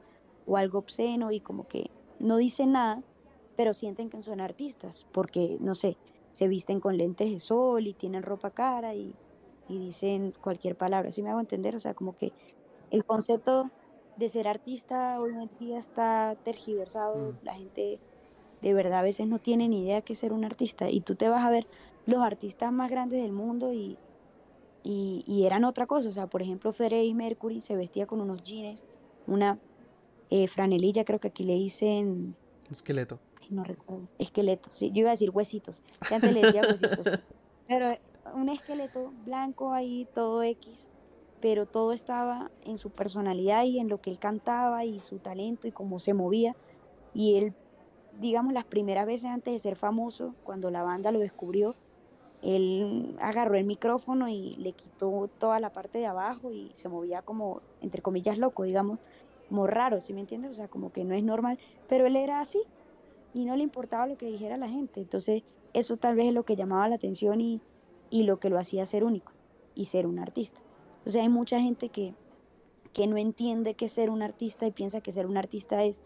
o 0.46 0.56
algo 0.56 0.78
obsceno 0.78 1.30
y 1.30 1.40
como 1.40 1.68
que 1.68 1.90
no 2.18 2.36
dicen 2.36 2.72
nada, 2.72 3.02
pero 3.56 3.74
sienten 3.74 4.08
que 4.08 4.22
son 4.22 4.40
artistas 4.40 5.06
porque, 5.12 5.58
no 5.60 5.74
sé, 5.74 5.96
se 6.32 6.48
visten 6.48 6.80
con 6.80 6.96
lentes 6.96 7.30
de 7.30 7.40
sol 7.40 7.86
y 7.86 7.92
tienen 7.92 8.22
ropa 8.22 8.50
cara 8.50 8.94
y, 8.94 9.14
y 9.68 9.78
dicen 9.78 10.32
cualquier 10.40 10.76
palabra. 10.76 11.10
¿Sí 11.10 11.22
me 11.22 11.30
hago 11.30 11.40
entender? 11.40 11.76
O 11.76 11.80
sea, 11.80 11.94
como 11.94 12.16
que 12.16 12.32
el 12.90 13.04
concepto 13.04 13.70
de 14.16 14.28
ser 14.28 14.48
artista 14.48 15.20
hoy 15.20 15.32
en 15.32 15.50
día 15.58 15.78
está 15.78 16.36
tergiversado. 16.44 17.32
Mm. 17.32 17.44
La 17.44 17.54
gente 17.54 18.00
de 18.62 18.74
verdad 18.74 19.00
a 19.00 19.02
veces 19.02 19.26
no 19.26 19.38
tiene 19.38 19.68
ni 19.68 19.84
idea 19.84 20.02
qué 20.02 20.14
es 20.14 20.18
ser 20.18 20.32
un 20.32 20.44
artista. 20.44 20.90
Y 20.90 21.00
tú 21.00 21.14
te 21.14 21.28
vas 21.28 21.44
a 21.44 21.50
ver 21.50 21.66
los 22.06 22.20
artistas 22.20 22.72
más 22.72 22.90
grandes 22.90 23.22
del 23.22 23.32
mundo 23.32 23.72
y, 23.72 23.96
y, 24.82 25.24
y 25.26 25.44
eran 25.44 25.64
otra 25.64 25.86
cosa. 25.86 26.08
O 26.08 26.12
sea, 26.12 26.26
por 26.26 26.42
ejemplo, 26.42 26.72
Freddie 26.72 27.14
Mercury 27.14 27.60
se 27.60 27.76
vestía 27.76 28.06
con 28.06 28.20
unos 28.20 28.42
jeans, 28.42 28.84
una 29.26 29.58
eh, 30.30 30.46
franelilla, 30.46 31.04
creo 31.04 31.18
que 31.18 31.28
aquí 31.28 31.44
le 31.44 31.54
dicen... 31.54 32.36
Esqueleto. 32.70 33.18
Ay, 33.40 33.48
no 33.50 33.64
recuerdo. 33.64 34.08
Esqueleto, 34.18 34.70
sí. 34.72 34.90
Yo 34.92 35.00
iba 35.00 35.10
a 35.10 35.12
decir 35.12 35.30
huesitos. 35.30 35.82
Que 36.08 36.14
antes 36.14 36.32
le 36.32 36.42
decía 36.42 36.62
huesitos. 36.62 37.20
Pero 37.66 37.96
un 38.34 38.48
esqueleto 38.48 39.12
blanco 39.24 39.72
ahí, 39.72 40.06
todo 40.14 40.42
X, 40.42 40.88
pero 41.40 41.66
todo 41.66 41.92
estaba 41.92 42.50
en 42.64 42.78
su 42.78 42.90
personalidad 42.90 43.64
y 43.64 43.78
en 43.78 43.88
lo 43.88 44.00
que 44.00 44.10
él 44.10 44.18
cantaba 44.18 44.84
y 44.84 45.00
su 45.00 45.18
talento 45.18 45.66
y 45.66 45.72
cómo 45.72 45.98
se 45.98 46.14
movía. 46.14 46.54
Y 47.14 47.36
él, 47.36 47.54
digamos, 48.20 48.52
las 48.52 48.64
primeras 48.64 49.06
veces 49.06 49.30
antes 49.30 49.52
de 49.54 49.58
ser 49.58 49.76
famoso, 49.76 50.34
cuando 50.44 50.70
la 50.70 50.82
banda 50.82 51.10
lo 51.10 51.18
descubrió, 51.20 51.74
él 52.42 53.16
agarró 53.20 53.54
el 53.56 53.64
micrófono 53.64 54.28
y 54.28 54.56
le 54.56 54.72
quitó 54.72 55.28
toda 55.38 55.60
la 55.60 55.72
parte 55.72 55.98
de 55.98 56.06
abajo 56.06 56.52
y 56.52 56.70
se 56.74 56.88
movía 56.88 57.22
como, 57.22 57.60
entre 57.80 58.02
comillas, 58.02 58.38
loco, 58.38 58.62
digamos, 58.64 58.98
como 59.48 59.66
raro, 59.66 60.00
¿sí 60.00 60.12
me 60.12 60.20
entiendes? 60.20 60.52
O 60.52 60.54
sea, 60.54 60.68
como 60.68 60.92
que 60.92 61.04
no 61.04 61.14
es 61.14 61.22
normal, 61.24 61.58
pero 61.88 62.06
él 62.06 62.16
era 62.16 62.40
así 62.40 62.60
y 63.34 63.44
no 63.44 63.56
le 63.56 63.62
importaba 63.62 64.06
lo 64.06 64.16
que 64.16 64.26
dijera 64.26 64.56
la 64.56 64.68
gente. 64.68 65.00
Entonces, 65.00 65.42
eso 65.72 65.96
tal 65.96 66.16
vez 66.16 66.28
es 66.28 66.34
lo 66.34 66.44
que 66.44 66.56
llamaba 66.56 66.88
la 66.88 66.96
atención 66.96 67.40
y, 67.40 67.60
y 68.10 68.22
lo 68.24 68.38
que 68.38 68.50
lo 68.50 68.58
hacía 68.58 68.86
ser 68.86 69.04
único. 69.04 69.32
y 69.74 69.86
ser 69.86 70.06
un 70.06 70.18
artista. 70.18 70.60
Entonces 70.98 71.22
hay 71.22 71.28
mucha 71.28 71.60
gente 71.60 71.88
que, 71.88 72.14
que 72.92 73.06
no 73.06 73.16
entiende 73.16 73.74
qué 73.74 73.88
ser 73.88 74.10
un 74.10 74.20
artista 74.22 74.66
y 74.66 74.72
piensa 74.72 75.00
que 75.00 75.12
ser 75.12 75.26
un 75.26 75.36
artista 75.36 75.84
es 75.84 76.02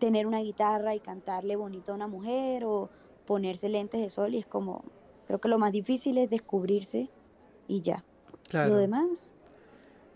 tener 0.00 0.26
una 0.26 0.40
guitarra 0.40 0.96
y 0.96 1.00
cantarle 1.00 1.54
bonito 1.54 1.92
a 1.92 1.94
una 1.94 2.08
mujer 2.08 2.64
o 2.64 2.90
ponerse 3.26 3.68
lentes 3.68 4.00
de 4.00 4.10
sol 4.10 4.34
y 4.34 4.38
es 4.38 4.46
como, 4.46 4.82
creo 5.28 5.40
que 5.40 5.48
lo 5.48 5.58
más 5.58 5.70
difícil 5.70 6.18
es 6.18 6.28
descubrirse 6.28 7.08
y 7.68 7.82
ya. 7.82 8.04
Lo 8.52 8.76
demás. 8.76 9.32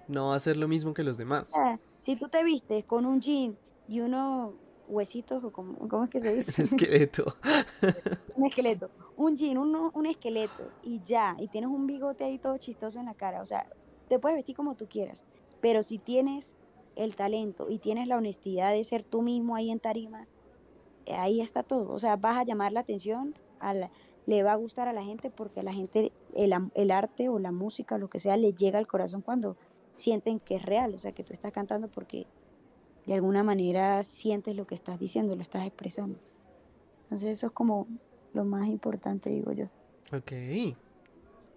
No 0.08 0.32
hacer 0.32 0.56
lo 0.56 0.66
mismo 0.66 0.92
que 0.92 1.04
los 1.04 1.16
demás. 1.16 1.52
si 2.00 2.16
tú 2.16 2.28
te 2.28 2.42
vistes 2.42 2.84
con 2.84 3.06
un 3.06 3.20
jean 3.20 3.56
y 3.86 4.00
unos 4.00 4.54
huesitos, 4.88 5.44
o 5.44 5.52
como, 5.52 5.88
¿cómo 5.88 6.04
es 6.04 6.10
que 6.10 6.20
se 6.20 6.34
dice? 6.34 6.62
Un 6.62 6.68
esqueleto. 6.68 7.36
un 8.36 8.46
esqueleto. 8.46 8.90
Un 9.16 9.36
jean, 9.36 9.58
un, 9.58 9.90
un 9.94 10.06
esqueleto 10.06 10.70
y 10.82 11.00
ya. 11.04 11.36
Y 11.38 11.48
tienes 11.48 11.70
un 11.70 11.86
bigote 11.86 12.24
ahí 12.24 12.38
todo 12.38 12.56
chistoso 12.58 12.98
en 12.98 13.06
la 13.06 13.14
cara. 13.14 13.40
O 13.42 13.46
sea, 13.46 13.66
te 14.08 14.18
puedes 14.18 14.36
vestir 14.36 14.56
como 14.56 14.74
tú 14.74 14.88
quieras. 14.88 15.22
Pero 15.60 15.82
si 15.82 15.98
tienes 15.98 16.56
el 16.96 17.16
talento 17.16 17.70
y 17.70 17.78
tienes 17.78 18.08
la 18.08 18.16
honestidad 18.16 18.72
de 18.72 18.84
ser 18.84 19.02
tú 19.02 19.22
mismo 19.22 19.56
ahí 19.56 19.70
en 19.70 19.80
tarima, 19.80 20.26
ahí 21.12 21.40
está 21.40 21.62
todo. 21.62 21.92
O 21.92 21.98
sea, 21.98 22.16
vas 22.16 22.38
a 22.38 22.44
llamar 22.44 22.72
la 22.72 22.80
atención, 22.80 23.34
le 24.26 24.42
va 24.42 24.52
a 24.52 24.56
gustar 24.56 24.88
a 24.88 24.92
la 24.92 25.02
gente 25.02 25.30
porque 25.30 25.60
a 25.60 25.62
la 25.62 25.72
gente 25.72 26.12
el, 26.34 26.90
arte 26.90 27.28
o 27.28 27.38
la 27.38 27.52
música, 27.52 27.98
lo 27.98 28.08
que 28.08 28.18
sea, 28.18 28.36
le 28.36 28.52
llega 28.52 28.78
al 28.78 28.86
corazón 28.86 29.22
cuando 29.22 29.56
sienten 29.94 30.40
que 30.40 30.56
es 30.56 30.64
real. 30.64 30.94
O 30.94 30.98
sea, 30.98 31.12
que 31.12 31.24
tú 31.24 31.32
estás 31.32 31.52
cantando 31.52 31.88
porque 31.88 32.26
de 33.06 33.14
alguna 33.14 33.42
manera 33.42 34.02
sientes 34.02 34.56
lo 34.56 34.66
que 34.66 34.74
estás 34.74 34.98
diciendo, 34.98 35.36
lo 35.36 35.42
estás 35.42 35.66
expresando. 35.66 36.18
Entonces 37.04 37.38
eso 37.38 37.48
es 37.48 37.52
como 37.52 37.86
lo 38.32 38.44
más 38.44 38.66
importante, 38.68 39.30
digo 39.30 39.52
yo. 39.52 39.66
Ok. 40.12 40.32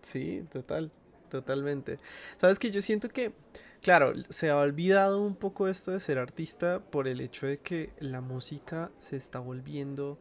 Sí, 0.01 0.43
total, 0.51 0.91
totalmente. 1.29 1.99
Sabes 2.37 2.59
que 2.59 2.71
yo 2.71 2.81
siento 2.81 3.09
que 3.09 3.33
Claro, 3.81 4.13
se 4.29 4.49
ha 4.49 4.57
olvidado 4.57 5.21
un 5.21 5.35
poco 5.35 5.67
esto 5.67 5.91
de 5.91 5.99
ser 5.99 6.17
artista 6.17 6.79
por 6.79 7.07
el 7.07 7.21
hecho 7.21 7.45
de 7.45 7.59
que 7.59 7.93
la 7.99 8.21
música 8.21 8.91
se 8.97 9.15
está 9.15 9.39
volviendo 9.39 10.17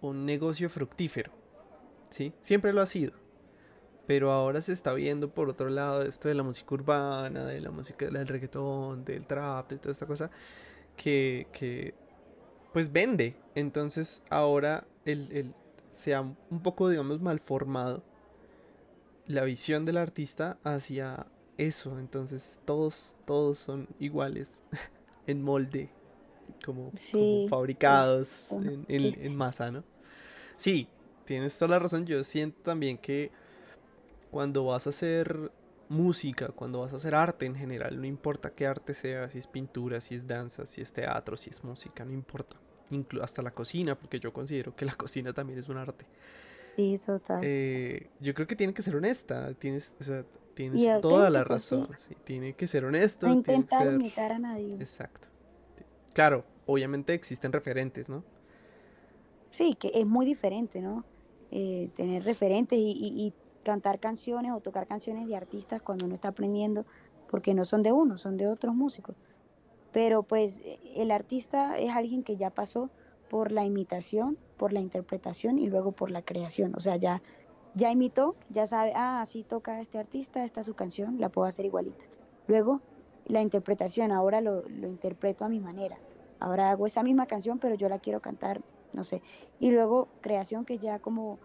un 0.00 0.26
negocio 0.26 0.68
fructífero. 0.68 1.32
¿Sí? 2.10 2.32
Siempre 2.40 2.72
lo 2.72 2.80
ha 2.82 2.86
sido. 2.86 3.12
Pero 4.06 4.32
ahora 4.32 4.60
se 4.60 4.72
está 4.72 4.92
viendo 4.92 5.32
por 5.32 5.48
otro 5.48 5.70
lado 5.70 6.02
esto 6.02 6.28
de 6.28 6.34
la 6.34 6.42
música 6.42 6.74
urbana, 6.74 7.44
de 7.44 7.60
la 7.60 7.70
música 7.70 8.06
del 8.06 8.26
reggaetón, 8.26 9.04
del 9.04 9.24
trap, 9.26 9.70
de 9.70 9.78
toda 9.78 9.92
esta 9.92 10.06
cosa, 10.06 10.30
que, 10.96 11.46
que 11.52 11.94
pues 12.72 12.90
vende. 12.90 13.36
Entonces 13.54 14.24
ahora 14.28 14.86
el, 15.04 15.30
el, 15.30 15.54
se 15.90 16.14
ha 16.14 16.20
un 16.20 16.62
poco, 16.62 16.88
digamos, 16.88 17.20
mal 17.20 17.38
formado 17.38 18.02
la 19.26 19.44
visión 19.44 19.84
del 19.84 19.96
artista 19.96 20.58
hacia 20.64 21.26
eso, 21.60 21.98
entonces 21.98 22.58
todos, 22.64 23.16
todos 23.26 23.58
son 23.58 23.86
iguales 23.98 24.62
en 25.26 25.42
molde, 25.42 25.90
como, 26.64 26.92
fabricados 27.48 28.46
en, 28.88 29.36
masa, 29.36 29.70
¿no? 29.70 29.84
Sí, 30.56 30.88
tienes 31.24 31.58
toda 31.58 31.72
la 31.72 31.78
razón, 31.78 32.06
yo 32.06 32.24
siento 32.24 32.62
también 32.62 32.96
que 32.96 33.30
cuando 34.30 34.64
vas 34.64 34.86
a 34.86 34.90
hacer 34.90 35.52
música, 35.88 36.48
cuando 36.48 36.80
vas 36.80 36.94
a 36.94 36.96
hacer 36.96 37.14
arte 37.14 37.44
en 37.44 37.54
general, 37.54 38.00
no 38.00 38.06
importa 38.06 38.50
qué 38.50 38.66
arte 38.66 38.94
sea, 38.94 39.28
si 39.28 39.38
es 39.38 39.46
pintura, 39.46 40.00
si 40.00 40.14
es 40.14 40.26
danza, 40.26 40.66
si 40.66 40.80
es 40.80 40.92
teatro, 40.92 41.36
si 41.36 41.50
es 41.50 41.62
música, 41.62 42.04
no 42.04 42.12
importa. 42.12 42.56
Inclu 42.90 43.22
hasta 43.22 43.42
la 43.42 43.50
cocina, 43.50 43.98
porque 43.98 44.18
yo 44.18 44.32
considero 44.32 44.74
que 44.74 44.84
la 44.84 44.92
cocina 44.96 45.32
también 45.32 45.58
es 45.58 45.68
un 45.68 45.76
arte. 45.76 46.06
Sí, 46.76 46.98
total. 47.04 47.40
Eh, 47.42 48.08
yo 48.20 48.32
creo 48.32 48.46
que 48.46 48.56
tiene 48.56 48.72
que 48.72 48.82
ser 48.82 48.96
honesta. 48.96 49.52
Tienes, 49.54 49.96
o 50.00 50.04
sea, 50.04 50.24
Tienes 50.60 51.00
toda 51.00 51.30
la 51.30 51.42
razón. 51.42 51.88
tiene 52.24 52.52
que 52.52 52.66
ser 52.66 52.84
honesto. 52.84 53.26
No 53.26 53.32
intentar 53.32 53.86
imitar 53.94 54.32
a 54.32 54.38
nadie. 54.38 54.74
Exacto. 54.74 55.28
Claro, 56.12 56.44
obviamente 56.66 57.14
existen 57.14 57.50
referentes, 57.50 58.10
¿no? 58.10 58.22
Sí, 59.50 59.74
que 59.74 59.90
es 59.94 60.06
muy 60.06 60.26
diferente, 60.26 60.82
¿no? 60.82 61.04
Eh, 61.50 61.88
tener 61.96 62.24
referentes 62.24 62.78
y, 62.78 63.32
cantar 63.62 64.00
canciones 64.00 64.52
o 64.52 64.60
tocar 64.60 64.86
canciones 64.86 65.28
de 65.28 65.36
artistas 65.36 65.82
cuando 65.82 66.06
uno 66.06 66.14
está 66.14 66.28
aprendiendo, 66.28 66.86
porque 67.28 67.52
no 67.52 67.66
son 67.66 67.82
de 67.82 67.92
uno, 67.92 68.16
son 68.16 68.38
de 68.38 68.48
otros 68.48 68.74
músicos. 68.74 69.16
Pero 69.92 70.22
pues 70.22 70.62
el 70.94 71.10
artista 71.10 71.76
es 71.76 71.90
alguien 71.90 72.22
que 72.22 72.36
ya 72.36 72.50
pasó 72.50 72.90
por 73.28 73.52
la 73.52 73.64
imitación, 73.64 74.38
por 74.56 74.72
la 74.72 74.80
interpretación 74.80 75.58
y 75.58 75.68
luego 75.68 75.92
por 75.92 76.10
la 76.10 76.22
creación. 76.22 76.74
O 76.74 76.80
sea, 76.80 76.96
ya 76.96 77.22
ya 77.74 77.90
imitó, 77.90 78.36
ya 78.48 78.66
sabe, 78.66 78.92
ah, 78.94 79.20
así 79.20 79.44
toca 79.44 79.80
este 79.80 79.98
artista, 79.98 80.44
esta 80.44 80.60
es 80.60 80.66
su 80.66 80.74
canción, 80.74 81.20
la 81.20 81.28
puedo 81.28 81.46
hacer 81.46 81.64
igualita. 81.66 82.04
Luego, 82.46 82.80
la 83.26 83.40
interpretación, 83.40 84.12
ahora 84.12 84.40
lo, 84.40 84.66
interpreto 84.68 85.44
a 85.44 85.48
mi 85.48 85.60
manera. 85.60 85.98
Ahora 86.40 86.70
hago 86.70 86.86
esa 86.86 87.02
misma 87.02 87.26
canción, 87.26 87.58
pero 87.58 87.74
yo 87.74 87.88
la 87.88 87.98
quiero 87.98 88.20
cantar, 88.20 88.60
no 88.92 89.04
sé. 89.04 89.22
Y 89.58 89.70
luego, 89.70 90.08
creación, 90.20 90.64
que 90.64 90.78
ya 90.78 90.98
como 90.98 91.38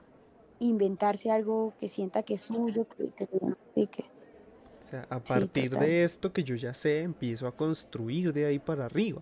inventarse 0.60 1.32
algo 1.32 1.74
que 1.80 1.88
sienta 1.88 2.24
que 2.24 2.36
es 2.36 2.42
suyo, 2.42 2.88
que, 2.88 3.12
que, 3.12 3.28
O 3.36 4.88
sea, 4.88 5.06
a 5.10 5.20
partir 5.20 5.78
de 5.78 6.04
esto 6.04 6.32
que 6.32 6.44
yo 6.44 6.56
ya 6.56 6.74
sé, 6.74 7.02
empiezo 7.02 7.46
a 7.46 7.52
construir 7.52 8.34
de 8.34 8.46
ahí 8.46 8.58
para 8.58 8.86
arriba. 8.86 9.22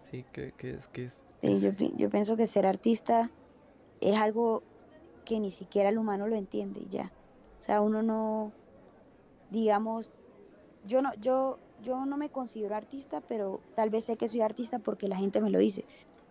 Sí, 0.00 0.24
que, 0.32 0.54
es... 0.60 0.88
Que 0.88 1.04
es, 1.04 1.24
yo, 1.42 1.72
yo 1.96 2.08
pienso 2.08 2.36
que 2.36 2.46
ser 2.46 2.66
artista 2.66 3.30
es 4.00 4.16
algo 4.16 4.62
que 5.24 5.40
ni 5.40 5.50
siquiera 5.50 5.88
el 5.88 5.98
humano 5.98 6.26
lo 6.26 6.36
entiende 6.36 6.80
y 6.80 6.88
ya. 6.88 7.12
O 7.58 7.62
sea, 7.62 7.80
uno 7.80 8.02
no, 8.02 8.52
digamos, 9.50 10.10
yo 10.86 11.00
no, 11.02 11.14
yo, 11.14 11.58
yo 11.82 12.04
no 12.04 12.16
me 12.16 12.30
considero 12.30 12.74
artista, 12.74 13.22
pero 13.26 13.60
tal 13.74 13.90
vez 13.90 14.04
sé 14.04 14.16
que 14.16 14.28
soy 14.28 14.42
artista 14.42 14.78
porque 14.78 15.08
la 15.08 15.16
gente 15.16 15.40
me 15.40 15.50
lo 15.50 15.58
dice. 15.58 15.84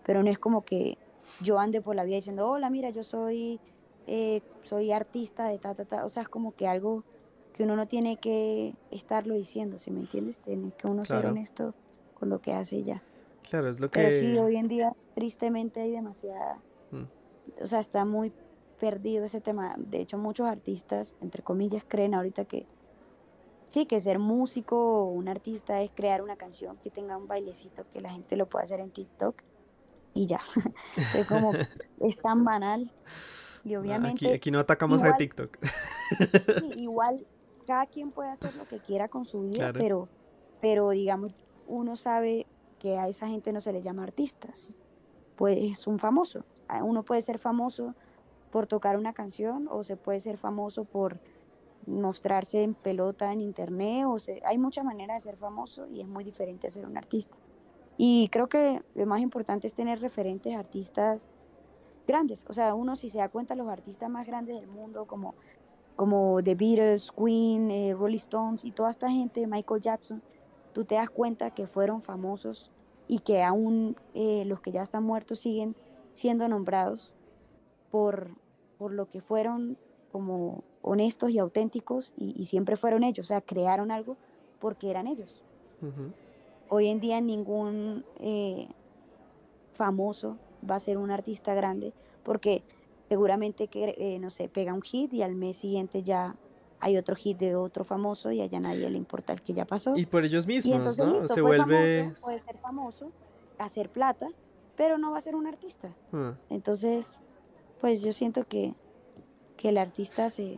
Pero 0.06 0.22
no 0.22 0.30
es 0.30 0.38
como 0.38 0.64
que 0.64 0.98
yo 1.42 1.60
ande 1.60 1.82
por 1.82 1.96
la 1.96 2.04
vida 2.04 2.18
diciendo, 2.18 2.50
hola, 2.50 2.70
mira, 2.70 2.90
yo 2.90 3.04
soy, 3.04 3.60
eh, 4.08 4.42
soy 4.64 4.92
artista 4.92 5.48
de 5.48 5.58
ta, 5.58 5.74
ta, 5.74 5.86
ta. 5.86 6.06
O 6.06 6.10
sea, 6.10 6.24
es 6.24 6.30
como 6.30 6.54
que 6.54 6.68
algo 6.68 7.04
que 7.54 7.64
uno 7.64 7.76
no 7.76 7.88
tiene 7.88 8.18
que 8.18 8.74
estarlo 8.92 9.36
diciendo, 9.36 9.78
¿sí 9.78 9.92
me 9.92 10.02
entiendes? 10.02 10.40
Tiene 10.42 10.72
que 10.78 10.88
uno 10.88 11.04
ser 11.04 11.26
honesto 11.26 11.74
con 12.20 12.30
lo 12.30 12.42
que 12.42 12.54
hace 12.54 12.84
ya. 12.84 13.02
Claro, 13.50 13.70
es 13.70 13.80
lo 13.80 13.90
que... 13.90 14.00
Pero 14.00 14.12
sí, 14.12 14.38
hoy 14.38 14.56
en 14.56 14.68
día, 14.68 14.96
tristemente, 15.14 15.82
hay 15.82 15.92
demasiada... 15.92 16.60
Mm. 16.92 17.04
O 17.62 17.68
sea, 17.68 17.80
está 17.80 18.06
muy 18.06 18.32
perdido 18.84 19.24
ese 19.24 19.40
tema. 19.40 19.76
De 19.78 20.02
hecho, 20.02 20.18
muchos 20.18 20.46
artistas, 20.46 21.16
entre 21.22 21.42
comillas, 21.42 21.86
creen 21.88 22.14
ahorita 22.14 22.44
que 22.44 22.68
sí, 23.70 23.86
que 23.86 24.02
ser 24.02 24.20
músico 24.20 24.76
o 24.76 25.06
un 25.06 25.30
artista 25.30 25.82
es 25.82 25.90
crear 25.96 26.22
una 26.22 26.36
canción 26.36 26.76
que 26.84 26.90
tenga 26.90 27.16
un 27.16 27.26
bailecito 27.26 27.86
que 27.94 28.02
la 28.02 28.10
gente 28.10 28.36
lo 28.36 28.50
pueda 28.50 28.66
hacer 28.66 28.82
en 28.82 28.92
TikTok 28.92 29.42
y 30.14 30.26
ya. 30.26 30.42
es 31.16 31.26
como, 31.28 31.54
es 32.02 32.18
tan 32.18 32.44
banal. 32.44 32.92
Y 33.64 33.78
obviamente. 33.78 34.34
Aquí, 34.34 34.52
no 34.52 34.60
atacamos 34.60 35.02
a 35.02 35.16
TikTok. 35.16 35.58
igual, 36.76 37.26
cada 37.66 37.86
quien 37.86 38.12
puede 38.12 38.32
hacer 38.32 38.54
lo 38.56 38.68
que 38.68 38.80
quiera 38.80 39.08
con 39.08 39.24
su 39.24 39.44
vida, 39.44 39.72
pero, 39.72 40.10
pero 40.60 40.90
digamos, 40.90 41.32
uno 41.68 41.96
sabe 41.96 42.48
que 42.80 42.98
a 42.98 43.08
esa 43.08 43.30
gente 43.30 43.54
no 43.54 43.62
se 43.62 43.72
le 43.72 43.82
llama 43.82 44.04
artistas. 44.04 44.74
Pues 45.38 45.58
es 45.58 45.88
un 45.88 46.00
famoso. 46.00 46.44
Uno 46.82 47.04
puede 47.04 47.22
ser 47.22 47.40
famoso 47.40 47.96
por 48.54 48.68
tocar 48.68 48.98
una 48.98 49.14
canción 49.14 49.68
o 49.72 49.82
se 49.84 49.98
puede 49.98 50.20
ser 50.20 50.38
famoso 50.38 50.86
por 50.86 51.20
mostrarse 51.88 52.62
en 52.62 52.76
pelota 52.76 53.34
en 53.34 53.42
internet 53.42 54.06
o 54.06 54.18
hay 54.46 54.60
muchas 54.60 54.86
maneras 54.86 55.24
de 55.24 55.32
ser 55.32 55.38
famoso 55.38 55.88
y 55.88 56.02
es 56.02 56.08
muy 56.08 56.24
diferente 56.24 56.68
a 56.68 56.70
ser 56.70 56.86
un 56.86 56.96
artista. 56.96 57.36
Y 57.98 58.30
creo 58.32 58.48
que 58.48 58.84
lo 58.94 59.08
más 59.08 59.22
importante 59.22 59.66
es 59.66 59.74
tener 59.74 60.02
referentes 60.02 60.56
artistas 60.56 61.30
grandes. 62.06 62.46
O 62.48 62.54
sea, 62.54 62.76
uno 62.76 62.96
si 62.96 63.10
se 63.10 63.18
da 63.18 63.28
cuenta 63.28 63.56
los 63.56 63.68
artistas 63.68 64.08
más 64.08 64.28
grandes 64.28 64.56
del 64.56 64.68
mundo 64.68 65.06
como, 65.06 65.34
como 65.96 66.44
The 66.44 66.54
Beatles, 66.54 67.12
Queen, 67.12 67.72
eh, 67.72 67.96
Rolling 67.96 68.18
Stones 68.18 68.66
y 68.66 68.72
toda 68.72 68.92
esta 68.92 69.10
gente, 69.10 69.48
Michael 69.48 69.82
Jackson, 69.82 70.22
tú 70.74 70.86
te 70.86 70.94
das 70.94 71.10
cuenta 71.10 71.50
que 71.50 71.66
fueron 71.66 72.04
famosos 72.04 72.70
y 73.08 73.18
que 73.18 73.42
aún 73.42 73.96
eh, 74.14 74.46
los 74.46 74.62
que 74.62 74.72
ya 74.72 74.84
están 74.84 75.04
muertos 75.04 75.40
siguen 75.40 75.76
siendo 76.14 76.48
nombrados 76.48 77.16
por, 77.90 78.43
por 78.78 78.92
lo 78.92 79.10
que 79.10 79.22
fueron 79.22 79.78
como 80.12 80.64
honestos 80.82 81.32
y 81.32 81.40
auténticos 81.40 82.14
y, 82.18 82.46
siempre 82.46 82.76
fueron 82.76 83.04
ellos, 83.04 83.26
o 83.26 83.30
sea, 83.30 83.42
crearon 83.42 83.92
algo 83.92 84.18
porque 84.60 84.90
eran 84.90 85.08
ellos. 85.08 85.42
Hoy 86.70 86.88
en 86.88 87.00
día 87.00 87.20
ningún 87.20 88.06
eh, 88.20 88.68
famoso 89.74 90.38
va 90.70 90.76
a 90.76 90.80
ser 90.80 90.98
un 90.98 91.12
artista 91.12 91.54
grande 91.54 91.94
porque 92.24 92.64
seguramente 93.10 93.68
que, 93.68 93.96
eh, 93.98 94.20
no 94.20 94.30
sé, 94.30 94.48
pega 94.48 94.74
un 94.74 94.82
hit 94.82 95.14
y 95.14 95.24
al 95.24 95.36
mes 95.36 95.58
siguiente 95.58 96.04
ya 96.04 96.36
hay 96.80 96.98
otro 96.98 97.16
hit 97.16 97.38
de 97.38 97.56
otro 97.56 97.84
famoso 97.84 98.32
y 98.32 98.42
allá 98.42 98.60
nadie 98.60 98.90
le 98.90 98.98
importa 98.98 99.34
el 99.34 99.42
que 99.42 99.54
ya 99.54 99.66
pasó. 99.66 99.96
Y 99.96 100.06
por 100.06 100.26
ellos 100.26 100.46
mismos, 100.46 100.98
¿no? 100.98 101.20
Se 101.22 101.42
vuelve... 101.42 102.14
puede 102.22 102.40
ser 102.40 102.58
famoso, 102.58 103.12
hacer 103.58 103.90
plata, 103.90 104.30
pero 104.76 104.98
no 104.98 105.12
va 105.12 105.18
a 105.18 105.22
ser 105.22 105.36
un 105.36 105.48
artista. 105.48 105.90
Ah. 106.12 106.36
Entonces, 106.50 107.22
pues 107.84 108.02
yo 108.02 108.14
siento 108.14 108.48
que, 108.48 108.74
el 109.62 109.78
artista 109.78 110.30
se, 110.30 110.58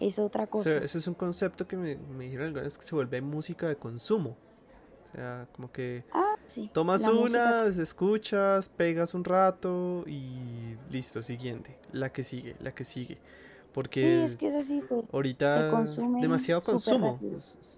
es 0.00 0.18
otra 0.18 0.48
cosa. 0.48 0.78
ese 0.78 0.98
es 0.98 1.06
un 1.06 1.14
concepto 1.14 1.68
que 1.68 1.76
me, 1.76 1.94
me 1.96 2.24
dijeron 2.24 2.46
algunas 2.46 2.64
vez 2.64 2.78
que 2.78 2.84
se 2.84 2.94
vuelve 2.94 3.20
música 3.20 3.68
de 3.68 3.76
consumo. 3.76 4.36
O 5.04 5.12
sea, 5.12 5.46
como 5.52 5.70
que 5.70 6.02
ah, 6.12 6.34
sí, 6.46 6.68
tomas 6.72 7.06
unas, 7.06 7.78
escuchas, 7.78 8.68
pegas 8.68 9.14
un 9.14 9.22
rato 9.22 10.02
y 10.08 10.76
listo, 10.90 11.22
siguiente. 11.22 11.78
La 11.92 12.12
que 12.12 12.24
sigue, 12.24 12.56
la 12.58 12.74
que 12.74 12.82
sigue. 12.82 13.18
Porque 13.72 14.24
es 14.24 14.36
que 14.36 14.48
así, 14.48 14.80
ahorita 15.12 15.70
consume 15.70 16.20
demasiado 16.20 16.62
consumo. 16.62 17.20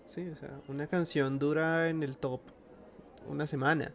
Sí, 0.07 0.31
o 0.31 0.37
sea, 0.37 0.63
una 0.67 0.87
canción 0.87 1.39
dura 1.39 1.91
en 1.91 2.03
el 2.03 2.17
top 2.17 2.41
una 3.29 3.47
semana. 3.47 3.93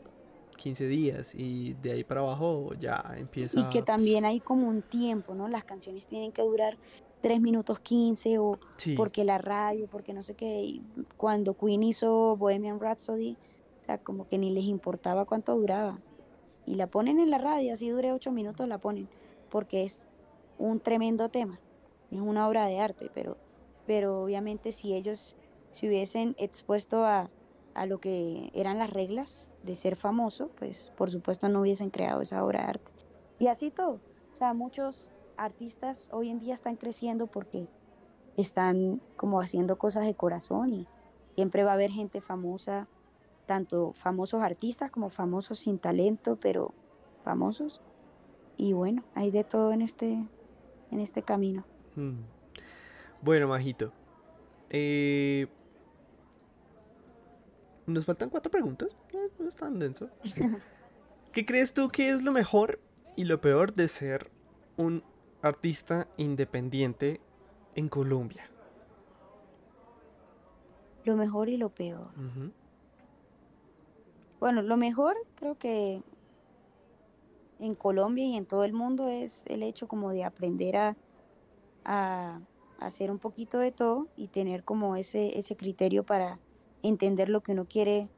15 0.56 0.88
días 0.88 1.36
y 1.36 1.74
de 1.76 1.93
ahí 1.93 2.04
para 2.04 2.22
abajo 2.22 2.74
ya 2.80 3.04
empieza. 3.18 3.60
Y 3.60 3.64
que 3.70 3.82
también 3.82 4.26
hay 4.26 4.39
como 4.39 4.68
un 4.68 4.82
tiempo, 4.82 5.36
¿no? 5.36 5.47
Las 5.47 5.64
canciones 5.64 6.08
tienen 6.08 6.32
que 6.32 6.41
durar 6.41 6.78
3 7.22 7.39
minutos 7.39 7.80
15 7.80 8.38
o 8.39 8.60
porque 8.97 9.24
la 9.24 9.38
radio, 9.38 9.88
porque 9.88 10.14
no 10.14 10.24
sé 10.24 10.36
qué. 10.36 10.82
cuando 11.18 11.56
Queen 11.56 11.84
hizo 11.84 12.36
Bohemian 12.36 12.80
Rhapsody, 12.80 13.38
o 13.82 13.84
sea, 13.84 13.97
como 13.97 14.28
que 14.28 14.38
ni 14.38 14.51
les 14.51 14.66
importaba 14.66 15.26
cuánto 15.26 15.56
duraba. 15.56 15.99
Y 16.66 16.76
la 16.76 16.88
ponen 16.88 17.20
en 17.20 17.30
la 17.30 17.38
radio, 17.38 17.74
así 17.74 17.89
dure 17.89 18.14
8 18.14 18.32
minutos 18.32 18.68
la 18.68 18.78
ponen, 18.78 19.10
porque 19.49 19.84
es 19.84 20.08
un 20.58 20.80
tremendo 20.80 21.30
tema, 21.30 21.60
es 22.12 22.20
una 22.20 22.47
obra 22.47 22.66
de 22.68 22.80
arte, 22.80 23.10
pero, 23.14 23.38
pero 23.86 24.24
obviamente 24.24 24.72
si 24.72 24.93
ellos 24.93 25.36
se 25.72 25.88
hubiesen 25.88 26.36
expuesto 26.38 27.04
a, 27.04 27.30
a 27.74 27.86
lo 27.86 27.99
que 27.99 28.51
eran 28.53 28.78
las 28.78 28.89
reglas 28.89 29.51
de 29.63 29.76
ser 29.76 29.95
famoso, 29.95 30.49
pues 30.57 30.91
por 30.95 31.11
supuesto 31.11 31.49
no 31.49 31.61
hubiesen 31.61 31.89
creado 31.89 32.21
esa 32.21 32.43
obra 32.43 32.61
de 32.61 32.65
arte. 32.65 32.91
Y 33.39 33.47
así 33.47 33.71
todo. 33.71 33.99
O 34.32 34.36
sea, 34.36 34.53
muchos 34.53 35.11
artistas 35.38 36.09
hoy 36.11 36.30
en 36.30 36.39
día 36.39 36.53
están 36.53 36.76
creciendo 36.76 37.28
porque 37.28 37.67
están 38.38 39.01
como 39.15 39.41
haciendo 39.41 39.78
cosas 39.78 40.05
de 40.05 40.15
corazón 40.15 40.74
y 40.74 40.88
siempre 41.36 41.63
va 41.63 41.71
a 41.71 41.74
haber 41.76 41.91
gente 41.91 42.21
famosa, 42.21 42.88
tanto 43.45 43.93
famosos 43.93 44.41
artistas 44.41 44.91
como 44.91 45.09
famosos 45.09 45.59
sin 45.59 45.80
talento, 45.80 46.38
pero 46.39 46.74
famosos. 47.24 47.82
Y 48.57 48.74
bueno, 48.74 49.03
hay 49.15 49.32
de 49.32 49.43
todo 49.43 49.71
en 49.74 49.82
este, 49.82 50.11
en 50.91 50.99
este 50.99 51.24
camino. 51.24 51.65
Hmm. 51.95 52.21
Bueno, 53.21 53.47
Majito. 53.47 53.91
Eh, 54.69 55.47
nos 57.86 58.06
faltan 58.06 58.30
cuatro 58.30 58.52
preguntas. 58.52 58.96
No, 59.40 59.48
es 59.48 59.56
tan 59.56 59.80
denso. 59.80 60.10
¿Qué 61.32 61.46
crees 61.46 61.74
tú 61.74 61.90
que 61.90 62.10
es 62.10 62.24
lo 62.24 62.32
mejor 62.32 62.80
y 63.16 63.26
lo 63.26 63.42
peor 63.42 63.74
de 63.74 63.88
ser 63.88 64.32
un 64.78 65.04
artista 65.42 66.08
independiente 66.18 67.22
en 67.76 67.90
Colombia? 67.90 68.50
Lo 71.06 71.16
mejor 71.16 71.50
y 71.50 71.58
lo 71.58 71.70
peor. 71.70 72.08
Bueno, 74.40 74.62
lo 74.62 74.78
mejor 74.78 75.18
creo 75.36 75.58
que 75.58 76.02
en 77.60 77.76
Colombia 77.76 78.26
y 78.26 78.38
en 78.38 78.46
todo 78.46 78.64
el 78.64 78.74
mundo 78.74 79.08
es 79.08 79.44
el 79.48 79.64
hecho 79.64 79.88
como 79.88 80.12
de 80.12 80.24
aprender 80.24 80.78
a, 80.78 80.96
a 81.84 82.42
hacer 82.80 83.12
un 83.12 83.20
poquito 83.20 83.60
de 83.60 83.72
todo 83.72 84.08
y 84.16 84.28
tener 84.28 84.64
como 84.64 84.96
ese, 84.96 85.38
ese 85.38 85.56
criterio 85.56 86.04
para 86.04 86.40
entender 86.84 87.30
lo 87.30 87.42
que 87.42 87.54
uno 87.54 87.66
quiere 87.66 88.12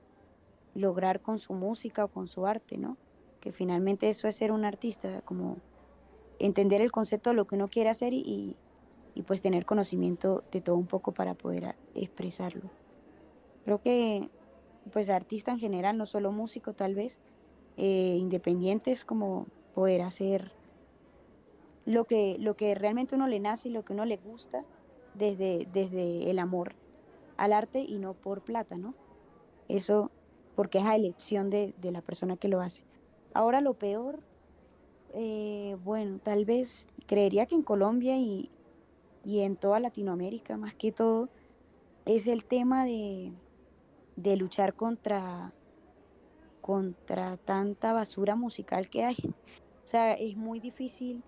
lograr 0.74 1.22
con 1.22 1.40
su 1.40 1.54
música 1.54 2.04
o 2.04 2.08
con 2.10 2.28
su 2.28 2.46
arte, 2.46 2.78
¿no? 2.78 2.98
Que 3.40 3.52
finalmente 3.52 4.10
eso 4.10 4.28
es 4.28 4.36
ser 4.36 4.52
un 4.52 4.66
artista, 4.66 5.22
como 5.22 5.58
entender 6.40 6.82
el 6.82 6.92
concepto 6.92 7.30
de 7.30 7.36
lo 7.36 7.48
que 7.48 7.56
uno 7.56 7.70
quiere 7.70 7.90
hacer 7.90 8.14
y, 8.14 8.58
pues 9.26 9.42
tener 9.42 9.66
conocimiento 9.66 10.44
de 10.52 10.60
todo 10.60 10.76
un 10.76 10.88
poco 10.88 11.14
para 11.14 11.36
poder 11.36 11.76
expresarlo. 11.94 12.70
Creo 13.64 13.82
que 13.82 14.30
pues 14.92 15.10
artista 15.10 15.52
en 15.52 15.58
general, 15.58 15.98
no 15.98 16.06
solo 16.06 16.32
músico 16.32 16.74
tal 16.74 16.96
vez, 16.96 17.22
eh, 17.78 18.18
independiente 18.20 18.92
es 18.92 19.06
como 19.06 19.48
poder 19.74 20.02
hacer 20.02 20.52
lo 21.86 22.04
que, 22.04 22.36
lo 22.40 22.56
que 22.56 22.76
realmente 22.76 23.16
uno 23.16 23.28
le 23.28 23.40
nace 23.40 23.70
y 23.70 23.72
lo 23.72 23.86
que 23.86 23.94
uno 23.94 24.06
le 24.06 24.18
gusta 24.18 24.66
desde, 25.14 25.68
desde 25.72 26.30
el 26.30 26.40
amor 26.40 26.76
al 27.38 27.54
arte 27.54 27.80
y 27.80 27.98
no 27.98 28.14
por 28.14 28.42
plata, 28.42 28.78
¿no? 28.78 28.94
Eso 29.68 30.12
porque 30.56 30.78
es 30.78 30.86
a 30.86 30.96
elección 30.96 31.50
de, 31.50 31.74
la 31.82 32.02
persona 32.02 32.38
que 32.38 32.48
lo 32.48 32.62
hace. 32.62 32.84
Ahora 33.34 33.62
lo 33.62 33.74
peor, 33.74 34.20
eh, 35.14 35.78
bueno, 35.84 36.20
tal 36.20 36.46
vez 36.46 36.88
creería 37.06 37.46
que 37.46 37.56
en 37.56 37.62
Colombia 37.62 38.18
y, 38.18 38.50
en 39.26 39.56
toda 39.56 39.80
Latinoamérica 39.80 40.56
más 40.56 40.76
que 40.76 40.92
todo, 40.92 41.30
es 42.06 42.28
el 42.28 42.46
tema 42.46 42.86
de, 42.86 43.34
de 44.16 44.38
luchar 44.38 44.76
contra, 44.76 45.54
contra 46.62 47.36
tanta 47.38 47.92
basura 47.92 48.36
musical 48.36 48.90
que 48.90 49.04
hay. 49.04 49.18
O 49.84 49.88
sea, 49.88 50.14
es 50.14 50.38
muy 50.38 50.60
difícil 50.60 51.24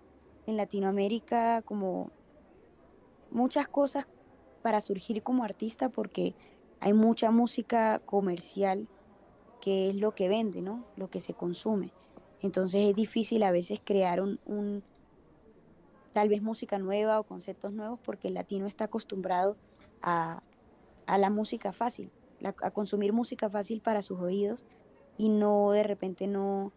en 0.46 0.56
Latinoamérica 0.56 1.62
como 1.62 2.10
muchas 3.30 3.68
cosas 3.68 4.06
para 4.68 4.82
surgir 4.82 5.22
como 5.22 5.44
artista 5.44 5.88
porque 5.88 6.34
hay 6.80 6.92
mucha 6.92 7.30
música 7.30 8.00
comercial 8.00 8.86
que 9.62 9.88
es 9.88 9.94
lo 9.94 10.14
que 10.14 10.28
vende, 10.28 10.60
¿no? 10.60 10.84
Lo 10.96 11.08
que 11.08 11.20
se 11.20 11.32
consume. 11.32 11.90
Entonces 12.42 12.84
es 12.84 12.94
difícil 12.94 13.44
a 13.44 13.50
veces 13.50 13.80
crear 13.82 14.20
un, 14.20 14.82
tal 16.12 16.28
vez 16.28 16.42
música 16.42 16.78
nueva 16.78 17.18
o 17.18 17.24
conceptos 17.24 17.72
nuevos 17.72 17.98
porque 18.04 18.28
el 18.28 18.34
latino 18.34 18.66
está 18.66 18.84
acostumbrado 18.84 19.56
a, 20.02 20.42
la 21.06 21.30
música 21.30 21.72
fácil, 21.72 22.10
a 22.44 22.70
consumir 22.70 23.14
música 23.14 23.48
fácil 23.48 23.80
para 23.80 24.02
sus 24.02 24.20
oídos 24.20 24.66
y 25.16 25.30
no 25.30 25.70
de 25.70 25.82
repente 25.82 26.26
no, 26.26 26.74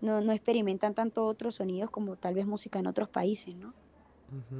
no, 0.00 0.22
no 0.22 0.32
experimentan 0.32 0.92
tanto 0.92 1.24
otros 1.24 1.54
sonidos 1.54 1.88
como 1.88 2.16
tal 2.16 2.34
vez 2.34 2.46
música 2.46 2.80
en 2.80 2.88
otros 2.88 3.08
países, 3.08 3.54
¿no? 3.54 3.74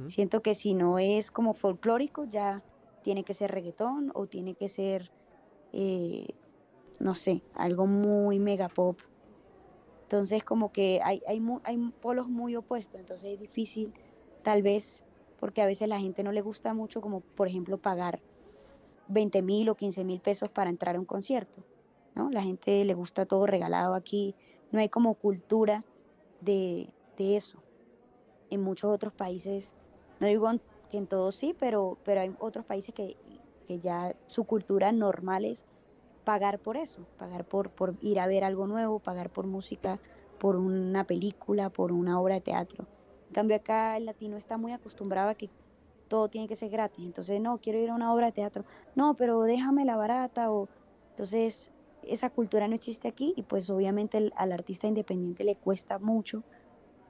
Siento 0.07 0.41
que 0.41 0.55
si 0.55 0.73
no 0.73 0.97
es 0.97 1.29
como 1.29 1.53
folclórico, 1.53 2.25
ya 2.25 2.63
tiene 3.03 3.23
que 3.23 3.33
ser 3.33 3.51
reggaetón 3.51 4.11
o 4.15 4.25
tiene 4.25 4.55
que 4.55 4.69
ser, 4.69 5.11
eh, 5.73 6.27
no 6.99 7.15
sé, 7.15 7.43
algo 7.53 7.85
muy 7.85 8.39
mega 8.39 8.69
pop. 8.69 8.99
Entonces 10.03 10.43
como 10.43 10.71
que 10.71 11.01
hay, 11.03 11.21
hay, 11.27 11.41
hay 11.63 11.77
polos 12.01 12.29
muy 12.29 12.55
opuestos, 12.55 12.99
entonces 12.99 13.33
es 13.33 13.39
difícil 13.39 13.93
tal 14.41 14.61
vez 14.61 15.03
porque 15.37 15.61
a 15.61 15.65
veces 15.65 15.89
la 15.89 15.99
gente 15.99 16.23
no 16.23 16.31
le 16.31 16.41
gusta 16.41 16.73
mucho 16.73 17.01
como 17.01 17.19
por 17.19 17.47
ejemplo 17.47 17.77
pagar 17.77 18.21
20 19.09 19.41
mil 19.41 19.69
o 19.69 19.75
15 19.75 20.03
mil 20.05 20.21
pesos 20.21 20.49
para 20.49 20.69
entrar 20.69 20.95
a 20.95 20.99
un 20.99 21.05
concierto. 21.05 21.63
¿no? 22.15 22.29
La 22.31 22.41
gente 22.41 22.83
le 22.85 22.93
gusta 22.93 23.25
todo 23.25 23.45
regalado 23.45 23.93
aquí, 23.93 24.33
no 24.71 24.79
hay 24.79 24.89
como 24.89 25.15
cultura 25.15 25.83
de, 26.41 26.89
de 27.17 27.35
eso 27.35 27.61
en 28.49 28.61
muchos 28.61 28.91
otros 28.91 29.13
países, 29.13 29.75
no 30.19 30.27
digo 30.27 30.49
que 30.89 30.97
en 30.97 31.07
todos 31.07 31.35
sí, 31.35 31.55
pero, 31.57 31.97
pero 32.03 32.21
hay 32.21 32.35
otros 32.39 32.65
países 32.65 32.93
que, 32.93 33.17
que 33.67 33.79
ya 33.79 34.15
su 34.27 34.45
cultura 34.45 34.91
normal 34.91 35.45
es 35.45 35.65
pagar 36.23 36.59
por 36.59 36.77
eso, 36.77 37.05
pagar 37.17 37.45
por, 37.45 37.69
por 37.69 37.95
ir 38.01 38.19
a 38.19 38.27
ver 38.27 38.43
algo 38.43 38.67
nuevo, 38.67 38.99
pagar 38.99 39.29
por 39.29 39.47
música, 39.47 39.99
por 40.39 40.55
una 40.55 41.05
película, 41.05 41.69
por 41.69 41.91
una 41.91 42.19
obra 42.19 42.35
de 42.35 42.41
teatro. 42.41 42.85
En 43.27 43.33
cambio 43.33 43.57
acá 43.57 43.97
el 43.97 44.05
latino 44.05 44.37
está 44.37 44.57
muy 44.57 44.71
acostumbrado 44.71 45.29
a 45.29 45.35
que 45.35 45.49
todo 46.07 46.29
tiene 46.29 46.47
que 46.47 46.55
ser 46.55 46.69
gratis, 46.69 47.05
entonces 47.05 47.41
no, 47.41 47.57
quiero 47.59 47.79
ir 47.79 47.89
a 47.89 47.95
una 47.95 48.13
obra 48.13 48.27
de 48.27 48.31
teatro, 48.31 48.65
no, 48.95 49.15
pero 49.15 49.41
déjame 49.43 49.85
la 49.85 49.97
barata 49.97 50.51
o 50.51 50.69
entonces 51.11 51.71
esa 52.03 52.29
cultura 52.29 52.67
no 52.67 52.75
existe 52.75 53.07
aquí 53.07 53.33
y 53.35 53.43
pues 53.43 53.69
obviamente 53.69 54.31
al 54.35 54.51
artista 54.51 54.87
independiente 54.87 55.43
le 55.43 55.55
cuesta 55.55 55.99
mucho 55.99 56.43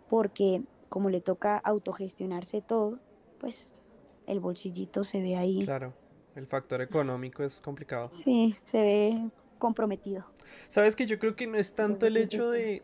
porque 0.09 0.63
como 0.89 1.09
le 1.09 1.21
toca 1.21 1.57
autogestionarse 1.57 2.61
todo, 2.61 2.99
pues 3.39 3.75
el 4.25 4.39
bolsillito 4.39 5.03
se 5.03 5.21
ve 5.21 5.35
ahí. 5.35 5.59
Claro, 5.63 5.93
el 6.35 6.45
factor 6.47 6.81
económico 6.81 7.43
es 7.43 7.61
complicado. 7.61 8.03
Sí, 8.11 8.55
se 8.63 8.81
ve 8.81 9.29
comprometido. 9.57 10.25
Sabes 10.67 10.95
que 10.95 11.05
yo 11.05 11.19
creo 11.19 11.35
que 11.35 11.47
no 11.47 11.57
es 11.57 11.73
tanto 11.73 12.05
el 12.05 12.17
hecho 12.17 12.51
de, 12.51 12.81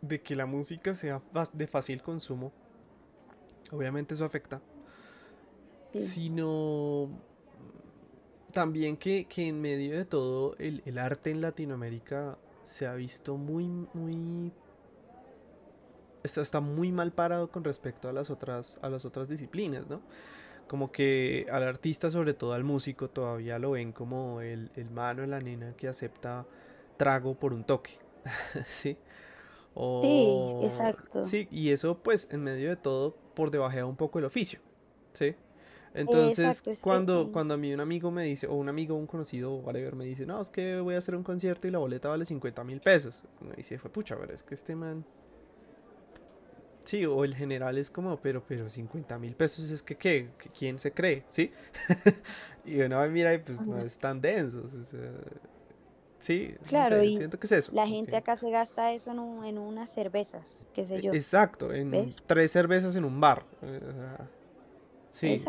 de, 0.00 0.22
que 0.22 0.36
la 0.36 0.46
música 0.46 0.94
sea 0.94 1.22
de 1.52 1.66
fácil 1.66 2.02
consumo, 2.02 2.52
obviamente 3.72 4.14
eso 4.14 4.24
afecta, 4.24 4.60
sino 5.94 7.10
también 8.52 8.96
que, 8.96 9.24
que, 9.24 9.48
en 9.48 9.60
medio 9.60 9.96
de 9.96 10.04
todo 10.04 10.54
el, 10.58 10.82
el 10.86 10.98
arte 10.98 11.30
en 11.30 11.40
Latinoamérica 11.40 12.38
se 12.62 12.86
ha 12.86 12.94
visto 12.94 13.36
muy, 13.36 13.66
muy 13.94 14.52
está, 16.22 16.60
muy 16.60 16.92
mal 16.92 17.12
parado 17.12 17.50
con 17.50 17.64
respecto 17.64 18.08
a 18.08 18.12
las 18.12 18.30
otras, 18.30 18.78
a 18.82 18.88
las 18.88 19.04
otras 19.04 19.28
disciplinas, 19.28 19.86
¿no? 19.88 20.00
Como 20.66 20.92
que 20.92 21.46
al 21.50 21.62
artista, 21.62 22.10
sobre 22.10 22.34
todo 22.34 22.52
al 22.52 22.64
músico, 22.64 23.08
todavía 23.08 23.58
lo 23.58 23.72
ven 23.72 23.92
como 23.92 24.40
el, 24.40 24.70
el 24.76 24.90
mano 24.90 25.24
la 25.26 25.40
nena 25.40 25.74
que 25.76 25.88
acepta 25.88 26.46
trago 26.96 27.34
por 27.34 27.52
un 27.52 27.64
toque, 27.64 27.98
¿sí? 28.66 28.98
sí, 29.74 30.56
exacto. 30.62 31.24
Sí, 31.24 31.48
y 31.50 31.70
eso 31.70 31.98
pues 31.98 32.28
en 32.32 32.42
medio 32.42 32.68
de 32.68 32.76
todo 32.76 33.16
por 33.34 33.50
debajea 33.50 33.86
un 33.86 33.96
poco 33.96 34.18
el 34.18 34.24
oficio, 34.24 34.60
¿sí? 35.12 35.36
Entonces, 35.94 36.80
cuando, 36.82 37.32
cuando 37.32 37.54
a 37.54 37.56
mí 37.56 37.72
un 37.72 37.80
amigo 37.80 38.10
me 38.10 38.24
dice, 38.24 38.46
o 38.46 38.54
un 38.54 38.68
amigo, 38.68 38.94
un 38.94 39.06
conocido, 39.06 39.52
o 39.52 39.56
whatever, 39.56 39.96
me 39.96 40.04
dice, 40.04 40.26
no, 40.26 40.40
es 40.40 40.50
que 40.50 40.80
voy 40.80 40.94
a 40.94 40.98
hacer 40.98 41.16
un 41.16 41.22
concierto 41.22 41.66
y 41.66 41.70
la 41.70 41.78
boleta 41.78 42.08
vale 42.08 42.24
50 42.24 42.62
mil 42.64 42.80
pesos. 42.80 43.22
Me 43.40 43.56
dice, 43.56 43.78
fue 43.78 43.90
pucha, 43.90 44.16
pero 44.18 44.32
es 44.32 44.42
que 44.42 44.54
este 44.54 44.76
man... 44.76 45.04
Sí, 46.88 47.04
o 47.04 47.22
el 47.22 47.34
general 47.34 47.76
es 47.76 47.90
como, 47.90 48.16
pero, 48.16 48.42
pero 48.48 48.70
50 48.70 49.18
mil 49.18 49.34
pesos 49.34 49.70
es 49.70 49.82
que, 49.82 49.94
¿qué? 49.96 50.30
¿Quién 50.58 50.78
se 50.78 50.90
cree? 50.90 51.22
¿Sí? 51.28 51.52
y 52.64 52.80
uno 52.80 53.06
mira 53.10 53.34
y 53.34 53.38
pues 53.40 53.66
no 53.66 53.76
es 53.76 53.98
tan 53.98 54.22
denso. 54.22 54.64
sí, 56.18 56.54
claro, 56.66 57.04
y 57.04 57.14
siento 57.14 57.38
que 57.38 57.44
es 57.44 57.52
eso. 57.52 57.72
La 57.74 57.86
gente 57.86 58.16
acá 58.16 58.36
se 58.36 58.48
gasta 58.48 58.90
eso 58.94 59.10
en, 59.10 59.44
en 59.44 59.58
unas 59.58 59.92
cervezas, 59.92 60.66
qué 60.72 60.82
sé 60.82 61.02
yo. 61.02 61.12
Exacto, 61.12 61.74
en 61.74 62.08
tres 62.26 62.52
cervezas 62.52 62.96
en 62.96 63.04
un 63.04 63.20
bar. 63.20 63.44
Eh, 63.60 63.80
o 63.84 63.92
sea, 63.92 64.30
Sí, 65.10 65.44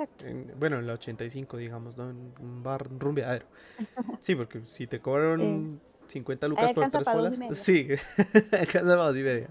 bueno, 0.58 0.80
en 0.80 0.88
la 0.88 0.94
85, 0.96 1.56
digamos, 1.56 1.96
¿no? 1.96 2.10
En 2.10 2.34
un 2.42 2.64
bar 2.64 2.86
rumbeadero. 3.00 3.46
Sí, 4.20 4.36
porque 4.36 4.62
si 4.68 4.88
te 4.88 5.00
cobran 5.00 5.80
50 6.08 6.50
lucas 6.50 6.74
por 6.74 6.90
tres 6.90 7.08
polas, 7.08 7.40
sí, 7.54 7.88
alcanza 8.52 9.12
y 9.18 9.24
media. 9.24 9.50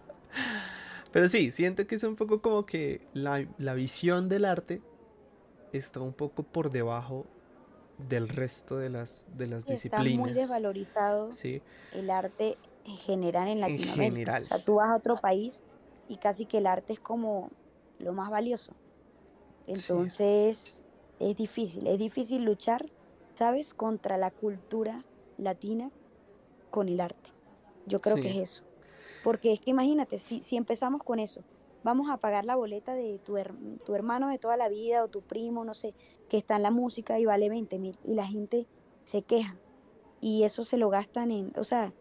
Pero 1.12 1.28
sí, 1.28 1.50
siento 1.50 1.86
que 1.86 1.94
es 1.94 2.04
un 2.04 2.16
poco 2.16 2.40
como 2.42 2.66
que 2.66 3.06
la, 3.14 3.46
la 3.58 3.74
visión 3.74 4.28
del 4.28 4.44
arte 4.44 4.82
está 5.72 6.00
un 6.00 6.12
poco 6.12 6.42
por 6.42 6.70
debajo 6.70 7.26
del 8.08 8.28
resto 8.28 8.78
de 8.78 8.90
las, 8.90 9.26
de 9.36 9.46
las 9.46 9.66
disciplinas. 9.66 10.06
Está 10.06 10.20
muy 10.20 10.32
desvalorizado 10.32 11.32
sí. 11.32 11.62
el 11.92 12.10
arte 12.10 12.56
en 12.84 12.96
general 12.96 13.48
en 13.48 13.60
Latinoamérica. 13.60 14.04
En 14.04 14.12
general. 14.12 14.42
O 14.42 14.46
sea, 14.46 14.58
tú 14.58 14.74
vas 14.76 14.88
a 14.88 14.96
otro 14.96 15.16
país 15.16 15.62
y 16.08 16.16
casi 16.16 16.46
que 16.46 16.58
el 16.58 16.66
arte 16.66 16.92
es 16.92 17.00
como 17.00 17.50
lo 17.98 18.12
más 18.12 18.30
valioso. 18.30 18.72
Entonces 19.66 20.82
es 21.18 21.36
difícil, 21.36 21.86
es 21.86 21.98
difícil 21.98 22.44
luchar, 22.44 22.86
¿sabes?, 23.34 23.74
contra 23.74 24.16
la 24.16 24.30
cultura 24.30 25.04
latina 25.36 25.90
con 26.70 26.88
el 26.88 27.00
arte. 27.00 27.30
Yo 27.86 27.98
creo 27.98 28.16
que 28.16 28.30
es 28.30 28.36
eso. 28.36 28.64
Porque 29.22 29.52
es 29.52 29.60
que 29.60 29.70
imagínate, 29.70 30.18
si, 30.18 30.42
si 30.42 30.56
empezamos 30.56 31.02
con 31.02 31.18
eso, 31.18 31.42
vamos 31.84 32.10
a 32.10 32.16
pagar 32.16 32.44
la 32.44 32.56
boleta 32.56 32.94
de 32.94 33.18
tu, 33.18 33.36
tu 33.84 33.94
hermano 33.94 34.28
de 34.28 34.38
toda 34.38 34.56
la 34.56 34.68
vida 34.68 35.04
o 35.04 35.08
tu 35.08 35.22
primo, 35.22 35.64
no 35.64 35.74
sé, 35.74 35.94
que 36.28 36.36
está 36.36 36.56
en 36.56 36.62
la 36.62 36.70
música 36.70 37.18
y 37.18 37.24
vale 37.24 37.48
20 37.48 37.78
mil 37.78 37.98
y 38.04 38.14
la 38.14 38.26
gente 38.26 38.66
se 39.04 39.22
queja 39.22 39.56
y 40.20 40.44
eso 40.44 40.64
se 40.64 40.76
lo 40.76 40.90
gastan 40.90 41.30
en, 41.30 41.52
o 41.56 41.64
sea, 41.64 41.92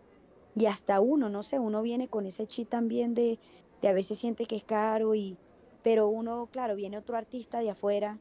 y 0.55 0.65
hasta 0.65 0.99
uno, 0.99 1.29
no 1.29 1.43
sé, 1.43 1.59
uno 1.59 1.81
viene 1.81 2.07
con 2.07 2.25
ese 2.25 2.47
chip 2.47 2.69
también 2.69 3.13
de, 3.13 3.39
de 3.81 3.87
a 3.87 3.93
veces 3.93 4.17
siente 4.17 4.45
que 4.45 4.55
es 4.55 4.63
caro 4.63 5.13
y, 5.13 5.37
pero 5.83 6.07
uno, 6.07 6.49
claro, 6.51 6.75
viene 6.75 6.97
otro 6.97 7.15
artista 7.15 7.59
de 7.59 7.69
afuera, 7.69 8.19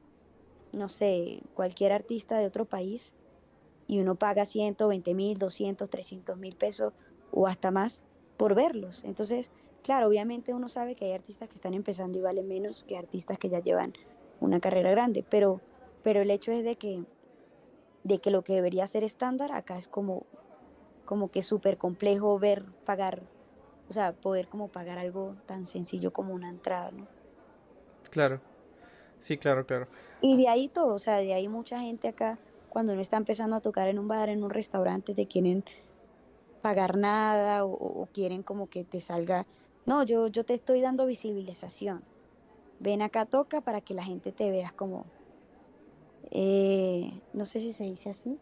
no 0.72 0.88
sé, 0.88 1.40
cualquier 1.55 1.92
artista 1.92 2.38
de 2.38 2.47
otro 2.47 2.66
país, 2.66 3.14
y 3.88 4.01
uno 4.01 4.16
paga 4.16 4.44
120 4.44 5.14
mil, 5.14 5.38
200, 5.38 5.88
300 5.88 6.36
mil 6.36 6.57
pesos 6.57 6.92
o 7.30 7.47
hasta 7.47 7.70
más 7.70 8.03
por 8.37 8.55
verlos. 8.55 9.05
Entonces, 9.05 9.51
claro, 9.82 10.09
obviamente 10.09 10.55
uno 10.55 10.68
sabe 10.68 10.95
que 10.95 11.07
hay 11.07 11.12
artistas 11.12 11.49
que 11.49 11.55
están 11.55 11.74
empezando 11.74 12.18
y 12.18 12.22
valen 12.22 12.49
menos 12.49 12.84
que 12.84 12.97
artistas 12.97 13.39
que 13.39 13.49
ya 13.49 13.61
llevan 13.61 13.95
una 14.41 14.61
carrera 14.61 14.91
grande, 14.91 15.24
pero, 15.28 15.61
pero 16.03 16.20
el 16.20 16.30
hecho 16.30 16.53
es 16.53 16.64
de 16.64 16.76
que, 16.76 17.05
de 18.05 18.18
que 18.18 18.30
lo 18.30 18.43
que 18.43 18.55
debería 18.55 18.87
ser 18.87 19.05
estándar 19.05 19.53
acá 19.53 19.78
es 19.78 19.89
como, 19.89 20.26
como 21.05 21.30
que 21.30 21.43
súper 21.43 21.78
complejo 21.78 22.39
ver, 22.39 22.64
pagar, 22.84 23.22
o 23.89 23.93
sea, 23.93 24.12
poder 24.12 24.49
como 24.49 24.68
pagar 24.68 24.99
algo 24.99 25.37
tan 25.47 25.66
sencillo 25.66 26.12
como 26.12 26.34
una 26.34 26.49
entrada, 26.49 26.91
¿no? 26.91 27.07
Claro. 28.11 28.41
Sí, 29.18 29.39
claro, 29.39 29.66
claro. 29.66 29.89
Y 30.20 30.37
de 30.37 30.49
ahí 30.49 30.68
todo, 30.68 30.95
o 30.95 30.99
sea, 30.99 31.16
de 31.18 31.32
ahí 31.32 31.49
mucha 31.49 31.80
gente 31.80 32.09
acá, 32.09 32.39
cuando 32.68 32.93
uno 32.93 33.01
está 33.01 33.16
empezando 33.16 33.57
a 33.57 33.61
tocar 33.61 33.89
en 33.89 33.99
un 33.99 34.09
bar, 34.09 34.28
en 34.28 34.45
un 34.45 34.51
restaurante, 34.51 35.14
te 35.14 35.26
quieren 35.26 35.64
pagar 36.62 36.96
nada 36.96 37.64
o, 37.64 38.09
quieren 38.12 38.42
como 38.42 38.68
que 38.68 38.84
te 38.84 39.00
salga, 39.00 39.46
no, 39.84 40.02
yo, 40.02 40.26
yo 40.28 40.44
te 40.44 40.54
estoy 40.54 40.80
dando 40.80 41.07
visibilización. 41.07 42.02
Ven 42.80 43.02
acá, 43.02 43.24
toca 43.24 43.61
para 43.61 43.80
que 43.80 43.94
la 43.94 44.04
gente 44.04 44.32
te 44.32 44.50
vea 44.50 44.72
como, 44.76 45.07
eh, 46.30 47.20
no 47.32 47.46
sé 47.46 47.61
si 47.61 47.72
se 47.72 47.84
dice 47.84 48.11
así, 48.11 48.38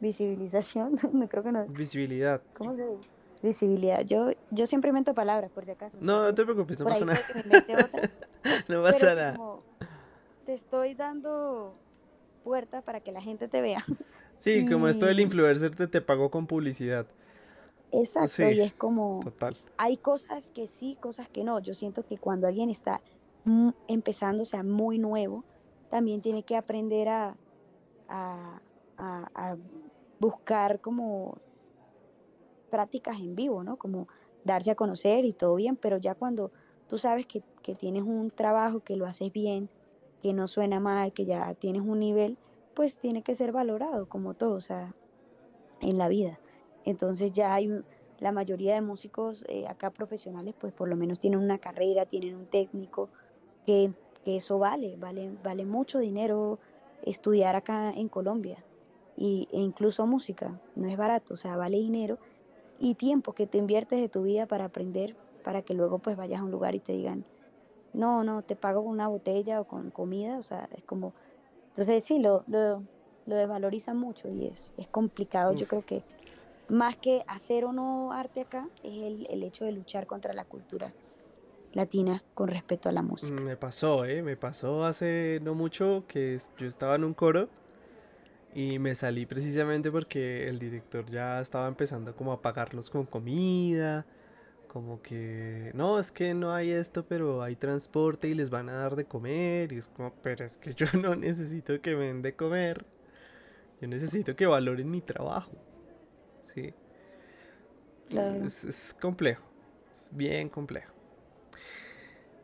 visibilización, 0.00 0.98
no 1.12 1.28
creo 1.28 1.42
que 1.42 1.52
no. 1.52 1.66
Visibilidad. 1.66 2.42
¿Cómo 2.54 2.74
se 2.74 2.86
dice? 2.86 3.08
Visibilidad. 3.42 4.02
Yo, 4.02 4.32
yo 4.50 4.66
siempre 4.66 4.88
invento 4.88 5.14
palabras, 5.14 5.50
por 5.50 5.64
si 5.64 5.70
acaso. 5.70 5.96
No, 6.00 6.24
no 6.24 6.34
te 6.34 6.44
preocupes, 6.44 6.78
no 6.78 6.84
pasa 6.84 7.06
nada. 7.06 7.18
no 8.68 8.82
pasa 8.82 9.14
nada. 9.14 9.38
te 10.44 10.52
estoy 10.52 10.94
dando 10.94 11.74
puerta 12.44 12.82
para 12.82 13.00
que 13.00 13.12
la 13.12 13.22
gente 13.22 13.48
te 13.48 13.60
vea. 13.60 13.84
Sí, 14.36 14.68
como 14.68 14.88
esto 14.88 15.06
del 15.06 15.20
influencer 15.20 15.74
te, 15.74 15.86
te 15.86 16.00
pagó 16.00 16.30
con 16.30 16.46
publicidad. 16.46 17.06
Exacto, 17.92 18.50
y 18.50 18.60
es 18.60 18.74
como... 18.74 19.20
Total. 19.22 19.56
Hay 19.76 19.96
cosas 19.96 20.50
que 20.50 20.66
sí, 20.66 20.96
cosas 21.00 21.28
que 21.28 21.44
no. 21.44 21.58
Yo 21.60 21.74
siento 21.74 22.04
que 22.04 22.18
cuando 22.18 22.46
alguien 22.46 22.70
está 22.70 23.00
empezando, 23.88 24.42
o 24.42 24.46
sea, 24.46 24.62
muy 24.62 24.98
nuevo, 24.98 25.44
también 25.88 26.20
tiene 26.20 26.42
que 26.42 26.56
aprender 26.56 27.08
a, 27.08 27.36
a, 28.08 28.60
a 28.98 29.56
buscar 30.20 30.80
como 30.80 31.38
prácticas 32.70 33.18
en 33.18 33.34
vivo, 33.34 33.64
¿no? 33.64 33.76
Como 33.76 34.06
darse 34.44 34.70
a 34.70 34.74
conocer 34.74 35.24
y 35.24 35.32
todo 35.32 35.56
bien, 35.56 35.76
pero 35.76 35.98
ya 35.98 36.14
cuando 36.14 36.50
tú 36.88 36.98
sabes 36.98 37.26
que, 37.26 37.42
tienes 37.78 38.02
un 38.02 38.32
trabajo, 38.32 38.80
que 38.80 38.96
lo 38.96 39.06
haces 39.06 39.32
bien, 39.32 39.68
que 40.22 40.32
no 40.32 40.48
suena 40.48 40.80
mal, 40.80 41.12
que 41.12 41.24
ya 41.24 41.54
tienes 41.54 41.82
un 41.82 42.00
nivel, 42.00 42.36
pues 42.74 42.98
tiene 42.98 43.22
que 43.22 43.36
ser 43.36 43.52
valorado 43.52 44.08
como 44.08 44.34
todo, 44.34 44.54
o 44.54 44.60
sea, 44.60 44.92
en 45.80 45.98
la 45.98 46.08
vida. 46.08 46.40
Entonces 46.84 47.32
ya 47.32 47.54
hay 47.54 47.82
la 48.18 48.32
mayoría 48.32 48.74
de 48.74 48.82
músicos 48.82 49.44
eh, 49.48 49.66
acá 49.66 49.90
profesionales, 49.90 50.54
pues 50.58 50.72
por 50.72 50.88
lo 50.88 50.96
menos 50.96 51.18
tienen 51.18 51.40
una 51.40 51.58
carrera, 51.58 52.06
tienen 52.06 52.36
un 52.36 52.46
técnico, 52.46 53.08
que, 53.66 53.92
eso 54.26 54.58
vale, 54.58 54.96
vale, 54.96 55.32
vale 55.42 55.64
mucho 55.64 55.98
dinero 55.98 56.58
estudiar 57.02 57.56
acá 57.56 57.90
en 57.90 58.08
Colombia. 58.08 58.62
Y, 59.16 59.48
e 59.50 59.58
incluso 59.58 60.06
música, 60.06 60.60
no 60.76 60.88
es 60.88 60.96
barato, 60.96 61.34
o 61.34 61.36
sea, 61.36 61.56
vale 61.56 61.78
dinero 61.78 62.18
y 62.78 62.94
tiempo 62.94 63.32
que 63.32 63.46
te 63.46 63.58
inviertes 63.58 64.00
de 64.00 64.08
tu 64.08 64.22
vida 64.22 64.46
para 64.46 64.66
aprender, 64.66 65.16
para 65.42 65.62
que 65.62 65.74
luego 65.74 65.98
pues 65.98 66.16
vayas 66.16 66.40
a 66.40 66.44
un 66.44 66.50
lugar 66.50 66.74
y 66.74 66.80
te 66.80 66.92
digan, 66.92 67.24
no, 67.92 68.24
no, 68.24 68.42
te 68.42 68.56
pago 68.56 68.84
con 68.84 68.92
una 68.92 69.08
botella 69.08 69.60
o 69.60 69.64
con 69.64 69.90
comida, 69.90 70.38
o 70.38 70.42
sea, 70.42 70.68
es 70.76 70.84
como, 70.84 71.12
entonces 71.68 72.04
sí, 72.04 72.18
lo, 72.18 72.44
lo, 72.46 72.82
lo 73.26 73.36
desvalorizan 73.36 73.96
mucho 73.96 74.28
y 74.28 74.46
es, 74.46 74.72
es 74.76 74.86
complicado, 74.88 75.52
yo 75.54 75.66
creo 75.66 75.84
que 75.84 76.02
más 76.70 76.96
que 76.96 77.24
hacer 77.26 77.64
o 77.64 77.72
no 77.72 78.12
arte 78.12 78.42
acá, 78.42 78.68
es 78.82 79.02
el, 79.02 79.26
el 79.30 79.42
hecho 79.42 79.64
de 79.64 79.72
luchar 79.72 80.06
contra 80.06 80.32
la 80.32 80.44
cultura 80.44 80.92
latina 81.72 82.22
con 82.34 82.48
respecto 82.48 82.88
a 82.88 82.92
la 82.92 83.02
música. 83.02 83.40
Me 83.40 83.56
pasó, 83.56 84.04
¿eh? 84.04 84.22
Me 84.22 84.36
pasó 84.36 84.84
hace 84.84 85.40
no 85.42 85.54
mucho 85.54 86.04
que 86.08 86.38
yo 86.58 86.66
estaba 86.66 86.96
en 86.96 87.04
un 87.04 87.14
coro 87.14 87.48
y 88.54 88.78
me 88.78 88.94
salí 88.94 89.26
precisamente 89.26 89.90
porque 89.90 90.48
el 90.48 90.58
director 90.58 91.06
ya 91.06 91.40
estaba 91.40 91.68
empezando 91.68 92.14
como 92.16 92.32
a 92.32 92.42
pagarlos 92.42 92.90
con 92.90 93.04
comida, 93.04 94.04
como 94.66 95.02
que, 95.02 95.70
no, 95.74 95.98
es 95.98 96.10
que 96.12 96.34
no 96.34 96.52
hay 96.52 96.70
esto, 96.70 97.04
pero 97.04 97.42
hay 97.42 97.56
transporte 97.56 98.28
y 98.28 98.34
les 98.34 98.50
van 98.50 98.68
a 98.68 98.74
dar 98.74 98.96
de 98.96 99.04
comer. 99.04 99.72
Y 99.72 99.76
es 99.78 99.88
como, 99.88 100.12
pero 100.22 100.44
es 100.44 100.56
que 100.56 100.74
yo 100.74 100.86
no 101.00 101.14
necesito 101.14 101.80
que 101.80 101.96
me 101.96 102.06
den 102.06 102.22
de 102.22 102.34
comer. 102.34 102.84
Yo 103.80 103.88
necesito 103.88 104.36
que 104.36 104.46
valoren 104.46 104.90
mi 104.90 105.00
trabajo. 105.00 105.50
Sí. 106.54 106.74
Es, 108.10 108.64
es, 108.64 108.96
complejo. 109.00 109.44
Es 109.94 110.08
bien 110.12 110.48
complejo. 110.48 110.92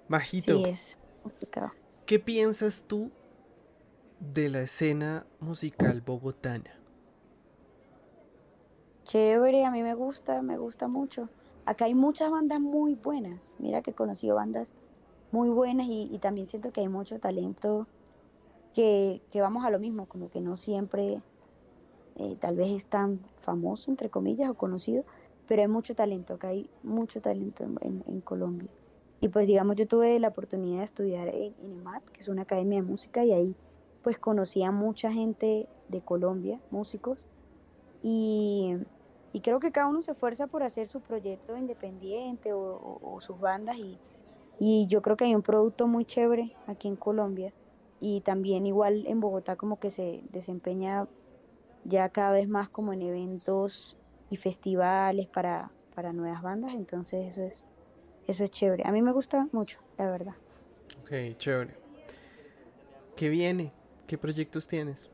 Majito. 0.09 0.59
Sí, 0.59 0.71
es 0.71 0.99
complicado. 1.23 1.73
¿Qué 2.05 2.19
piensas 2.21 2.85
tú 2.87 3.11
de 4.21 4.49
la 4.49 4.61
escena 4.63 5.27
musical 5.41 6.01
bogotana? 6.01 6.71
Chévere, 9.05 9.65
a 9.65 9.71
mí 9.71 9.83
me 9.83 9.95
gusta, 9.95 10.43
me 10.43 10.59
gusta 10.59 10.89
mucho. 10.89 11.29
Acá 11.65 11.87
hay 11.87 11.95
muchas 11.95 12.31
bandas 12.31 12.61
muy 12.61 12.95
buenas. 12.95 13.57
Mira 13.59 13.83
que 13.83 13.91
he 13.91 13.95
conocido 13.95 14.37
bandas 14.37 14.73
muy 15.33 15.49
buenas 15.49 15.87
y, 15.89 16.19
también 16.21 16.47
siento 16.47 16.73
que 16.73 16.81
hay 16.81 16.89
mucho 16.89 17.19
talento 17.19 17.87
que, 18.75 19.21
vamos 19.35 19.65
a 19.65 19.71
lo 19.71 19.79
mismo, 19.79 20.07
como 20.07 20.29
que 20.31 20.41
no 20.41 20.57
siempre 20.57 21.21
eh, 22.19 22.37
tal 22.41 22.57
vez 22.57 22.71
es 22.71 22.87
tan 22.87 23.21
famoso, 23.37 23.91
entre 23.91 24.11
comillas, 24.11 24.51
o 24.51 24.55
conocido, 24.55 25.05
pero 25.47 25.63
hay 25.63 25.69
mucho 25.69 25.95
talento, 25.95 26.35
acá 26.35 26.49
hay 26.49 26.69
mucho 26.83 27.21
talento 27.21 27.65
en, 27.65 28.21
Colombia. 28.23 28.69
Y 29.21 29.29
pues 29.29 29.47
digamos, 29.47 29.77
yo 29.77 29.87
tuve 29.87 30.19
la 30.19 30.29
oportunidad 30.29 30.79
de 30.79 30.85
estudiar 30.85 31.29
en, 31.29 31.55
en 31.63 31.73
EMAT, 31.73 32.05
que 32.11 32.21
es 32.21 32.29
una 32.29 32.43
academia 32.43 32.81
de 32.81 32.89
música, 32.89 33.25
y 33.25 33.33
ahí 33.33 33.57
pues 34.03 34.19
conocí 34.19 34.63
a 34.63 34.71
mucha 34.71 35.13
gente 35.13 35.69
de 35.89 36.01
Colombia, 36.01 36.61
músicos, 36.71 37.27
y, 38.03 38.77
creo 39.43 39.61
que 39.61 39.73
cada 39.73 39.89
uno 39.89 40.01
se 40.01 40.13
esfuerza 40.13 40.47
por 40.47 40.63
hacer 40.63 40.87
su 40.89 41.01
proyecto 41.01 41.57
independiente 41.57 42.53
o, 42.53 43.19
sus 43.21 43.39
bandas, 43.41 43.77
y, 44.59 44.87
yo 44.87 45.03
creo 45.03 45.17
que 45.17 45.25
hay 45.25 45.35
un 45.35 45.43
producto 45.43 45.87
muy 45.87 46.05
chévere 46.05 46.55
aquí 46.67 46.89
en 46.89 46.97
Colombia, 46.97 47.53
y 48.01 48.21
también 48.21 48.65
igual 48.67 49.07
en 49.07 49.21
Bogotá 49.21 49.57
como 49.57 49.79
que 49.79 49.91
se 49.91 50.23
desempeña 50.31 51.09
ya 51.87 52.09
cada 52.09 52.33
vez 52.33 52.49
más 52.49 52.69
como 52.69 52.93
en 52.93 53.03
eventos 53.03 53.97
y 54.31 54.37
festivales 54.37 55.27
para, 55.27 55.71
para 55.95 56.13
nuevas 56.13 56.43
bandas, 56.43 56.75
entonces 56.75 57.27
eso 57.27 57.43
es, 57.43 57.67
eso 58.27 58.45
es 58.45 58.51
chévere. 58.51 58.85
A 58.87 58.93
mí 58.93 59.03
me 59.03 59.13
gusta 59.13 59.49
mucho, 59.53 59.81
la 59.99 60.11
verdad. 60.11 60.35
Ok, 61.03 61.39
chévere. 61.39 61.75
¿Qué 63.15 63.29
viene? 63.29 63.73
¿Qué 64.07 64.19
proyectos 64.19 64.69
tienes? 64.69 65.09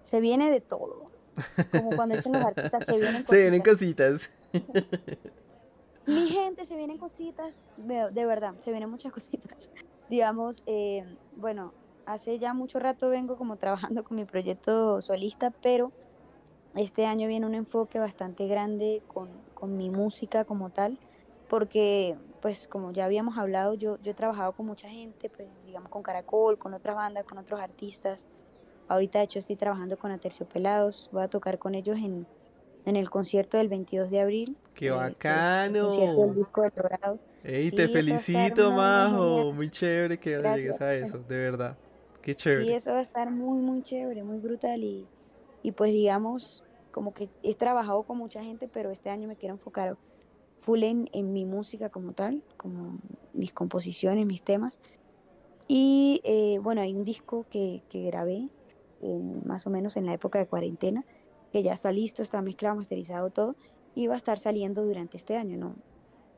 Se 0.00 0.20
viene 0.20 0.50
de 0.50 0.60
todo. 0.60 1.10
Como 1.70 1.94
cuando 1.94 2.16
dicen 2.16 2.32
los 2.32 2.44
artistas, 2.44 2.84
se 2.84 2.98
vienen 2.98 3.22
cositas. 3.22 3.28
Se 3.30 3.40
vienen 3.40 3.62
cositas. 3.62 4.30
Mi 6.06 6.26
gente, 6.28 6.64
se 6.64 6.74
vienen 6.74 6.96
cositas. 6.96 7.66
De 7.76 8.24
verdad, 8.24 8.54
se 8.60 8.70
vienen 8.70 8.88
muchas 8.88 9.12
cositas. 9.18 9.70
Digamos, 10.08 10.62
eh, 10.66 11.04
bueno, 11.36 11.74
hace 12.08 12.38
ya 12.38 12.54
mucho 12.54 12.78
rato 12.78 13.10
vengo 13.10 13.36
como 13.36 13.56
trabajando 13.56 14.02
con 14.02 14.16
mi 14.16 14.24
proyecto 14.24 15.00
solista, 15.02 15.50
pero 15.50 15.92
este 16.74 17.06
año 17.06 17.28
viene 17.28 17.46
un 17.46 17.54
enfoque 17.54 17.98
bastante 17.98 18.46
grande 18.46 19.02
con, 19.06 19.28
con 19.54 19.76
mi 19.76 19.90
música 19.90 20.44
como 20.44 20.70
tal, 20.70 20.98
porque 21.48 22.16
pues 22.40 22.66
como 22.66 22.92
ya 22.92 23.04
habíamos 23.04 23.36
hablado, 23.36 23.74
yo, 23.74 23.98
yo 24.02 24.12
he 24.12 24.14
trabajado 24.14 24.52
con 24.52 24.66
mucha 24.66 24.88
gente, 24.88 25.28
pues 25.28 25.48
digamos 25.66 25.90
con 25.90 26.02
Caracol, 26.02 26.58
con 26.58 26.72
otras 26.72 26.96
bandas, 26.96 27.24
con 27.24 27.36
otros 27.36 27.60
artistas. 27.60 28.26
Ahorita 28.86 29.18
de 29.18 29.26
hecho 29.26 29.38
estoy 29.38 29.56
trabajando 29.56 29.98
con 29.98 30.10
Aterciopelados, 30.10 31.10
voy 31.12 31.24
a 31.24 31.28
tocar 31.28 31.58
con 31.58 31.74
ellos 31.74 31.98
en, 31.98 32.26
en 32.86 32.96
el 32.96 33.10
concierto 33.10 33.58
del 33.58 33.68
22 33.68 34.08
de 34.08 34.20
abril. 34.20 34.56
¡Qué 34.72 34.86
eh, 34.86 34.90
bacano! 34.92 35.88
concierto 35.88 36.20
del 36.22 36.34
disco 36.36 36.62
de 36.62 36.70
Dorado. 36.70 37.18
¡Ey, 37.44 37.70
te 37.70 37.88
felicito, 37.88 38.72
Majo! 38.72 39.52
Muy 39.52 39.70
chévere 39.70 40.18
que 40.18 40.38
llegues 40.38 40.80
a 40.80 40.94
eso, 40.94 41.18
de 41.18 41.36
verdad. 41.36 41.76
Qué 42.28 42.34
chévere. 42.34 42.66
Sí, 42.66 42.72
eso 42.74 42.90
va 42.90 42.98
a 42.98 43.00
estar 43.00 43.30
muy, 43.30 43.58
muy 43.62 43.80
chévere, 43.80 44.22
muy 44.22 44.36
brutal 44.36 44.84
y, 44.84 45.08
y 45.62 45.72
pues 45.72 45.92
digamos, 45.92 46.62
como 46.90 47.14
que 47.14 47.30
he 47.42 47.54
trabajado 47.54 48.02
con 48.02 48.18
mucha 48.18 48.42
gente, 48.42 48.68
pero 48.68 48.90
este 48.90 49.08
año 49.08 49.26
me 49.26 49.36
quiero 49.36 49.54
enfocar 49.54 49.96
full 50.58 50.82
en, 50.82 51.08
en 51.14 51.32
mi 51.32 51.46
música 51.46 51.88
como 51.88 52.12
tal, 52.12 52.42
como 52.58 52.98
mis 53.32 53.54
composiciones, 53.54 54.26
mis 54.26 54.42
temas. 54.42 54.78
Y 55.68 56.20
eh, 56.22 56.58
bueno, 56.62 56.82
hay 56.82 56.92
un 56.92 57.02
disco 57.02 57.46
que, 57.48 57.82
que 57.88 58.02
grabé 58.02 58.50
más 59.46 59.66
o 59.66 59.70
menos 59.70 59.96
en 59.96 60.04
la 60.04 60.12
época 60.12 60.38
de 60.38 60.46
cuarentena, 60.46 61.06
que 61.50 61.62
ya 61.62 61.72
está 61.72 61.92
listo, 61.92 62.22
está 62.22 62.42
mezclado, 62.42 62.76
masterizado 62.76 63.30
todo, 63.30 63.56
y 63.94 64.06
va 64.06 64.12
a 64.12 64.18
estar 64.18 64.38
saliendo 64.38 64.84
durante 64.84 65.16
este 65.16 65.38
año, 65.38 65.56
¿no? 65.56 65.76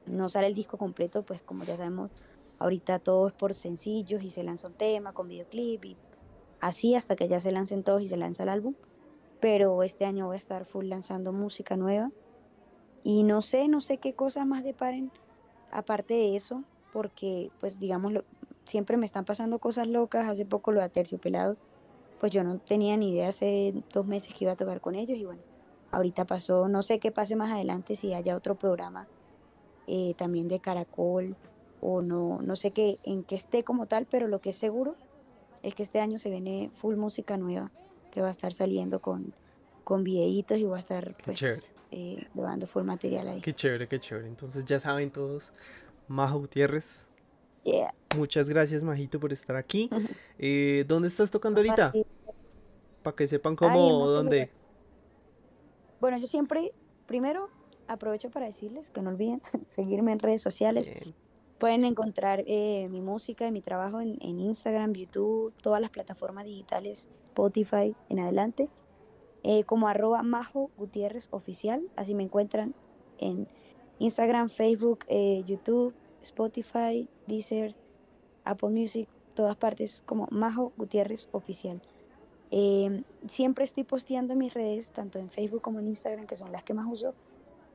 No 0.07 0.29
sale 0.29 0.47
el 0.47 0.55
disco 0.55 0.79
completo, 0.79 1.25
pues 1.25 1.43
como 1.43 1.65
ya 1.65 1.77
sabemos, 1.77 2.13
ahorita 2.61 3.01
todo 3.01 3.27
es 3.27 3.33
por 3.33 3.55
sencillos 3.55 4.23
y 4.23 4.31
se 4.31 4.45
lanza 4.45 4.69
un 4.69 4.75
tema 4.75 5.13
con 5.13 5.27
videoclip 5.27 5.85
y 5.85 5.97
así 6.61 6.95
hasta 6.95 7.17
que 7.17 7.27
ya 7.27 7.41
se 7.41 7.51
lancen 7.51 7.83
todos 7.83 8.03
y 8.03 8.09
se 8.09 8.17
lanza 8.17 8.45
el 8.45 8.51
álbum. 8.51 8.75
Pero 9.41 9.83
este 9.83 10.05
año 10.05 10.27
voy 10.27 10.35
a 10.35 10.39
estar 10.39 10.65
full 10.65 10.87
lanzando 10.87 11.33
música 11.33 11.77
nueva. 11.77 12.13
Y 13.03 13.25
no 13.25 13.43
sé, 13.43 13.67
no 13.67 13.81
sé 13.81 13.97
qué 13.97 14.15
cosas 14.15 14.47
más 14.47 14.63
deparen 14.63 15.11
aparte 15.73 16.15
de 16.15 16.37
eso, 16.37 16.63
porque 16.93 17.51
pues 17.59 17.81
digamos, 17.81 18.13
siempre 18.67 18.97
me 18.97 19.07
están 19.07 19.25
pasando 19.25 19.59
cosas 19.59 19.89
locas, 19.89 20.29
hace 20.29 20.45
poco 20.45 20.71
lo 20.71 20.81
de 20.81 20.89
Terciopelados 20.91 21.61
pues 22.21 22.31
yo 22.31 22.45
no 22.45 22.59
tenía 22.59 22.97
ni 22.99 23.13
idea 23.13 23.31
hace 23.31 23.75
dos 23.93 24.07
meses 24.07 24.35
que 24.35 24.45
iba 24.45 24.53
a 24.53 24.57
tocar 24.57 24.81
con 24.81 24.95
ellos 24.95 25.19
y 25.19 25.25
bueno, 25.25 25.41
ahorita 25.91 26.27
pasó, 26.27 26.69
no 26.69 26.83
sé 26.83 27.01
qué 27.01 27.11
pase 27.11 27.35
más 27.35 27.51
adelante 27.51 27.97
si 27.97 28.13
haya 28.13 28.37
otro 28.37 28.57
programa 28.57 29.09
eh, 29.87 30.15
también 30.17 30.47
de 30.47 30.61
Caracol 30.61 31.35
o 31.81 32.03
no, 32.03 32.41
no 32.43 32.57
sé 32.57 32.71
qué, 32.71 32.99
en 33.05 33.25
qué 33.25 33.35
esté 33.35 33.65
como 33.65 33.87
tal, 33.87 34.07
pero 34.11 34.29
lo 34.29 34.41
que 34.41 34.51
es 34.51 34.57
seguro 34.57 34.97
es 35.63 35.75
que 35.75 35.83
este 35.83 36.01
año 36.01 36.19
se 36.19 36.31
viene 36.31 36.71
full 36.73 36.97
música 36.97 37.37
nueva 37.37 37.71
que 38.11 38.21
va 38.21 38.29
a 38.29 38.31
estar 38.31 38.53
saliendo 38.53 39.01
con, 39.01 39.35
con 39.85 40.05
videitos 40.05 40.59
y 40.59 40.65
va 40.65 40.77
a 40.77 40.81
estar 40.81 41.17
pues 41.25 41.65
eh, 41.91 42.27
llevando 42.35 42.67
full 42.67 42.85
material 42.85 43.29
ahí. 43.29 43.41
Qué 43.41 43.53
chévere, 43.53 43.89
qué 43.89 44.01
chévere. 44.01 44.27
Entonces 44.27 44.65
ya 44.65 44.81
saben 44.81 45.11
todos, 45.11 45.53
Majo 46.09 46.39
Gutiérrez, 46.41 47.11
Muchas 48.17 48.49
gracias, 48.49 48.83
Majito, 48.83 49.21
por 49.21 49.33
estar 49.33 49.57
aquí. 49.57 49.91
Eh, 50.39 50.85
¿Dónde 50.89 51.09
estás 51.09 51.31
tocando 51.31 51.61
ahorita? 51.61 51.93
Para 53.03 53.17
que 53.17 53.27
sepan 53.27 53.57
cómo, 53.57 54.09
dónde. 54.09 54.51
Bueno, 56.01 56.19
yo 56.19 56.27
siempre, 56.27 56.73
primero, 57.07 57.51
aprovecho 57.87 58.31
para 58.31 58.47
decirles 58.47 58.91
que 58.91 59.03
no 59.03 59.11
olviden 59.11 59.43
seguirme 59.67 60.13
en 60.13 60.19
redes 60.19 60.43
sociales. 60.43 60.91
Pueden 61.61 61.85
encontrar 61.85 62.43
eh, 62.49 62.89
mi 62.91 63.01
música 63.01 63.47
y 63.47 63.53
mi 63.53 63.61
trabajo 63.61 64.01
en, 64.01 64.19
Instagram, 64.21 64.95
YouTube, 64.95 65.55
todas 65.63 65.81
las 65.81 65.91
plataformas 65.91 66.45
digitales, 66.47 67.09
Spotify 67.29 67.95
en 68.09 68.19
adelante, 68.19 68.69
eh, 69.45 69.63
como 69.63 69.87
arroba 69.87 70.23
Majo. 70.25 70.71
Así 71.97 72.15
me 72.15 72.25
encuentran 72.25 72.75
en 73.19 73.47
Instagram, 74.01 74.49
Facebook, 74.49 75.05
YouTube, 75.45 75.95
Spotify, 76.23 77.09
Deezer, 77.29 77.77
Apple 78.45 78.71
Music, 78.71 79.09
todas 79.35 79.57
partes 79.57 80.03
como 80.07 80.27
Majo 80.31 80.73
Gutiérrez 80.77 81.29
Oficial. 81.33 81.81
Em, 82.51 83.05
siempre 83.29 83.65
estoy 83.65 83.85
posteando 83.85 84.33
en 84.33 84.39
mis 84.41 84.55
redes, 84.55 84.91
tanto 84.91 85.19
en 85.19 85.31
Facebook 85.31 85.63
como 85.63 85.79
en 85.79 85.87
Instagram, 85.87 86.27
que 86.27 86.37
son 86.37 86.51
las 86.53 86.65
que 86.65 86.75
más 86.75 86.87
uso, 86.91 87.15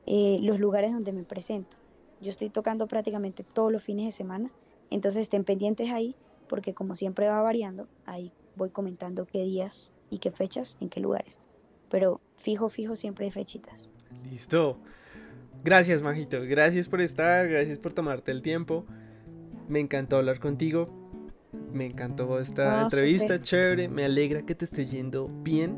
eh, 0.06 0.38
los 0.42 0.60
lugares 0.60 0.92
donde 0.92 1.12
me 1.12 1.22
presento. 1.22 1.76
Yo 2.20 2.30
estoy 2.30 2.50
tocando 2.50 2.86
prácticamente 2.86 3.44
todos 3.44 3.70
los 3.72 3.82
fines 3.82 4.06
de 4.06 4.12
semana, 4.12 4.50
entonces 4.90 5.22
estén 5.22 5.44
pendientes 5.44 5.90
ahí, 5.90 6.14
porque 6.48 6.74
como 6.74 6.94
siempre 6.94 7.28
va 7.28 7.42
variando, 7.42 7.88
ahí 8.06 8.32
voy 8.56 8.70
comentando 8.70 9.26
qué 9.26 9.42
días 9.42 9.92
y 10.10 10.18
qué 10.18 10.30
fechas, 10.30 10.76
en 10.80 10.88
qué 10.88 11.00
lugares. 11.00 11.40
Pero 11.90 12.20
fijo, 12.36 12.68
fijo, 12.68 12.96
siempre 12.96 13.26
hay 13.26 13.30
fechitas. 13.30 13.92
Listo. 14.30 14.78
Gracias, 15.64 16.02
Majito. 16.02 16.40
Gracias 16.42 16.88
por 16.88 17.00
estar, 17.00 17.48
gracias 17.48 17.78
por 17.78 17.92
tomarte 17.92 18.30
el 18.30 18.42
tiempo. 18.42 18.84
Me 19.68 19.80
encantó 19.80 20.16
hablar 20.16 20.38
contigo. 20.38 20.88
Me 21.72 21.86
encantó 21.86 22.38
esta 22.38 22.82
entrevista, 22.82 23.40
chévere. 23.40 23.88
Me 23.88 24.04
alegra 24.04 24.42
que 24.42 24.54
te 24.54 24.64
esté 24.64 24.86
yendo 24.86 25.28
bien. 25.42 25.76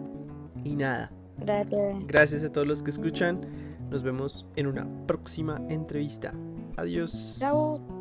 Y 0.64 0.76
nada. 0.76 1.12
Gracias. 1.38 2.06
Gracias 2.06 2.44
a 2.44 2.52
todos 2.52 2.66
los 2.66 2.82
que 2.82 2.90
escuchan. 2.90 3.67
Nos 3.90 4.02
vemos 4.02 4.46
en 4.56 4.66
una 4.66 4.86
próxima 5.06 5.56
entrevista. 5.68 6.32
Adiós. 6.76 7.36
Chao. 7.38 7.97